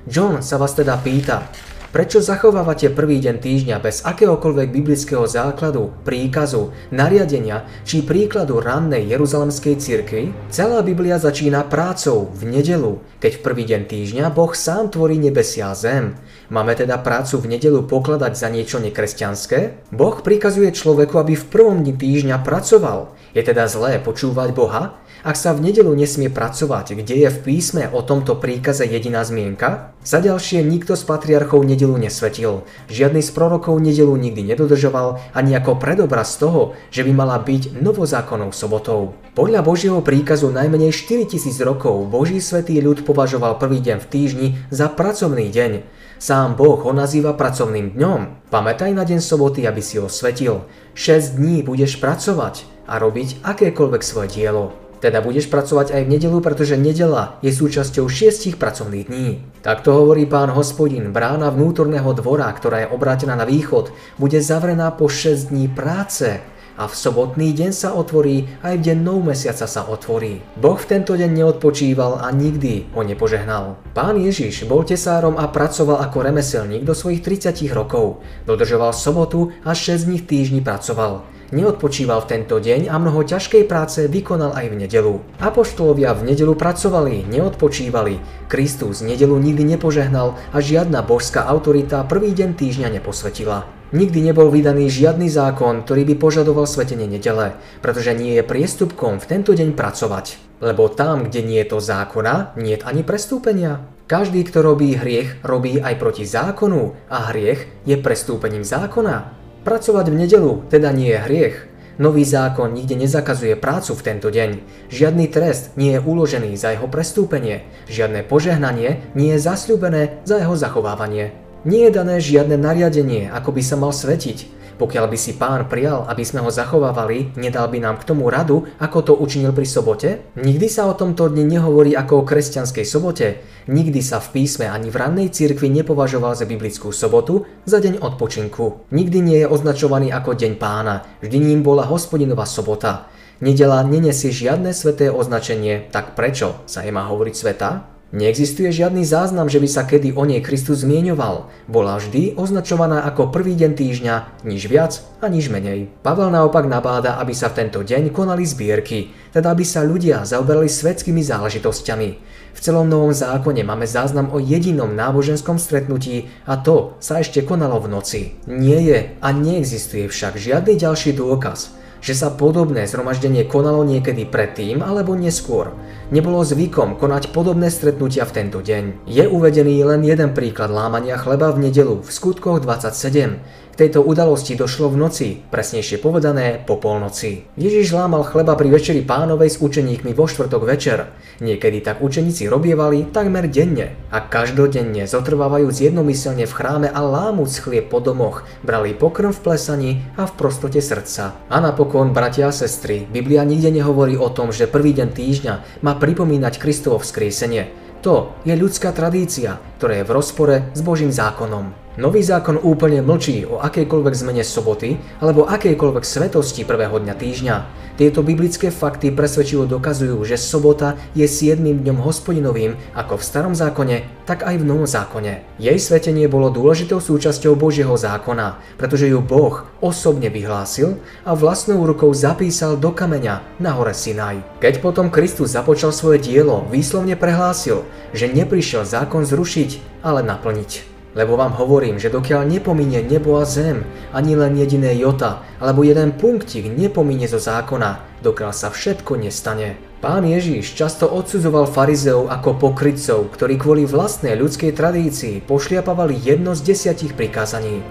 John 0.07 0.47
sa 0.47 0.63
vás 0.63 0.79
teda 0.79 0.95
pýta, 1.03 1.43
Prečo 1.91 2.22
zachovávate 2.22 2.86
prvý 2.95 3.18
deň 3.18 3.43
týždňa 3.43 3.82
bez 3.82 4.07
akéhokoľvek 4.07 4.70
biblického 4.70 5.26
základu, 5.26 5.91
príkazu, 6.07 6.70
nariadenia 6.95 7.66
či 7.82 8.07
príkladu 8.07 8.62
rannej 8.62 9.11
jeruzalemskej 9.11 9.74
cirkvi? 9.74 10.30
Celá 10.55 10.86
Biblia 10.86 11.18
začína 11.18 11.66
prácou 11.66 12.30
v 12.30 12.47
nedelu, 12.47 13.03
keď 13.18 13.32
v 13.34 13.43
prvý 13.43 13.64
deň 13.66 13.91
týždňa 13.91 14.30
Boh 14.30 14.55
sám 14.55 14.95
tvorí 14.95 15.18
nebesia 15.18 15.74
a 15.74 15.74
zem. 15.74 16.14
Máme 16.47 16.78
teda 16.78 16.95
prácu 17.03 17.43
v 17.43 17.59
nedelu 17.59 17.82
pokladať 17.82 18.38
za 18.38 18.47
niečo 18.55 18.78
nekresťanské? 18.78 19.91
Boh 19.91 20.14
prikazuje 20.22 20.70
človeku, 20.70 21.18
aby 21.18 21.34
v 21.34 21.49
prvom 21.51 21.82
dni 21.82 21.99
týždňa 21.99 22.47
pracoval. 22.47 23.18
Je 23.34 23.43
teda 23.43 23.66
zlé 23.66 23.99
počúvať 23.99 24.55
Boha? 24.55 24.95
Ak 25.21 25.37
sa 25.37 25.53
v 25.53 25.68
nedelu 25.68 25.93
nesmie 25.93 26.33
pracovať, 26.33 26.97
kde 26.97 27.14
je 27.21 27.29
v 27.29 27.39
písme 27.45 27.93
o 27.93 28.01
tomto 28.01 28.41
príkaze 28.41 28.89
jediná 28.89 29.21
zmienka? 29.21 29.93
Za 30.01 30.25
ďalšie 30.25 30.64
nikto 30.64 30.97
z 30.97 31.05
patriarchov 31.05 31.61
nedelu 31.61 31.93
nesvetil. 32.01 32.64
Žiadny 32.89 33.21
z 33.21 33.29
prorokov 33.37 33.77
nedelu 33.85 34.16
nikdy 34.16 34.49
nedodržoval 34.49 35.21
ani 35.37 35.53
ako 35.61 35.77
predobraz 35.77 36.41
toho, 36.41 36.73
že 36.89 37.05
by 37.05 37.12
mala 37.12 37.37
byť 37.37 37.85
novozákonnou 37.85 38.57
sobotou. 38.57 39.12
Podľa 39.37 39.61
Božieho 39.61 40.01
príkazu 40.01 40.49
najmenej 40.49 40.97
4000 40.97 41.53
rokov 41.68 42.01
Boží 42.09 42.41
svetý 42.41 42.81
ľud 42.81 43.05
považoval 43.05 43.61
prvý 43.61 43.85
deň 43.85 44.01
v 44.01 44.09
týždni 44.09 44.49
za 44.73 44.89
pracovný 44.89 45.53
deň. 45.53 45.85
Sám 46.16 46.57
Boh 46.57 46.81
ho 46.81 46.97
nazýva 46.97 47.37
pracovným 47.37 47.93
dňom. 47.93 48.49
Pamätaj 48.49 48.97
na 48.97 49.05
deň 49.05 49.21
soboty, 49.21 49.68
aby 49.68 49.85
si 49.85 50.01
ho 50.01 50.09
svetil. 50.09 50.64
6 50.97 51.37
dní 51.37 51.61
budeš 51.61 52.01
pracovať 52.01 52.64
a 52.89 52.97
robiť 52.97 53.45
akékoľvek 53.45 54.01
svoje 54.01 54.29
dielo. 54.33 54.73
Teda 55.01 55.25
budeš 55.25 55.49
pracovať 55.49 55.97
aj 55.97 56.03
v 56.05 56.13
nedelu, 56.13 56.39
pretože 56.45 56.77
nedela 56.77 57.41
je 57.41 57.49
súčasťou 57.49 58.05
šiestich 58.05 58.61
pracovných 58.61 59.09
dní. 59.09 59.29
Takto 59.65 59.97
hovorí 59.97 60.29
pán 60.29 60.53
hospodin, 60.53 61.09
brána 61.09 61.49
vnútorného 61.49 62.13
dvora, 62.13 62.53
ktorá 62.53 62.85
je 62.85 62.93
obrátená 62.93 63.33
na 63.33 63.49
východ, 63.49 63.97
bude 64.21 64.37
zavrená 64.45 64.93
po 64.93 65.09
6 65.09 65.49
dní 65.49 65.73
práce 65.73 66.45
a 66.81 66.89
v 66.89 66.97
sobotný 66.97 67.53
deň 67.53 67.76
sa 67.76 67.93
otvorí, 67.93 68.49
aj 68.64 68.81
v 68.81 68.85
deň 68.89 68.99
nov 69.05 69.20
mesiaca 69.20 69.68
sa 69.68 69.85
otvorí. 69.85 70.41
Boh 70.57 70.81
v 70.81 70.89
tento 70.89 71.12
deň 71.12 71.28
neodpočíval 71.28 72.24
a 72.24 72.33
nikdy 72.33 72.89
ho 72.97 73.05
nepožehnal. 73.05 73.76
Pán 73.93 74.16
Ježiš 74.16 74.64
bol 74.64 74.89
tesárom 74.89 75.37
a 75.37 75.45
pracoval 75.53 76.01
ako 76.01 76.24
remeselník 76.24 76.89
do 76.89 76.97
svojich 76.97 77.20
30 77.20 77.68
rokov. 77.76 78.24
Dodržoval 78.49 78.97
sobotu 78.97 79.53
a 79.61 79.76
6 79.76 80.09
dní 80.09 80.24
v 80.24 80.26
týždni 80.26 80.61
pracoval. 80.64 81.28
Neodpočíval 81.51 82.22
v 82.24 82.31
tento 82.31 82.62
deň 82.62 82.87
a 82.87 82.95
mnoho 82.95 83.26
ťažkej 83.26 83.66
práce 83.66 84.07
vykonal 84.07 84.55
aj 84.55 84.70
v 84.70 84.78
nedelu. 84.87 85.14
Apoštolovia 85.43 86.14
v 86.14 86.33
nedelu 86.33 86.55
pracovali, 86.55 87.26
neodpočívali. 87.26 88.22
Kristus 88.47 89.03
nedelu 89.03 89.35
nikdy 89.35 89.76
nepožehnal 89.76 90.39
a 90.55 90.59
žiadna 90.62 91.03
božská 91.03 91.43
autorita 91.51 92.07
prvý 92.07 92.31
deň 92.39 92.55
týždňa 92.55 92.89
neposvetila. 93.03 93.80
Nikdy 93.91 94.22
nebol 94.22 94.55
vydaný 94.55 94.86
žiadny 94.86 95.26
zákon, 95.26 95.82
ktorý 95.82 96.07
by 96.07 96.14
požadoval 96.14 96.62
svetenie 96.70 97.11
nedele, 97.11 97.59
pretože 97.82 98.14
nie 98.14 98.38
je 98.38 98.47
priestupkom 98.47 99.18
v 99.18 99.26
tento 99.26 99.51
deň 99.51 99.74
pracovať. 99.74 100.38
Lebo 100.62 100.86
tam, 100.86 101.26
kde 101.26 101.43
nie 101.43 101.59
je 101.66 101.74
to 101.74 101.82
zákona, 101.82 102.55
nie 102.55 102.78
je 102.78 102.86
ani 102.86 103.03
prestúpenia. 103.03 103.82
Každý, 104.07 104.47
kto 104.47 104.62
robí 104.62 104.95
hriech, 104.95 105.43
robí 105.43 105.82
aj 105.82 105.99
proti 105.99 106.22
zákonu 106.22 106.95
a 107.11 107.34
hriech 107.34 107.66
je 107.82 107.99
prestúpením 107.99 108.62
zákona. 108.62 109.34
Pracovať 109.66 110.07
v 110.07 110.18
nedelu 110.22 110.53
teda 110.70 110.95
nie 110.95 111.11
je 111.11 111.24
hriech. 111.26 111.57
Nový 111.99 112.22
zákon 112.22 112.70
nikde 112.70 112.95
nezakazuje 112.95 113.59
prácu 113.59 113.99
v 113.99 114.05
tento 114.07 114.30
deň. 114.30 114.51
Žiadny 114.88 115.26
trest 115.34 115.74
nie 115.74 115.99
je 115.99 116.01
uložený 116.01 116.55
za 116.55 116.78
jeho 116.78 116.86
prestúpenie. 116.86 117.66
Žiadne 117.91 118.22
požehnanie 118.22 119.03
nie 119.18 119.34
je 119.34 119.43
zasľúbené 119.43 120.22
za 120.22 120.38
jeho 120.38 120.55
zachovávanie. 120.55 121.34
Nie 121.61 121.93
je 121.93 121.97
dané 122.01 122.25
žiadne 122.25 122.57
nariadenie, 122.57 123.29
ako 123.29 123.53
by 123.53 123.61
sa 123.61 123.77
mal 123.77 123.93
svetiť. 123.93 124.61
Pokiaľ 124.81 125.13
by 125.13 125.19
si 125.21 125.37
pán 125.37 125.69
prijal, 125.69 126.09
aby 126.09 126.25
sme 126.25 126.41
ho 126.41 126.49
zachovávali, 126.49 127.37
nedal 127.37 127.69
by 127.69 127.85
nám 127.85 128.01
k 128.01 128.09
tomu 128.09 128.33
radu, 128.33 128.65
ako 128.81 128.99
to 129.05 129.13
učinil 129.13 129.53
pri 129.53 129.69
sobote? 129.69 130.33
Nikdy 130.41 130.73
sa 130.73 130.89
o 130.89 130.97
tomto 130.97 131.29
dni 131.29 131.45
nehovorí 131.45 131.93
ako 131.93 132.25
o 132.25 132.27
kresťanskej 132.27 132.87
sobote. 132.89 133.45
Nikdy 133.69 134.01
sa 134.01 134.25
v 134.25 134.41
písme 134.41 134.73
ani 134.73 134.89
v 134.89 134.97
rannej 134.97 135.29
cirkvi 135.29 135.69
nepovažoval 135.69 136.33
za 136.33 136.49
biblickú 136.49 136.97
sobotu 136.97 137.45
za 137.69 137.77
deň 137.77 138.01
odpočinku. 138.01 138.89
Nikdy 138.89 139.19
nie 139.21 139.39
je 139.45 139.51
označovaný 139.53 140.17
ako 140.17 140.33
deň 140.33 140.57
pána, 140.57 141.05
vždy 141.21 141.45
ním 141.45 141.61
bola 141.61 141.85
hospodinová 141.85 142.49
sobota. 142.49 143.13
Nedela 143.45 143.85
nenesie 143.85 144.33
žiadne 144.33 144.73
sveté 144.73 145.13
označenie, 145.13 145.93
tak 145.93 146.17
prečo 146.17 146.57
sa 146.65 146.81
jej 146.81 146.93
má 146.93 147.05
hovoriť 147.05 147.35
sveta? 147.37 148.00
Neexistuje 148.11 148.75
žiadny 148.75 149.07
záznam, 149.07 149.47
že 149.47 149.63
by 149.63 149.69
sa 149.71 149.87
kedy 149.87 150.19
o 150.19 150.27
nej 150.27 150.43
Kristus 150.43 150.83
zmieňoval. 150.83 151.47
Bola 151.71 151.95
vždy 151.95 152.35
označovaná 152.35 153.07
ako 153.07 153.31
prvý 153.31 153.55
deň 153.55 153.79
týždňa, 153.79 154.15
nič 154.43 154.67
viac 154.67 154.99
a 155.23 155.31
nič 155.31 155.47
menej. 155.47 155.87
Pavel 156.03 156.27
naopak 156.35 156.67
nabáda, 156.67 157.23
aby 157.23 157.31
sa 157.31 157.55
v 157.55 157.63
tento 157.63 157.87
deň 157.87 158.11
konali 158.11 158.43
zbierky, 158.43 159.15
teda 159.31 159.55
aby 159.55 159.63
sa 159.63 159.87
ľudia 159.87 160.27
zaoberali 160.27 160.67
svetskými 160.67 161.23
záležitosťami. 161.23 162.09
V 162.51 162.59
celom 162.59 162.91
Novom 162.91 163.15
zákone 163.15 163.63
máme 163.63 163.87
záznam 163.87 164.35
o 164.35 164.43
jedinom 164.43 164.91
náboženskom 164.91 165.63
stretnutí 165.63 166.27
a 166.51 166.59
to 166.59 166.99
sa 166.99 167.23
ešte 167.23 167.47
konalo 167.47 167.79
v 167.79 167.95
noci. 167.95 168.21
Nie 168.51 168.83
je 168.83 168.99
a 169.23 169.29
neexistuje 169.31 170.11
však 170.11 170.35
žiadny 170.35 170.75
ďalší 170.75 171.15
dôkaz, 171.15 171.79
že 172.01 172.17
sa 172.17 172.33
podobné 172.33 172.89
zhromaždenie 172.89 173.45
konalo 173.45 173.85
niekedy 173.85 174.25
predtým 174.25 174.81
alebo 174.81 175.13
neskôr. 175.13 175.77
Nebolo 176.11 176.43
zvykom 176.43 176.97
konať 176.97 177.31
podobné 177.31 177.69
stretnutia 177.69 178.25
v 178.27 178.35
tento 178.35 178.59
deň. 178.65 179.07
Je 179.07 179.25
uvedený 179.29 179.85
len 179.85 180.03
jeden 180.03 180.33
príklad 180.35 180.73
lámania 180.73 181.21
chleba 181.21 181.53
v 181.53 181.71
nedelu 181.71 182.01
v 182.01 182.11
skutkoch 182.11 182.65
27. 182.65 183.70
Tejto 183.81 184.05
udalosti 184.05 184.61
došlo 184.61 184.93
v 184.93 185.01
noci, 185.01 185.28
presnejšie 185.49 186.05
povedané 186.05 186.61
po 186.68 186.76
polnoci. 186.76 187.49
Ježiš 187.57 187.97
lámal 187.97 188.28
chleba 188.28 188.53
pri 188.53 188.68
večeri 188.76 189.01
pánovej 189.01 189.57
s 189.57 189.61
učeníkmi 189.64 190.12
vo 190.12 190.28
štvrtok 190.28 190.68
večer. 190.68 191.09
Niekedy 191.41 191.81
tak 191.81 192.05
učeníci 192.05 192.45
robievali 192.45 193.09
takmer 193.09 193.49
denne 193.49 193.97
a 194.12 194.20
každodenne 194.20 195.09
zotrvávajúc 195.09 195.81
jednomyselne 195.81 196.45
v 196.45 196.53
chráme 196.53 196.93
a 196.93 197.01
lámuc 197.01 197.57
chlieb 197.57 197.89
po 197.89 198.05
domoch, 198.05 198.45
brali 198.61 198.93
pokrm 198.93 199.33
v 199.33 199.49
plesaní 199.49 199.91
a 200.20 200.28
v 200.28 200.37
prostote 200.37 200.85
srdca. 200.85 201.41
A 201.49 201.57
napokon, 201.64 202.12
bratia 202.12 202.53
a 202.53 202.57
sestry, 202.57 203.09
Biblia 203.09 203.49
nikde 203.49 203.72
nehovorí 203.72 204.12
o 204.12 204.28
tom, 204.28 204.53
že 204.53 204.68
prvý 204.68 204.93
deň 204.93 205.09
týždňa 205.09 205.81
má 205.81 205.97
pripomínať 205.97 206.61
Kristovo 206.61 207.01
vzkriesenie. 207.01 207.72
To 208.05 208.37
je 208.45 208.53
ľudská 208.53 208.93
tradícia, 208.93 209.57
ktorá 209.81 210.05
je 210.05 210.05
v 210.05 210.12
rozpore 210.12 210.68
s 210.76 210.85
Božím 210.85 211.09
zákonom. 211.16 211.80
Nový 211.99 212.22
zákon 212.22 212.55
úplne 212.55 213.03
mlčí 213.03 213.43
o 213.51 213.59
akejkoľvek 213.59 214.14
zmene 214.14 214.47
soboty 214.47 214.95
alebo 215.18 215.51
akejkoľvek 215.51 216.07
svetosti 216.07 216.62
prvého 216.62 217.03
dňa 217.03 217.14
týždňa. 217.18 217.57
Tieto 217.99 218.22
biblické 218.22 218.70
fakty 218.70 219.11
presvedčivo 219.11 219.66
dokazujú, 219.66 220.22
že 220.22 220.38
sobota 220.38 220.95
je 221.18 221.26
7. 221.26 221.59
dňom 221.59 221.99
hospodinovým 221.99 222.78
ako 222.95 223.18
v 223.18 223.26
starom 223.26 223.59
zákone, 223.59 224.07
tak 224.22 224.47
aj 224.47 224.62
v 224.62 224.68
novom 224.70 224.86
zákone. 224.86 225.43
Jej 225.59 225.82
svetenie 225.82 226.30
bolo 226.30 226.55
dôležitou 226.55 227.03
súčasťou 227.03 227.59
Božieho 227.59 227.99
zákona, 227.99 228.62
pretože 228.78 229.11
ju 229.11 229.18
Boh 229.18 229.66
osobne 229.82 230.30
vyhlásil 230.30 230.95
a 231.26 231.34
vlastnou 231.34 231.82
rukou 231.82 232.14
zapísal 232.14 232.78
do 232.78 232.95
kameňa 232.95 233.59
na 233.59 233.74
hore 233.74 233.99
Sinaj. 233.99 234.62
Keď 234.62 234.78
potom 234.78 235.11
Kristus 235.11 235.59
započal 235.59 235.91
svoje 235.91 236.22
dielo, 236.22 236.70
výslovne 236.70 237.18
prehlásil, 237.18 237.82
že 238.14 238.30
neprišiel 238.30 238.86
zákon 238.86 239.26
zrušiť, 239.26 240.01
ale 240.07 240.22
naplniť. 240.22 240.89
Lebo 241.15 241.35
vám 241.35 241.59
hovorím, 241.59 241.99
že 241.99 242.13
dokiaľ 242.13 242.47
nepominie 242.47 243.03
nebo 243.03 243.43
a 243.43 243.45
zem, 243.45 243.83
ani 244.15 244.39
len 244.39 244.55
jediné 244.55 244.95
jota, 244.95 245.43
alebo 245.59 245.83
jeden 245.83 246.15
punktík 246.15 246.71
nepominie 246.71 247.27
zo 247.27 247.43
zákona, 247.43 248.23
dokiaľ 248.23 248.53
sa 248.55 248.71
všetko 248.71 249.19
nestane. 249.19 249.75
Pán 250.01 250.25
Ježiš 250.25 250.79
často 250.79 251.11
odsudzoval 251.11 251.69
farizeov 251.69 252.31
ako 252.33 252.57
pokrytcov, 252.57 253.35
ktorí 253.37 253.61
kvôli 253.61 253.85
vlastnej 253.85 254.39
ľudskej 254.39 254.73
tradícii 254.73 255.45
pošliapavali 255.45 256.17
jedno 256.17 256.57
z 256.57 256.73
desiatich 256.73 257.13
prikázaní. 257.13 257.85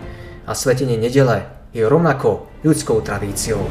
A 0.50 0.58
svetenie 0.58 0.98
nedele 0.98 1.46
je 1.76 1.86
rovnako 1.86 2.50
ľudskou 2.66 3.06
tradíciou. 3.06 3.62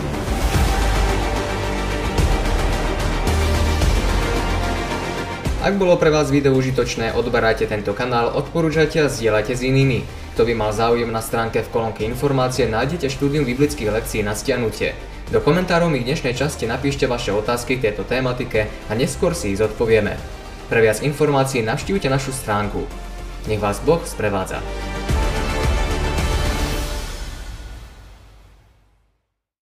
Ak 5.59 5.75
bolo 5.75 5.99
pre 5.99 6.15
vás 6.15 6.31
video 6.31 6.55
užitočné, 6.55 7.19
odberajte 7.19 7.67
tento 7.67 7.91
kanál, 7.91 8.31
odporúčajte 8.31 9.03
a 9.03 9.11
zdieľajte 9.11 9.59
s 9.59 9.67
inými. 9.67 10.07
Kto 10.39 10.47
by 10.47 10.55
mal 10.55 10.71
záujem 10.71 11.11
na 11.11 11.19
stránke 11.19 11.67
v 11.67 11.73
kolónke 11.75 12.07
informácie, 12.07 12.71
nájdete 12.71 13.11
štúdium 13.11 13.43
biblických 13.43 13.91
lekcií 13.91 14.23
na 14.23 14.39
stiahnutie. 14.39 14.95
Do 15.35 15.43
komentárov 15.43 15.91
mi 15.91 15.99
v 15.99 16.15
dnešnej 16.15 16.39
časti 16.39 16.71
napíšte 16.71 17.11
vaše 17.11 17.35
otázky 17.35 17.75
k 17.75 17.91
tejto 17.91 18.07
tématike 18.07 18.71
a 18.87 18.95
neskôr 18.95 19.35
si 19.35 19.51
ich 19.51 19.59
zodpovieme. 19.59 20.15
Pre 20.71 20.79
viac 20.79 21.03
informácií 21.03 21.67
navštívte 21.67 22.07
našu 22.07 22.31
stránku. 22.31 22.87
Nech 23.51 23.59
vás 23.59 23.83
Boh 23.83 23.99
sprevádza. 24.07 24.63